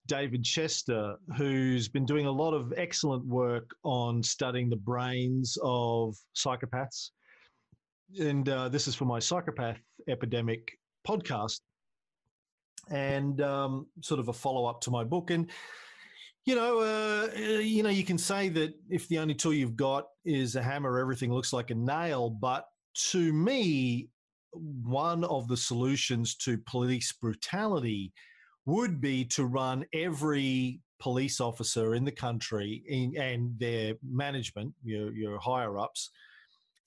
David 0.06 0.44
Chester, 0.44 1.16
who's 1.36 1.88
been 1.88 2.06
doing 2.06 2.26
a 2.26 2.30
lot 2.30 2.54
of 2.54 2.72
excellent 2.76 3.24
work 3.26 3.70
on 3.84 4.22
studying 4.22 4.70
the 4.70 4.76
brains 4.76 5.58
of 5.62 6.16
psychopaths. 6.34 7.10
And 8.18 8.48
uh, 8.48 8.68
this 8.68 8.88
is 8.88 8.94
for 8.94 9.04
my 9.04 9.18
psychopath 9.18 9.80
epidemic 10.08 10.78
podcast, 11.06 11.60
and 12.90 13.40
um, 13.40 13.86
sort 14.00 14.20
of 14.20 14.28
a 14.28 14.32
follow 14.32 14.66
up 14.66 14.80
to 14.82 14.90
my 14.90 15.04
book. 15.04 15.30
And 15.30 15.50
you 16.44 16.54
know, 16.54 16.80
uh, 16.80 17.28
you 17.36 17.82
know, 17.82 17.88
you 17.88 18.04
can 18.04 18.18
say 18.18 18.48
that 18.50 18.74
if 18.90 19.08
the 19.08 19.18
only 19.18 19.34
tool 19.34 19.54
you've 19.54 19.76
got 19.76 20.04
is 20.24 20.56
a 20.56 20.62
hammer, 20.62 20.98
everything 20.98 21.32
looks 21.32 21.52
like 21.52 21.70
a 21.70 21.74
nail. 21.74 22.28
But 22.28 22.66
to 23.10 23.32
me, 23.32 24.08
one 24.52 25.24
of 25.24 25.48
the 25.48 25.56
solutions 25.56 26.34
to 26.36 26.58
police 26.58 27.12
brutality 27.12 28.12
would 28.66 29.00
be 29.00 29.24
to 29.24 29.46
run 29.46 29.84
every 29.94 30.80
police 31.00 31.40
officer 31.40 31.94
in 31.94 32.04
the 32.04 32.12
country 32.12 32.82
in, 32.88 33.16
and 33.16 33.58
their 33.58 33.94
management, 34.02 34.72
your, 34.82 35.12
your 35.12 35.38
higher 35.38 35.78
ups, 35.78 36.10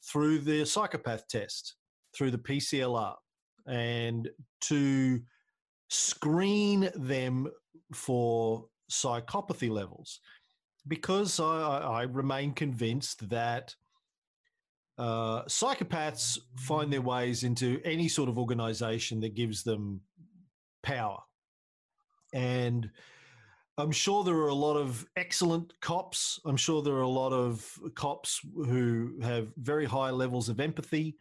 through 0.04 0.40
the 0.40 0.66
psychopath 0.66 1.28
test, 1.28 1.76
through 2.16 2.32
the 2.32 2.38
PCLR, 2.38 3.16
and 3.68 4.30
to 4.62 5.20
screen 5.90 6.90
them 6.96 7.48
for 7.94 8.66
psychopathy 8.92 9.70
levels 9.70 10.20
because 10.88 11.40
I, 11.40 11.80
I 11.80 12.02
remain 12.04 12.54
convinced 12.54 13.30
that 13.30 13.76
uh, 14.98 15.44
psychopaths 15.44 16.40
find 16.58 16.92
their 16.92 17.02
ways 17.02 17.44
into 17.44 17.80
any 17.86 18.08
sort 18.08 18.30
of 18.30 18.38
organization 18.38 19.20
that 19.22 19.36
gives 19.36 19.64
them 19.64 20.02
power. 20.82 21.20
And 22.34 22.90
I'm 23.78 23.92
sure 23.92 24.24
there 24.24 24.38
are 24.38 24.48
a 24.48 24.56
lot 24.56 24.76
of 24.76 25.06
excellent 25.16 25.72
cops. 25.82 26.40
I'm 26.46 26.58
sure 26.58 26.82
there 26.82 26.96
are 26.96 27.02
a 27.02 27.08
lot 27.08 27.32
of 27.32 27.80
cops 27.96 28.42
who 28.56 29.20
have 29.22 29.50
very 29.58 29.86
high 29.86 30.10
levels 30.10 30.50
of 30.50 30.60
empathy 30.60 31.16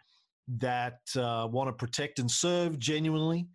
that 0.58 1.00
uh, 1.16 1.46
want 1.50 1.68
to 1.68 1.72
protect 1.72 2.18
and 2.18 2.30
serve 2.30 2.78
genuinely. 2.78 3.48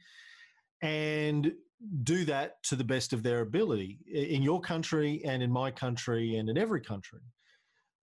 And 0.83 1.51
do 2.03 2.25
that 2.25 2.61
to 2.63 2.75
the 2.75 2.83
best 2.83 3.13
of 3.13 3.23
their 3.23 3.41
ability 3.41 3.99
in 4.11 4.41
your 4.41 4.61
country 4.61 5.21
and 5.25 5.41
in 5.41 5.51
my 5.51 5.71
country 5.71 6.37
and 6.37 6.49
in 6.49 6.57
every 6.57 6.81
country. 6.81 7.21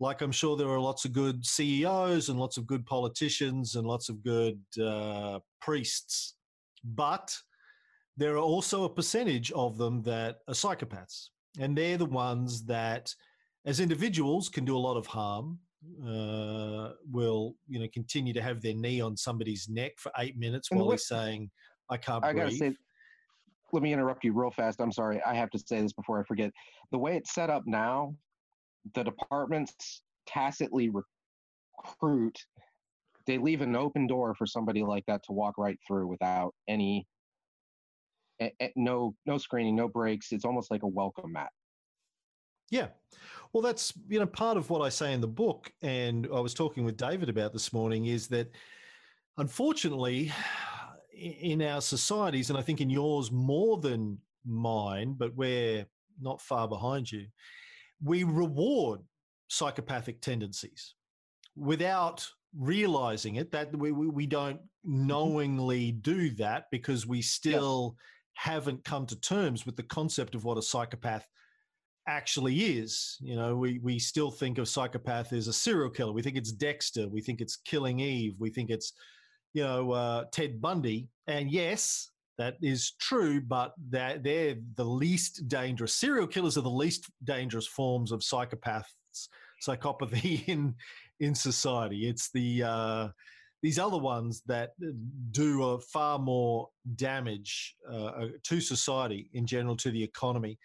Like 0.00 0.20
I'm 0.20 0.32
sure 0.32 0.56
there 0.56 0.68
are 0.68 0.80
lots 0.80 1.04
of 1.04 1.12
good 1.12 1.44
CEOs 1.44 2.28
and 2.28 2.38
lots 2.38 2.56
of 2.56 2.66
good 2.66 2.86
politicians 2.86 3.74
and 3.74 3.86
lots 3.86 4.08
of 4.08 4.22
good 4.22 4.60
uh, 4.80 5.40
priests, 5.60 6.34
but 6.84 7.36
there 8.16 8.34
are 8.34 8.38
also 8.38 8.84
a 8.84 8.88
percentage 8.88 9.50
of 9.52 9.76
them 9.76 10.02
that 10.02 10.38
are 10.48 10.54
psychopaths, 10.54 11.28
and 11.58 11.76
they're 11.76 11.96
the 11.98 12.04
ones 12.04 12.64
that, 12.66 13.14
as 13.64 13.80
individuals, 13.80 14.48
can 14.48 14.64
do 14.64 14.76
a 14.76 14.78
lot 14.78 14.96
of 14.96 15.06
harm. 15.06 15.58
Uh, 16.04 16.90
will 17.12 17.54
you 17.68 17.78
know 17.78 17.86
continue 17.94 18.32
to 18.32 18.42
have 18.42 18.60
their 18.60 18.74
knee 18.74 19.00
on 19.00 19.16
somebody's 19.16 19.68
neck 19.68 19.92
for 19.96 20.10
eight 20.18 20.36
minutes 20.36 20.72
while 20.72 20.90
he's 20.90 21.06
saying, 21.06 21.48
"I 21.88 21.96
can't 21.96 22.24
I 22.24 22.32
breathe." 22.32 22.58
Say, 22.58 22.74
let 23.72 23.82
me 23.82 23.92
interrupt 23.92 24.24
you 24.24 24.32
real 24.32 24.50
fast. 24.50 24.80
I'm 24.80 24.92
sorry. 24.92 25.20
I 25.26 25.34
have 25.34 25.50
to 25.50 25.58
say 25.58 25.82
this 25.82 25.92
before 25.92 26.20
I 26.20 26.24
forget. 26.24 26.50
The 26.90 26.98
way 26.98 27.16
it's 27.16 27.34
set 27.34 27.50
up 27.50 27.64
now, 27.66 28.14
the 28.94 29.04
departments 29.04 30.02
tacitly 30.26 30.90
recruit, 30.90 32.38
they 33.26 33.38
leave 33.38 33.60
an 33.60 33.76
open 33.76 34.06
door 34.06 34.34
for 34.34 34.46
somebody 34.46 34.82
like 34.82 35.04
that 35.06 35.22
to 35.24 35.32
walk 35.32 35.58
right 35.58 35.78
through 35.86 36.06
without 36.06 36.54
any, 36.66 37.06
no, 38.76 39.14
no 39.26 39.36
screening, 39.36 39.76
no 39.76 39.88
breaks. 39.88 40.32
It's 40.32 40.44
almost 40.44 40.70
like 40.70 40.82
a 40.82 40.88
welcome 40.88 41.32
mat. 41.32 41.50
Yeah. 42.70 42.88
Well, 43.52 43.62
that's, 43.62 43.92
you 44.08 44.18
know, 44.18 44.26
part 44.26 44.56
of 44.56 44.70
what 44.70 44.82
I 44.82 44.90
say 44.90 45.12
in 45.12 45.20
the 45.20 45.26
book. 45.28 45.72
And 45.82 46.26
I 46.34 46.40
was 46.40 46.54
talking 46.54 46.84
with 46.84 46.96
David 46.96 47.28
about 47.28 47.52
this 47.52 47.72
morning 47.72 48.06
is 48.06 48.28
that 48.28 48.50
unfortunately, 49.38 50.32
in 51.18 51.62
our 51.62 51.80
societies, 51.80 52.50
and 52.50 52.58
I 52.58 52.62
think 52.62 52.80
in 52.80 52.90
yours 52.90 53.30
more 53.32 53.78
than 53.78 54.18
mine, 54.44 55.14
but 55.18 55.34
we're 55.34 55.86
not 56.20 56.40
far 56.40 56.68
behind 56.68 57.10
you, 57.10 57.26
we 58.02 58.24
reward 58.24 59.00
psychopathic 59.48 60.20
tendencies 60.20 60.94
without 61.56 62.26
realizing 62.56 63.36
it 63.36 63.50
that 63.52 63.76
we, 63.76 63.92
we, 63.92 64.08
we 64.08 64.26
don't 64.26 64.58
mm-hmm. 64.58 65.06
knowingly 65.06 65.92
do 65.92 66.30
that 66.30 66.66
because 66.70 67.06
we 67.06 67.20
still 67.20 67.96
haven't 68.34 68.84
come 68.84 69.06
to 69.06 69.20
terms 69.20 69.66
with 69.66 69.76
the 69.76 69.82
concept 69.82 70.34
of 70.34 70.44
what 70.44 70.58
a 70.58 70.62
psychopath 70.62 71.26
actually 72.06 72.56
is. 72.78 73.16
You 73.20 73.36
know, 73.36 73.56
we, 73.56 73.80
we 73.80 73.98
still 73.98 74.30
think 74.30 74.58
of 74.58 74.68
psychopath 74.68 75.32
as 75.32 75.48
a 75.48 75.52
serial 75.52 75.90
killer. 75.90 76.12
We 76.12 76.22
think 76.22 76.36
it's 76.36 76.52
Dexter. 76.52 77.08
We 77.08 77.20
think 77.20 77.40
it's 77.40 77.56
killing 77.56 78.00
Eve. 78.00 78.34
We 78.38 78.50
think 78.50 78.70
it's 78.70 78.92
you 79.54 79.62
know, 79.62 79.92
uh, 79.92 80.24
Ted 80.32 80.60
Bundy. 80.60 81.08
And 81.26 81.50
yes, 81.50 82.10
That 82.38 82.56
is 82.62 82.92
true, 83.00 83.40
but 83.40 83.74
that 83.90 84.22
they're 84.22 84.56
the 84.76 84.84
least 84.84 85.48
dangerous. 85.48 85.96
Serial 85.96 86.28
killers 86.28 86.56
are 86.56 86.62
the 86.62 86.70
least 86.70 87.10
dangerous 87.24 87.66
forms 87.66 88.12
of 88.12 88.20
psychopaths, 88.20 88.84
psychopathy 89.66 90.44
in 90.48 90.74
in 91.18 91.34
society. 91.34 92.08
It's 92.08 92.30
the 92.30 92.62
uh, 92.62 93.08
these 93.60 93.80
other 93.80 93.98
ones 93.98 94.42
that 94.46 94.70
do 95.32 95.64
a 95.64 95.80
far 95.80 96.20
more 96.20 96.68
damage 96.94 97.74
uh, 97.90 98.26
to 98.44 98.60
society 98.60 99.30
in 99.32 99.44
general, 99.44 99.76
to 99.78 99.90
the 99.90 100.02
economy, 100.02 100.56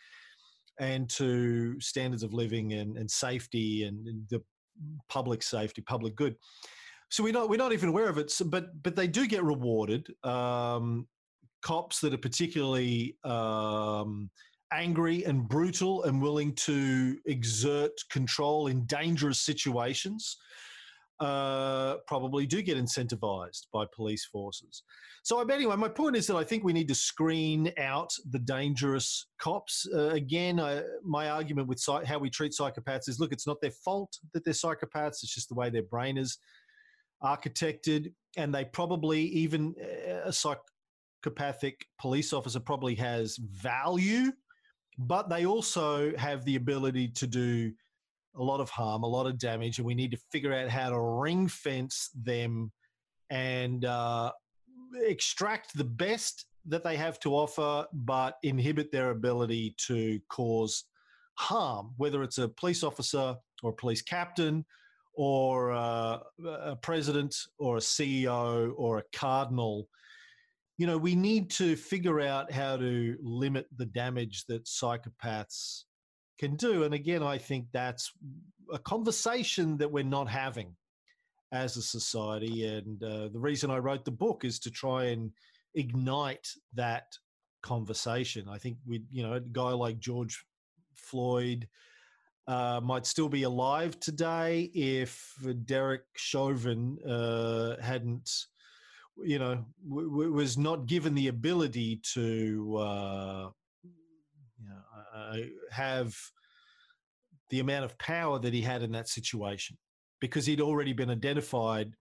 and 0.79 1.09
to 1.09 1.79
standards 1.81 2.21
of 2.21 2.33
living 2.33 2.73
and, 2.73 2.97
and 2.97 3.09
safety 3.09 3.85
and 3.85 4.05
the 4.29 4.43
public 5.09 5.41
safety, 5.41 5.81
public 5.81 6.15
good. 6.15 6.35
So 7.13 7.21
we're 7.21 7.31
not 7.31 7.47
we're 7.47 7.57
not 7.57 7.73
even 7.73 7.89
aware 7.89 8.09
of 8.09 8.17
it, 8.17 8.31
so, 8.31 8.43
but 8.43 8.81
but 8.81 8.95
they 8.95 9.05
do 9.05 9.27
get 9.27 9.43
rewarded. 9.43 10.07
Um, 10.23 11.07
cops 11.61 11.99
that 11.99 12.11
are 12.11 12.17
particularly 12.17 13.15
um, 13.23 14.31
angry 14.71 15.23
and 15.23 15.47
brutal 15.47 16.05
and 16.05 16.19
willing 16.19 16.55
to 16.55 17.15
exert 17.27 17.91
control 18.09 18.65
in 18.65 18.87
dangerous 18.87 19.41
situations 19.41 20.37
uh, 21.19 21.97
probably 22.07 22.47
do 22.47 22.63
get 22.63 22.77
incentivized 22.77 23.67
by 23.71 23.85
police 23.95 24.25
forces. 24.25 24.81
So, 25.21 25.39
anyway, 25.39 25.75
my 25.75 25.89
point 25.89 26.15
is 26.15 26.25
that 26.27 26.35
I 26.35 26.43
think 26.43 26.63
we 26.63 26.73
need 26.73 26.87
to 26.87 26.95
screen 26.95 27.71
out 27.77 28.11
the 28.31 28.39
dangerous 28.39 29.27
cops. 29.39 29.87
Uh, 29.93 30.09
again, 30.09 30.59
my 31.05 31.29
argument 31.29 31.67
with 31.67 31.79
psych- 31.79 32.05
how 32.05 32.17
we 32.17 32.31
treat 32.31 32.53
psychopaths 32.59 33.07
is 33.07 33.19
look, 33.19 33.31
it's 33.31 33.45
not 33.45 33.61
their 33.61 33.71
fault 33.71 34.17
that 34.33 34.43
they're 34.43 34.53
psychopaths, 34.55 35.21
it's 35.21 35.33
just 35.33 35.49
the 35.49 35.55
way 35.55 35.69
their 35.69 35.83
brain 35.83 36.17
is 36.17 36.39
architected. 37.23 38.13
And 38.37 38.53
they 38.53 38.65
probably, 38.65 39.21
even 39.21 39.75
uh, 39.81 40.29
a 40.29 40.33
psychopathic 40.33 41.85
police 41.99 42.33
officer, 42.33 42.59
probably 42.59 42.95
has 42.95 43.37
value, 43.37 44.31
but 44.97 45.29
they 45.29 45.45
also 45.45 46.15
have 46.17 46.43
the 46.45 46.55
ability 46.55 47.09
to 47.09 47.27
do 47.27 47.71
a 48.35 48.43
lot 48.43 48.59
of 48.59 48.69
harm, 48.69 49.03
a 49.03 49.07
lot 49.07 49.27
of 49.27 49.37
damage, 49.37 49.77
and 49.77 49.85
we 49.85 49.93
need 49.93 50.11
to 50.11 50.17
figure 50.31 50.53
out 50.53 50.69
how 50.69 50.89
to 50.89 50.99
ring 50.99 51.47
fence 51.47 52.09
them 52.15 52.71
and 53.29 53.85
uh, 53.85 54.31
extract 55.01 55.75
the 55.77 55.83
best 55.83 56.45
that 56.65 56.83
they 56.83 56.95
have 56.95 57.19
to 57.19 57.35
offer, 57.35 57.85
but 57.93 58.37
inhibit 58.43 58.91
their 58.91 59.11
ability 59.11 59.75
to 59.77 60.19
cause 60.29 60.85
harm, 61.35 61.93
whether 61.97 62.23
it's 62.23 62.37
a 62.37 62.47
police 62.47 62.83
officer 62.83 63.35
or 63.61 63.71
a 63.71 63.75
police 63.75 64.01
captain 64.01 64.65
or 65.13 65.71
uh, 65.71 66.19
a 66.45 66.75
president 66.75 67.35
or 67.59 67.77
a 67.77 67.81
CEO 67.81 68.73
or 68.75 68.99
a 68.99 69.03
cardinal. 69.13 69.87
You 70.77 70.87
know, 70.87 70.97
we 70.97 71.15
need 71.15 71.51
to 71.51 71.75
figure 71.75 72.19
out 72.19 72.51
how 72.51 72.77
to 72.77 73.17
limit 73.21 73.67
the 73.75 73.85
damage 73.85 74.45
that 74.47 74.65
psychopaths 74.65 75.83
can 76.39 76.55
do. 76.55 76.83
And 76.83 76.93
again, 76.93 77.21
I 77.21 77.37
think 77.37 77.67
that's 77.71 78.11
a 78.71 78.79
conversation 78.79 79.77
that 79.77 79.91
we're 79.91 80.03
not 80.03 80.27
having 80.27 80.75
as 81.51 81.77
a 81.77 81.81
society. 81.81 82.65
And 82.65 83.01
uh, 83.03 83.29
the 83.31 83.39
reason 83.39 83.69
I 83.69 83.77
wrote 83.77 84.03
the 84.03 84.11
book 84.11 84.43
is 84.43 84.59
to 84.59 84.71
try 84.71 85.05
and 85.05 85.31
ignite 85.75 86.47
that 86.73 87.05
conversation. 87.61 88.47
I 88.49 88.57
think 88.57 88.77
we, 88.85 89.03
you 89.11 89.21
know, 89.23 89.33
a 89.33 89.39
guy 89.39 89.69
like 89.69 89.99
George 89.99 90.43
Floyd 90.95 91.67
uh, 92.47 92.81
might 92.83 93.05
still 93.05 93.29
be 93.29 93.43
alive 93.43 93.99
today 93.99 94.69
if 94.73 95.33
Derek 95.65 96.03
Chauvin 96.15 96.97
uh, 97.07 97.81
hadn't, 97.81 98.29
you 99.23 99.39
know, 99.39 99.65
w- 99.87 100.09
w- 100.09 100.33
was 100.33 100.57
not 100.57 100.85
given 100.85 101.15
the 101.15 101.29
ability 101.29 102.01
to 102.13 102.77
uh, 102.77 103.49
you 103.83 104.67
know, 104.67 104.81
uh, 105.15 105.37
have 105.71 106.15
the 107.49 107.59
amount 107.59 107.85
of 107.85 107.97
power 107.97 108.39
that 108.39 108.53
he 108.53 108.61
had 108.61 108.83
in 108.83 108.91
that 108.91 109.07
situation. 109.07 109.77
Because 110.19 110.45
he'd 110.45 110.61
already 110.61 110.93
been 110.93 111.09
identified 111.09 111.93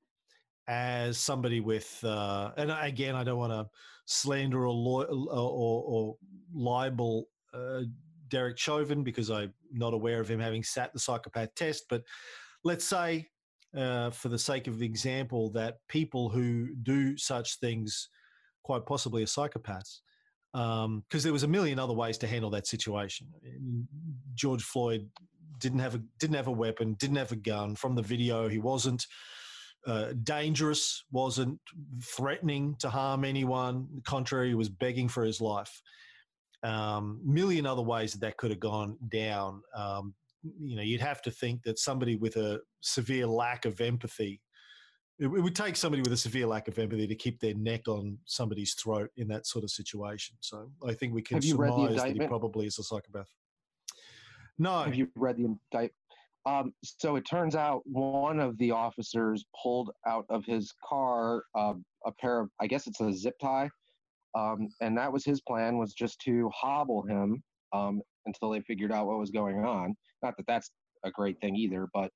as 0.68 1.18
somebody 1.18 1.60
with, 1.60 2.02
uh, 2.04 2.52
and 2.56 2.70
again, 2.70 3.16
I 3.16 3.24
don't 3.24 3.38
want 3.38 3.52
to 3.52 3.68
slander 4.06 4.66
or, 4.66 5.06
or, 5.06 5.06
or, 5.06 5.84
or 5.86 6.16
libel 6.54 7.26
uh, 7.52 7.82
Derek 8.28 8.58
Chauvin 8.58 9.02
because 9.02 9.30
I'm 9.30 9.52
not 9.72 9.94
aware 9.94 10.20
of 10.20 10.30
him 10.30 10.40
having 10.40 10.62
sat 10.62 10.92
the 10.92 10.98
psychopath 10.98 11.54
test. 11.54 11.84
But 11.88 12.02
let's 12.64 12.84
say, 12.84 13.28
uh, 13.76 14.10
for 14.10 14.28
the 14.28 14.38
sake 14.38 14.66
of 14.66 14.78
the 14.78 14.86
example, 14.86 15.50
that 15.52 15.76
people 15.88 16.28
who 16.28 16.74
do 16.82 17.16
such 17.16 17.58
things 17.58 18.08
quite 18.62 18.86
possibly 18.86 19.22
are 19.22 19.26
psychopaths 19.26 20.00
because 20.52 20.84
um, 20.84 21.02
there 21.10 21.32
was 21.32 21.44
a 21.44 21.48
million 21.48 21.78
other 21.78 21.94
ways 21.94 22.18
to 22.18 22.26
handle 22.26 22.50
that 22.50 22.66
situation. 22.66 23.26
George 24.34 24.62
Floyd 24.62 25.08
didn't 25.58 25.78
have 25.78 25.94
a 25.94 26.02
didn't 26.18 26.36
have 26.36 26.48
a 26.48 26.52
weapon, 26.52 26.94
didn't 26.94 27.16
have 27.16 27.32
a 27.32 27.36
gun. 27.36 27.74
From 27.74 27.94
the 27.94 28.02
video, 28.02 28.48
he 28.48 28.58
wasn't 28.58 29.06
uh, 29.86 30.12
dangerous, 30.22 31.04
wasn't 31.10 31.58
threatening 32.02 32.76
to 32.80 32.90
harm 32.90 33.24
anyone. 33.24 33.88
The 33.94 34.02
contrary, 34.02 34.48
he 34.48 34.54
was 34.54 34.68
begging 34.68 35.08
for 35.08 35.24
his 35.24 35.40
life. 35.40 35.80
Um, 36.62 37.20
million 37.24 37.66
other 37.66 37.82
ways 37.82 38.12
that 38.12 38.20
that 38.20 38.36
could 38.36 38.50
have 38.50 38.60
gone 38.60 38.96
down. 39.08 39.62
Um, 39.74 40.14
you 40.60 40.76
know, 40.76 40.82
you'd 40.82 41.00
have 41.00 41.22
to 41.22 41.30
think 41.30 41.62
that 41.64 41.78
somebody 41.78 42.16
with 42.16 42.36
a 42.36 42.60
severe 42.80 43.26
lack 43.26 43.64
of 43.64 43.80
empathy 43.80 44.40
it, 45.18 45.26
it, 45.26 45.40
would 45.40 45.54
take 45.54 45.76
somebody 45.76 46.02
with 46.02 46.12
a 46.12 46.16
severe 46.16 46.46
lack 46.46 46.68
of 46.68 46.78
empathy 46.78 47.06
to 47.06 47.14
keep 47.14 47.38
their 47.40 47.54
neck 47.54 47.86
on 47.86 48.18
somebody's 48.24 48.74
throat 48.74 49.10
in 49.16 49.28
that 49.28 49.46
sort 49.46 49.62
of 49.64 49.70
situation. 49.70 50.36
So 50.40 50.70
I 50.86 50.94
think 50.94 51.14
we 51.14 51.22
can 51.22 51.40
surmise 51.40 51.96
that 51.96 52.12
he 52.12 52.26
probably 52.26 52.66
is 52.66 52.78
a 52.78 52.82
psychopath. 52.82 53.28
No. 54.58 54.82
Have 54.82 54.94
you 54.94 55.08
read 55.14 55.36
the 55.36 55.44
indictment? 55.44 55.92
Um, 56.44 56.74
so 56.82 57.14
it 57.14 57.22
turns 57.22 57.54
out 57.54 57.82
one 57.84 58.40
of 58.40 58.58
the 58.58 58.72
officers 58.72 59.44
pulled 59.62 59.90
out 60.08 60.26
of 60.28 60.44
his 60.44 60.74
car 60.84 61.44
uh, 61.54 61.74
a 62.04 62.10
pair 62.20 62.40
of, 62.40 62.50
I 62.60 62.66
guess 62.66 62.88
it's 62.88 63.00
a 63.00 63.12
zip 63.12 63.38
tie, 63.40 63.70
um, 64.36 64.68
and 64.80 64.96
that 64.96 65.12
was 65.12 65.24
his 65.24 65.40
plan 65.40 65.78
was 65.78 65.92
just 65.92 66.20
to 66.20 66.50
hobble 66.54 67.02
him 67.02 67.42
um, 67.72 68.00
until 68.26 68.50
they 68.50 68.60
figured 68.60 68.92
out 68.92 69.06
what 69.06 69.18
was 69.18 69.30
going 69.30 69.64
on. 69.64 69.94
Not 70.22 70.34
that 70.36 70.46
that's 70.46 70.70
a 71.04 71.10
great 71.10 71.40
thing 71.40 71.56
either, 71.56 71.88
but 71.92 72.10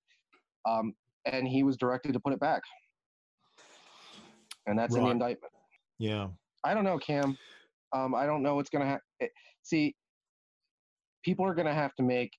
um, 0.69 0.95
and 1.25 1.47
he 1.47 1.63
was 1.63 1.77
directed 1.77 2.13
to 2.13 2.21
put 2.21 2.33
it 2.33 2.41
back 2.41 2.63
and 4.67 4.79
that's 4.79 4.95
right. 4.95 5.01
in 5.01 5.05
the 5.05 5.11
indictment. 5.13 5.53
Yeah. 5.99 6.29
I 6.65 6.75
don't 6.75 6.85
know, 6.85 6.99
Cam. 6.99 7.39
Um, 7.93 8.15
I 8.15 8.27
don't 8.27 8.43
know 8.43 8.57
what's 8.57 8.71
going 8.71 8.83
to 8.83 8.89
happen. 8.89 9.05
Eh, 9.23 9.29
see, 9.63 9.95
people 11.25 11.47
are 11.47 11.55
going 11.55 11.67
to 11.67 11.75
have 11.75 11.95
to 11.97 12.03
make 12.03 12.33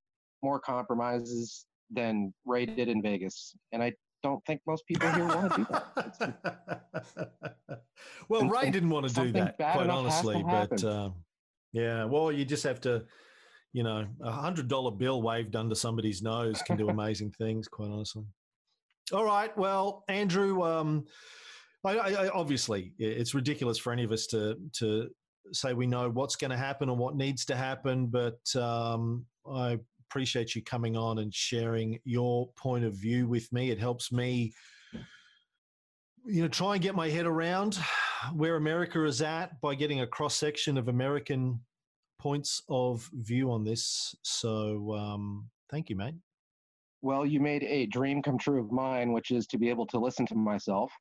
more 0.43 0.59
compromises 0.59 1.65
than 1.89 2.33
Ray 2.45 2.65
did 2.65 2.89
in 2.89 3.01
Vegas, 3.01 3.55
and 3.71 3.81
I 3.81 3.93
don't 4.27 4.45
think 4.45 4.61
most 4.67 4.85
people 4.85 5.09
here 5.11 5.25
want 5.25 5.53
to 5.53 5.57
do 5.57 5.65
that. 5.69 7.55
well, 8.29 8.41
and, 8.41 8.51
Ray 8.51 8.69
didn't 8.69 8.89
want 8.89 9.07
to 9.07 9.13
do 9.13 9.31
that, 9.33 9.57
quite 9.57 9.89
honestly, 9.89 10.43
but 10.45 10.83
uh, 10.83 11.09
yeah. 11.73 12.05
Well, 12.05 12.31
you 12.31 12.45
just 12.45 12.63
have 12.63 12.81
to, 12.81 13.05
you 13.73 13.83
know, 13.83 14.07
a 14.21 14.31
hundred 14.31 14.67
dollar 14.67 14.91
bill 14.91 15.21
waved 15.21 15.55
under 15.55 15.75
somebody's 15.75 16.21
nose 16.21 16.61
can 16.61 16.77
do 16.77 16.89
amazing 16.97 17.31
things, 17.31 17.67
quite 17.67 17.89
honestly. 17.89 18.25
All 19.13 19.25
right. 19.25 19.55
Well, 19.57 20.03
Andrew. 20.07 20.63
Um, 20.63 21.05
I, 21.85 21.97
I, 21.97 22.29
obviously, 22.29 22.91
it's 22.99 23.33
ridiculous 23.33 23.77
for 23.77 23.93
any 23.93 24.03
of 24.03 24.11
us 24.11 24.27
to 24.27 24.57
to 24.79 25.09
say 25.53 25.73
we 25.73 25.87
know 25.87 26.09
what's 26.09 26.35
going 26.35 26.51
to 26.51 26.57
happen 26.57 26.89
and 26.89 26.97
what 26.97 27.15
needs 27.15 27.45
to 27.45 27.55
happen, 27.55 28.07
but 28.07 28.39
um, 28.55 29.25
I 29.49 29.79
appreciate 30.09 30.55
you 30.55 30.63
coming 30.63 30.95
on 30.95 31.19
and 31.19 31.33
sharing 31.33 31.99
your 32.05 32.49
point 32.55 32.85
of 32.85 32.93
view 32.93 33.27
with 33.27 33.51
me. 33.51 33.71
It 33.71 33.79
helps 33.79 34.11
me, 34.11 34.53
you 36.25 36.41
know, 36.41 36.47
try 36.47 36.73
and 36.73 36.81
get 36.81 36.95
my 36.95 37.09
head 37.09 37.25
around 37.25 37.77
where 38.33 38.55
America 38.55 39.03
is 39.05 39.21
at 39.21 39.59
by 39.61 39.75
getting 39.75 40.01
a 40.01 40.07
cross 40.07 40.35
section 40.35 40.77
of 40.77 40.87
American 40.87 41.59
points 42.19 42.61
of 42.69 43.09
view 43.13 43.51
on 43.51 43.63
this. 43.63 44.15
So, 44.23 44.95
um, 44.95 45.49
thank 45.69 45.89
you, 45.89 45.95
mate. 45.95 46.15
Well, 47.01 47.25
you 47.25 47.39
made 47.39 47.63
a 47.63 47.85
dream 47.87 48.21
come 48.21 48.37
true 48.37 48.59
of 48.59 48.71
mine, 48.71 49.11
which 49.11 49.31
is 49.31 49.45
to 49.47 49.57
be 49.57 49.69
able 49.69 49.85
to 49.87 49.99
listen 49.99 50.25
to 50.27 50.35
myself. 50.35 50.91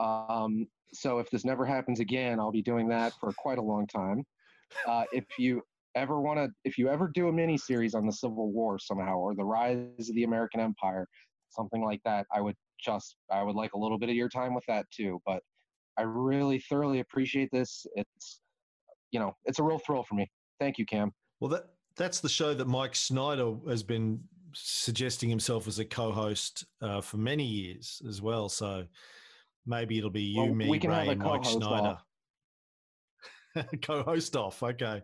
Um, 0.00 0.66
so 0.92 1.18
if 1.18 1.28
this 1.30 1.44
never 1.44 1.66
happens 1.66 2.00
again, 2.00 2.40
I'll 2.40 2.52
be 2.52 2.62
doing 2.62 2.88
that 2.88 3.12
for 3.20 3.32
quite 3.36 3.58
a 3.58 3.62
long 3.62 3.86
time. 3.86 4.24
Uh, 4.86 5.04
if 5.12 5.24
you 5.38 5.62
ever 5.94 6.20
want 6.20 6.38
to, 6.38 6.48
if 6.64 6.78
you 6.78 6.88
ever 6.88 7.10
do 7.14 7.28
a 7.28 7.32
mini 7.32 7.56
series 7.56 7.94
on 7.94 8.06
the 8.06 8.12
Civil 8.12 8.52
War 8.52 8.78
somehow 8.78 9.16
or 9.16 9.34
the 9.34 9.44
rise 9.44 10.08
of 10.08 10.14
the 10.14 10.24
American 10.24 10.60
Empire, 10.60 11.06
something 11.50 11.82
like 11.82 12.00
that, 12.04 12.26
I 12.34 12.40
would 12.40 12.56
just, 12.82 13.16
I 13.30 13.42
would 13.42 13.56
like 13.56 13.74
a 13.74 13.78
little 13.78 13.98
bit 13.98 14.08
of 14.08 14.14
your 14.14 14.28
time 14.28 14.54
with 14.54 14.64
that 14.68 14.86
too. 14.90 15.20
But 15.26 15.42
I 15.98 16.02
really 16.02 16.58
thoroughly 16.58 17.00
appreciate 17.00 17.50
this. 17.52 17.86
It's, 17.94 18.40
you 19.10 19.20
know, 19.20 19.32
it's 19.44 19.58
a 19.58 19.62
real 19.62 19.78
thrill 19.78 20.02
for 20.02 20.14
me. 20.14 20.30
Thank 20.60 20.78
you, 20.78 20.86
Cam. 20.86 21.12
Well, 21.40 21.50
that 21.50 21.66
that's 21.96 22.20
the 22.20 22.28
show 22.28 22.54
that 22.54 22.66
Mike 22.66 22.96
Snyder 22.96 23.54
has 23.68 23.82
been 23.82 24.20
suggesting 24.52 25.28
himself 25.28 25.68
as 25.68 25.78
a 25.78 25.84
co-host 25.84 26.64
uh, 26.82 27.00
for 27.00 27.16
many 27.16 27.44
years 27.44 28.02
as 28.08 28.20
well. 28.20 28.48
So 28.48 28.84
Maybe 29.66 29.98
it'll 29.98 30.10
be 30.10 30.22
you, 30.22 30.42
well, 30.42 30.54
me, 30.54 30.66
Ray, 30.66 31.08
and 31.08 31.22
Mike 31.22 31.44
Schneider. 31.44 31.96
co-host 33.82 34.36
off. 34.36 34.62
Okay, 34.62 35.02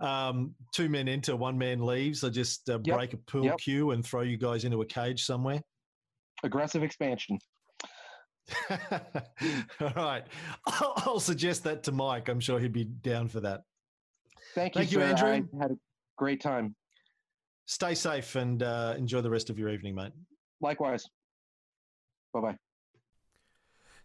um, 0.00 0.54
two 0.72 0.88
men 0.88 1.08
enter, 1.08 1.36
one 1.36 1.56
man 1.56 1.84
leaves. 1.84 2.24
I 2.24 2.28
just 2.28 2.68
uh, 2.68 2.78
Yep, 2.84 2.96
break 2.96 3.12
a 3.14 3.16
pool 3.18 3.44
yep. 3.44 3.58
cue 3.58 3.90
and 3.92 4.04
throw 4.04 4.22
you 4.22 4.36
guys 4.36 4.64
into 4.64 4.80
a 4.82 4.86
cage 4.86 5.24
somewhere. 5.24 5.60
Aggressive 6.44 6.82
expansion. 6.82 7.38
All 8.70 9.92
right, 9.96 10.24
I'll, 10.66 10.92
I'll 10.96 11.20
suggest 11.20 11.64
that 11.64 11.82
to 11.84 11.92
Mike. 11.92 12.28
I'm 12.28 12.40
sure 12.40 12.58
he'd 12.58 12.72
be 12.72 12.84
down 12.84 13.28
for 13.28 13.40
that. 13.40 13.62
Thank 14.54 14.74
you, 14.74 14.80
Thank 14.80 14.92
you, 14.92 14.98
sir. 14.98 15.04
Andrew. 15.04 15.48
I 15.58 15.62
had 15.62 15.70
a 15.70 15.76
great 16.18 16.40
time. 16.40 16.74
Stay 17.66 17.94
safe 17.94 18.34
and 18.34 18.62
uh, 18.62 18.94
enjoy 18.98 19.20
the 19.20 19.30
rest 19.30 19.48
of 19.48 19.58
your 19.58 19.68
evening, 19.68 19.94
mate. 19.94 20.12
Likewise. 20.60 21.06
Bye 22.34 22.40
bye. 22.40 22.56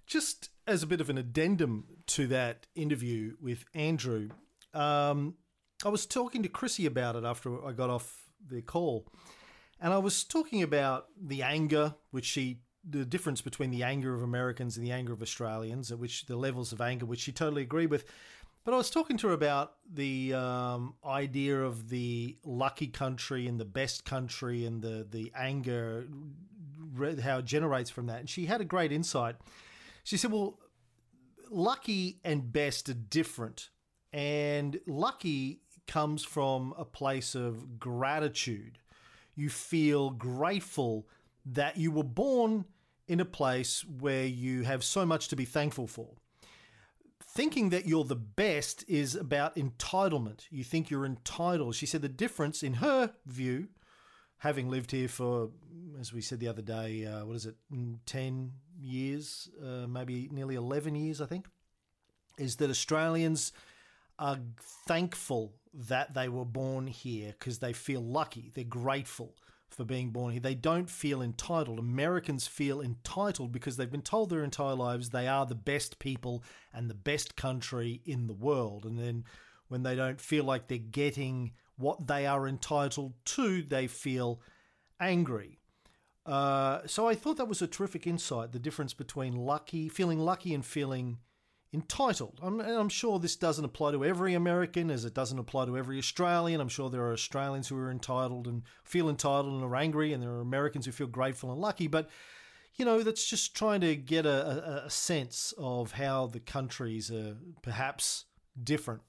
Just 0.08 0.50
as 0.66 0.84
a 0.84 0.88
bit 0.88 1.02
of 1.02 1.10
an 1.10 1.18
addendum 1.18 1.86
to 2.08 2.28
that 2.28 2.66
interview 2.76 3.36
with 3.42 3.66
Andrew, 3.74 4.30
um, 4.74 5.36
I 5.86 5.90
was 5.90 6.06
talking 6.06 6.44
to 6.44 6.50
Chrissy 6.50 6.86
about 6.86 7.18
it 7.18 7.26
after 7.26 7.64
I 7.66 7.74
got 7.74 7.90
off 7.90 8.24
the 8.50 8.62
call. 8.62 9.06
And 9.82 9.94
I 9.94 9.98
was 9.98 10.24
talking 10.24 10.64
about 10.64 11.08
the 11.22 11.44
anger, 11.44 11.96
which 12.12 12.26
she, 12.26 12.62
the 12.90 13.06
difference 13.06 13.42
between 13.42 13.70
the 13.70 13.84
anger 13.84 14.16
of 14.16 14.24
Americans 14.24 14.78
and 14.78 14.86
the 14.86 14.92
anger 14.94 15.12
of 15.12 15.22
Australians, 15.22 15.92
at 15.92 16.00
which 16.00 16.26
the 16.26 16.38
levels 16.38 16.72
of 16.72 16.80
anger, 16.80 17.06
which 17.06 17.20
she 17.20 17.34
totally 17.34 17.64
agreed 17.64 17.92
with. 17.92 18.06
But 18.64 18.74
I 18.74 18.78
was 18.78 18.90
talking 18.90 19.18
to 19.18 19.28
her 19.28 19.34
about 19.34 19.74
the 19.94 20.34
um, 20.34 20.96
idea 21.06 21.62
of 21.62 21.90
the 21.90 22.38
lucky 22.44 22.88
country 22.88 23.48
and 23.48 23.60
the 23.60 23.66
best 23.66 24.06
country 24.06 24.66
and 24.66 24.82
the, 24.82 25.06
the 25.10 25.32
anger, 25.36 26.08
how 27.22 27.40
it 27.40 27.46
generates 27.46 27.90
from 27.90 28.08
that. 28.08 28.22
And 28.22 28.30
she 28.30 28.46
had 28.46 28.62
a 28.62 28.66
great 28.66 28.92
insight. 28.92 29.36
She 30.08 30.16
said, 30.16 30.32
Well, 30.32 30.58
lucky 31.52 32.22
and 32.24 32.54
best 32.54 32.88
are 32.88 32.94
different. 32.94 33.72
And 34.14 34.80
lucky 34.88 35.60
comes 35.86 36.24
from 36.24 36.74
a 36.78 36.86
place 36.86 37.36
of 37.36 37.78
gratitude. 37.78 38.80
You 39.36 39.50
feel 39.50 40.12
grateful 40.12 41.10
that 41.46 41.76
you 41.76 41.92
were 41.92 42.06
born 42.06 42.64
in 43.10 43.20
a 43.20 43.26
place 43.26 43.84
where 43.84 44.26
you 44.26 44.64
have 44.64 44.82
so 44.82 45.06
much 45.06 45.28
to 45.28 45.36
be 45.36 45.44
thankful 45.44 45.88
for. 45.88 46.16
Thinking 47.22 47.70
that 47.72 47.86
you're 47.86 48.06
the 48.06 48.16
best 48.16 48.86
is 48.88 49.14
about 49.14 49.58
entitlement. 49.58 50.46
You 50.50 50.64
think 50.64 50.90
you're 50.90 51.06
entitled. 51.06 51.76
She 51.76 51.86
said 51.86 52.02
the 52.02 52.08
difference, 52.08 52.64
in 52.64 52.76
her 52.76 53.12
view, 53.26 53.68
having 54.38 54.70
lived 54.70 54.92
here 54.92 55.10
for, 55.10 55.50
as 56.00 56.14
we 56.14 56.22
said 56.22 56.40
the 56.40 56.48
other 56.48 56.62
day, 56.62 57.06
uh, 57.06 57.26
what 57.26 57.36
is 57.36 57.46
it, 57.46 57.56
mm, 57.74 57.98
10 58.06 58.52
years, 58.80 59.50
uh, 59.64 59.88
maybe 59.88 60.30
nearly 60.32 60.56
11 60.56 60.96
years, 60.96 61.22
I 61.22 61.26
think, 61.26 61.48
is 62.38 62.58
that 62.58 62.70
Australians 62.70 63.52
are 64.20 64.40
thankful 64.88 65.54
that 65.74 66.14
they 66.14 66.30
were 66.30 66.46
born 66.46 66.88
here 66.88 67.36
because 67.38 67.60
they 67.60 67.74
feel 67.74 68.02
lucky. 68.02 68.52
They're 68.54 68.64
grateful 68.64 69.36
for 69.70 69.84
being 69.84 70.12
born 70.12 70.32
here. 70.32 70.42
They 70.42 70.56
don't 70.56 70.90
feel 70.90 71.22
entitled. 71.22 71.78
Americans 71.78 72.48
feel 72.48 72.82
entitled 72.82 73.52
because 73.52 73.78
they've 73.78 73.92
been 73.92 74.02
told 74.02 74.30
their 74.30 74.44
entire 74.44 74.76
lives 74.76 75.10
they 75.10 75.28
are 75.28 75.46
the 75.46 75.56
best 75.56 76.00
people 76.00 76.44
and 76.74 76.90
the 76.90 76.96
best 76.96 77.36
country 77.36 78.02
in 78.06 78.28
the 78.28 78.34
world. 78.34 78.86
And 78.86 78.98
then 78.98 79.26
when 79.68 79.84
they 79.84 79.96
don't 79.96 80.22
feel 80.22 80.46
like 80.46 80.68
they're 80.68 80.78
getting 80.78 81.52
what 81.78 82.08
they 82.08 82.26
are 82.26 82.48
entitled 82.48 83.14
to, 83.26 83.62
they 83.62 83.88
feel 83.88 84.42
angry. 85.00 85.60
Uh, 86.28 86.82
so 86.86 87.08
I 87.08 87.16
thought 87.16 87.38
that 87.38 87.48
was 87.48 87.62
a 87.62 87.68
terrific 87.68 88.06
insight 88.06 88.52
the 88.52 88.60
difference 88.60 88.94
between 88.94 89.38
lucky, 89.38 89.88
feeling 89.88 90.20
lucky, 90.20 90.54
and 90.54 90.66
feeling 90.66 91.20
entitled. 91.74 92.40
I'm, 92.44 92.60
I'm 92.60 92.90
sure 92.90 93.18
this 93.18 93.38
doesn't 93.38 93.64
apply 93.64 93.92
to 93.94 94.04
every 94.04 94.34
American 94.34 94.92
as 94.92 95.06
it 95.06 95.14
doesn't 95.14 95.40
apply 95.40 95.66
to 95.66 95.78
every 95.78 95.98
Australian. 95.98 96.60
I'm 96.60 96.68
sure 96.68 96.90
there 96.90 97.04
are 97.04 97.14
Australians 97.14 97.70
who 97.70 97.78
are 97.78 97.92
entitled 97.92 98.48
and 98.48 98.64
feel 98.84 99.10
entitled 99.10 99.54
and 99.54 99.64
are 99.64 99.76
angry, 99.76 100.12
and 100.12 100.22
there 100.22 100.32
are 100.32 100.42
Americans 100.42 100.86
who 100.86 100.92
feel 100.92 101.08
grateful 101.08 101.52
and 101.52 101.62
lucky. 101.62 101.88
But, 101.88 102.10
you 102.76 102.84
know, 102.84 103.04
that's 103.04 103.30
just 103.30 103.56
trying 103.56 103.82
to 103.82 103.96
get 103.96 104.26
a, 104.26 104.82
a, 104.82 104.86
a 104.86 104.90
sense 104.90 105.54
of 105.58 105.94
how 105.94 106.28
the 106.28 106.40
countries 106.42 107.10
are 107.10 107.38
perhaps 107.62 108.26
different. 108.62 109.02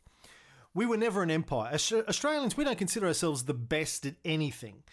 We 0.75 0.87
were 0.87 0.97
never 0.97 1.23
an 1.23 1.31
empire. 1.31 1.75
Aus- 1.75 1.93
Australians, 1.93 2.57
we 2.57 2.64
don't 2.64 2.79
consider 2.79 3.07
ourselves 3.07 3.45
the 3.45 3.55
best 3.55 4.07
at 4.07 4.14
anything. 4.25 4.85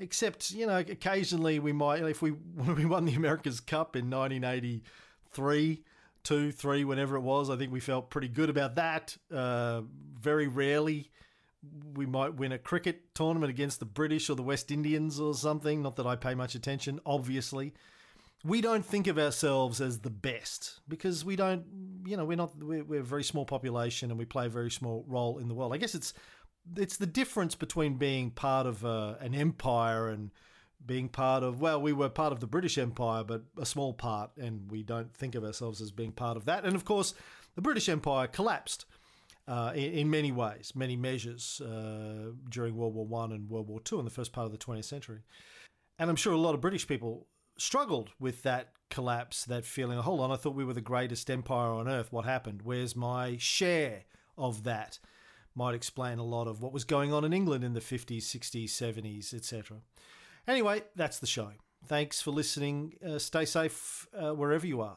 Except, 0.00 0.50
you 0.50 0.66
know, 0.66 0.78
occasionally 0.78 1.58
we 1.58 1.72
might, 1.72 2.02
if 2.02 2.22
we 2.22 2.30
when 2.30 2.74
we 2.76 2.84
won 2.86 3.04
the 3.04 3.14
America's 3.14 3.60
Cup 3.60 3.96
in 3.96 4.10
1983, 4.10 5.84
two, 6.24 6.50
three, 6.52 6.84
whenever 6.84 7.16
it 7.16 7.20
was, 7.20 7.50
I 7.50 7.56
think 7.56 7.70
we 7.70 7.80
felt 7.80 8.10
pretty 8.10 8.28
good 8.28 8.50
about 8.50 8.76
that. 8.76 9.16
Uh, 9.32 9.82
very 10.18 10.48
rarely 10.48 11.10
we 11.94 12.06
might 12.06 12.34
win 12.34 12.52
a 12.52 12.58
cricket 12.58 13.14
tournament 13.14 13.50
against 13.50 13.80
the 13.80 13.86
British 13.86 14.30
or 14.30 14.34
the 14.34 14.42
West 14.42 14.70
Indians 14.70 15.20
or 15.20 15.34
something. 15.34 15.82
Not 15.82 15.96
that 15.96 16.06
I 16.06 16.16
pay 16.16 16.34
much 16.34 16.54
attention, 16.54 17.00
obviously. 17.04 17.74
We 18.42 18.62
don't 18.62 18.84
think 18.84 19.06
of 19.06 19.18
ourselves 19.18 19.82
as 19.82 19.98
the 19.98 20.10
best 20.10 20.80
because 20.88 21.26
we 21.26 21.36
don't, 21.36 21.64
you 22.06 22.16
know, 22.16 22.24
we're 22.24 22.38
not, 22.38 22.56
we're, 22.56 22.84
we're 22.84 23.00
a 23.00 23.04
very 23.04 23.24
small 23.24 23.44
population 23.44 24.10
and 24.10 24.18
we 24.18 24.24
play 24.24 24.46
a 24.46 24.48
very 24.48 24.70
small 24.70 25.04
role 25.06 25.38
in 25.38 25.48
the 25.48 25.54
world. 25.54 25.74
I 25.74 25.76
guess 25.76 25.94
it's, 25.94 26.14
it's 26.76 26.96
the 26.96 27.06
difference 27.06 27.54
between 27.54 27.94
being 27.94 28.30
part 28.30 28.66
of 28.66 28.84
uh, 28.84 29.14
an 29.20 29.34
empire 29.34 30.08
and 30.08 30.30
being 30.84 31.08
part 31.08 31.42
of 31.42 31.60
well 31.60 31.80
we 31.80 31.92
were 31.92 32.08
part 32.08 32.32
of 32.32 32.40
the 32.40 32.46
british 32.46 32.78
empire 32.78 33.22
but 33.22 33.42
a 33.58 33.66
small 33.66 33.92
part 33.92 34.30
and 34.38 34.70
we 34.70 34.82
don't 34.82 35.14
think 35.14 35.34
of 35.34 35.44
ourselves 35.44 35.80
as 35.80 35.90
being 35.90 36.12
part 36.12 36.36
of 36.36 36.46
that. 36.46 36.64
And 36.64 36.74
of 36.74 36.84
course 36.84 37.14
the 37.54 37.62
british 37.62 37.88
empire 37.88 38.26
collapsed 38.26 38.86
uh, 39.48 39.72
in, 39.74 39.92
in 39.92 40.10
many 40.10 40.32
ways 40.32 40.72
many 40.74 40.96
measures 40.96 41.60
uh, 41.60 42.32
during 42.48 42.76
world 42.76 42.94
war 42.94 43.06
one 43.06 43.32
and 43.32 43.50
world 43.50 43.68
war 43.68 43.80
two 43.80 43.98
in 43.98 44.04
the 44.04 44.10
first 44.10 44.32
part 44.32 44.46
of 44.46 44.52
the 44.52 44.58
20th 44.58 44.84
century. 44.84 45.20
And 45.98 46.08
i'm 46.08 46.16
sure 46.16 46.32
a 46.32 46.38
lot 46.38 46.54
of 46.54 46.60
british 46.60 46.86
people 46.86 47.26
struggled 47.58 48.10
with 48.18 48.42
that 48.42 48.72
collapse 48.88 49.44
that 49.44 49.64
feeling 49.64 49.98
hold 49.98 50.20
on 50.20 50.32
i 50.32 50.36
thought 50.36 50.54
we 50.54 50.64
were 50.64 50.72
the 50.72 50.80
greatest 50.80 51.30
empire 51.30 51.70
on 51.70 51.88
earth. 51.88 52.12
What 52.12 52.24
happened? 52.24 52.62
Where's 52.62 52.96
my 52.96 53.36
share 53.38 54.04
of 54.38 54.64
that 54.64 54.98
might 55.60 55.74
explain 55.74 56.18
a 56.18 56.24
lot 56.24 56.48
of 56.48 56.62
what 56.62 56.72
was 56.72 56.84
going 56.84 57.12
on 57.12 57.22
in 57.22 57.34
England 57.34 57.62
in 57.62 57.74
the 57.74 57.80
50s, 57.80 58.22
60s, 58.22 58.70
70s, 58.70 59.34
etc. 59.34 59.76
Anyway, 60.48 60.82
that's 60.96 61.18
the 61.18 61.26
show. 61.26 61.50
Thanks 61.86 62.22
for 62.22 62.30
listening. 62.30 62.94
Uh, 63.06 63.18
stay 63.18 63.44
safe 63.44 64.08
uh, 64.18 64.30
wherever 64.30 64.66
you 64.66 64.80
are. 64.80 64.96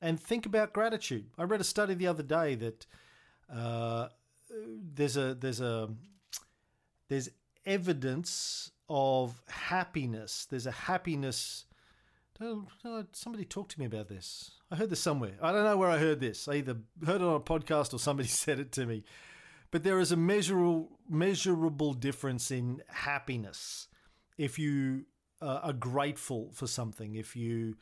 And 0.00 0.18
think 0.18 0.44
about 0.44 0.72
gratitude. 0.72 1.26
I 1.38 1.44
read 1.44 1.60
a 1.60 1.64
study 1.64 1.94
the 1.94 2.08
other 2.08 2.24
day 2.24 2.56
that 2.56 2.84
uh, 3.48 4.08
there's 4.94 5.16
a 5.16 5.36
there's 5.36 5.60
a 5.60 5.88
there's 7.08 7.28
evidence 7.64 8.72
of 8.88 9.40
happiness. 9.48 10.48
There's 10.50 10.66
a 10.66 10.72
happiness. 10.72 11.66
Oh, 12.40 12.66
Somebody 13.12 13.44
talk 13.44 13.68
to 13.68 13.78
me 13.78 13.86
about 13.86 14.08
this. 14.08 14.50
I 14.68 14.74
heard 14.74 14.90
this 14.90 14.98
somewhere. 14.98 15.34
I 15.40 15.52
don't 15.52 15.62
know 15.62 15.76
where 15.76 15.90
I 15.90 15.98
heard 15.98 16.18
this. 16.18 16.48
I 16.48 16.54
either 16.54 16.78
heard 17.06 17.20
it 17.20 17.24
on 17.24 17.36
a 17.36 17.40
podcast 17.40 17.94
or 17.94 18.00
somebody 18.00 18.28
said 18.42 18.58
it 18.58 18.72
to 18.72 18.84
me 18.84 19.04
but 19.72 19.82
there 19.82 19.98
is 19.98 20.12
a 20.12 20.16
measurable 20.16 21.00
measurable 21.08 21.94
difference 21.94 22.52
in 22.52 22.82
happiness 22.88 23.88
if 24.38 24.58
you 24.58 25.06
uh, 25.40 25.60
are 25.64 25.72
grateful 25.72 26.50
for 26.52 26.66
something. 26.66 27.16
If 27.16 27.34
you 27.34 27.76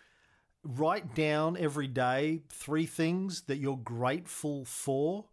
write 0.65 1.15
down 1.15 1.57
every 1.59 1.87
day 1.87 2.43
three 2.49 2.87
things 2.87 3.43
that 3.43 3.59
you're 3.59 3.77
grateful 3.77 4.65
for 4.65 5.27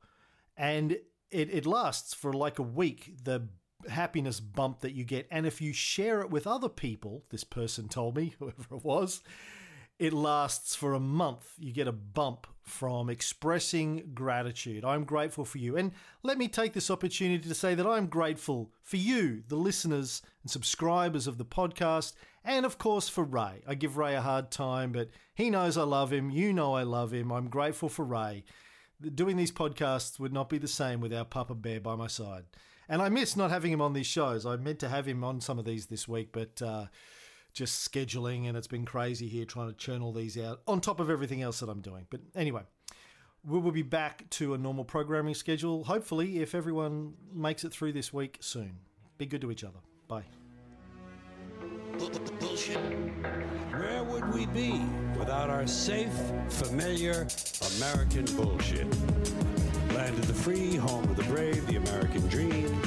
and 0.58 0.91
it, 0.91 1.03
it 1.32 1.66
lasts 1.66 2.14
for 2.14 2.34
like 2.34 2.60
a 2.60 2.64
week 2.64 3.14
the 3.24 3.47
happiness 3.89 4.39
bump 4.39 4.82
that 4.82 4.93
you 4.93 5.03
get. 5.03 5.28
And 5.32 5.45
if 5.45 5.62
you 5.62 5.74
share 5.74 6.22
it 6.22 6.30
with 6.30 6.47
other 6.47 6.70
people 6.70 7.24
this 7.30 7.43
person 7.43 7.88
told 7.88 8.18
me 8.18 8.36
whoever 8.39 8.76
it 8.76 8.84
was 8.84 9.22
it 10.00 10.14
lasts 10.14 10.76
for 10.76 10.93
a 10.93 11.00
month. 11.00 11.54
You 11.58 11.74
get 11.74 11.88
a 11.88 11.91
bump 11.91 12.48
from 12.62 13.10
expressing 13.10 14.12
gratitude. 14.14 14.84
I'm 14.84 15.06
grateful 15.06 15.45
for 15.45 15.58
you. 15.58 15.78
And 15.78 15.91
let 16.22 16.38
me 16.38 16.48
take 16.48 16.74
this 16.74 16.91
opportunity 16.91 17.48
to 17.48 17.56
say 17.56 17.74
that 17.74 17.88
I'm 17.88 18.08
grateful 18.08 18.72
for 18.84 18.98
you, 18.98 19.43
the 19.48 19.56
listeners 19.56 20.22
and 20.43 20.52
subscribers 20.52 21.28
of 21.28 21.38
the 21.38 21.45
podcast, 21.45 22.14
and 22.43 22.66
of 22.66 22.78
course 22.78 23.10
for 23.10 23.24
Ray. 23.24 23.64
I 23.66 23.76
give 23.76 23.98
Ray 23.98 24.16
a 24.16 24.22
hard 24.22 24.52
time, 24.52 24.91
but 24.91 25.10
he 25.34 25.50
knows 25.50 25.78
I 25.78 25.84
love 25.84 26.12
him. 26.12 26.30
You 26.30 26.54
know 26.54 26.74
I 26.76 26.84
love 26.84 27.14
him. 27.14 27.32
I'm 27.32 27.50
grateful 27.50 27.89
for 27.89 28.06
Ray. 28.06 28.43
Doing 29.16 29.38
these 29.38 29.52
podcasts 29.52 30.20
would 30.20 30.34
not 30.34 30.50
be 30.50 30.58
the 30.58 30.68
same 30.68 31.00
without 31.00 31.30
Papa 31.30 31.56
Bear 31.56 31.80
by 31.80 31.95
my 31.95 32.08
side. 32.08 32.43
And 32.89 33.02
I 33.02 33.10
miss 33.10 33.36
not 33.36 33.52
having 33.52 33.72
him 33.72 33.82
on 33.82 33.93
these 33.93 34.08
shows. 34.08 34.45
I 34.45 34.56
meant 34.58 34.80
to 34.80 34.89
have 34.89 35.08
him 35.08 35.24
on 35.24 35.41
some 35.41 35.58
of 35.58 35.66
these 35.66 35.88
this 35.88 36.08
week, 36.08 36.30
but. 36.32 36.62
Uh, 36.62 36.86
just 37.58 37.91
scheduling, 37.91 38.47
and 38.47 38.55
it's 38.55 38.68
been 38.68 38.86
crazy 38.86 39.28
here 39.28 39.43
trying 39.43 39.68
to 39.68 39.74
churn 39.74 40.01
all 40.01 40.14
these 40.14 40.38
out 40.38 40.62
on 40.68 40.80
top 40.80 40.99
of 40.99 41.10
everything 41.10 41.41
else 41.41 41.60
that 41.60 41.70
I'm 41.70 41.82
doing. 41.82 42.05
But 42.10 42.22
anyway, 42.36 42.62
we 43.43 43.60
will 43.60 43.72
be 43.72 43.82
back 43.82 44.30
to 44.32 44.53
a 44.53 44.58
normal 44.58 44.86
programming 44.86 45.34
schedule, 45.34 45.84
hopefully, 45.84 46.39
if 46.39 46.53
everyone 46.53 47.14
makes 47.34 47.64
it 47.64 47.74
through 47.74 47.93
this 47.93 48.14
week 48.14 48.38
soon. 48.41 48.78
Be 49.18 49.26
good 49.26 49.41
to 49.41 49.51
each 49.51 49.64
other. 49.64 49.80
Bye. 50.08 50.24
Bullshit. 52.39 52.78
Where 53.72 54.03
would 54.03 54.32
we 54.34 54.45
be 54.45 54.80
without 55.18 55.49
our 55.49 55.66
safe, 55.66 56.14
familiar 56.49 57.28
American 57.78 58.26
bullshit? 58.36 58.88
Land 59.95 60.14
of 60.20 60.28
the 60.28 60.34
free, 60.34 60.76
home 60.76 61.05
of 61.05 61.16
the 61.16 61.24
brave, 61.24 61.66
the 61.66 61.78
American 61.78 62.28
dream. 62.28 62.80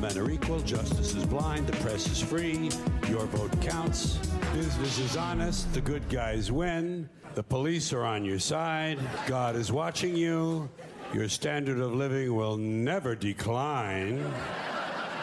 Men 0.00 0.16
are 0.16 0.30
equal, 0.30 0.60
justice 0.60 1.16
is 1.16 1.26
blind, 1.26 1.66
the 1.66 1.76
press 1.78 2.06
is 2.06 2.20
free, 2.20 2.70
your 3.08 3.26
vote 3.26 3.60
counts. 3.60 4.18
Business 4.54 4.98
is 5.00 5.16
honest, 5.16 5.72
the 5.74 5.80
good 5.80 6.08
guys 6.08 6.52
win. 6.52 7.08
The 7.34 7.42
police 7.42 7.92
are 7.92 8.04
on 8.04 8.24
your 8.24 8.38
side, 8.38 8.98
God 9.26 9.56
is 9.56 9.72
watching 9.72 10.16
you. 10.16 10.70
Your 11.12 11.28
standard 11.28 11.80
of 11.80 11.94
living 11.94 12.34
will 12.36 12.56
never 12.56 13.16
decline. 13.16 14.24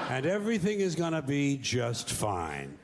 And 0.09 0.25
everything 0.25 0.81
is 0.81 0.93
going 0.93 1.13
to 1.13 1.21
be 1.21 1.57
just 1.57 2.09
fine. 2.09 2.77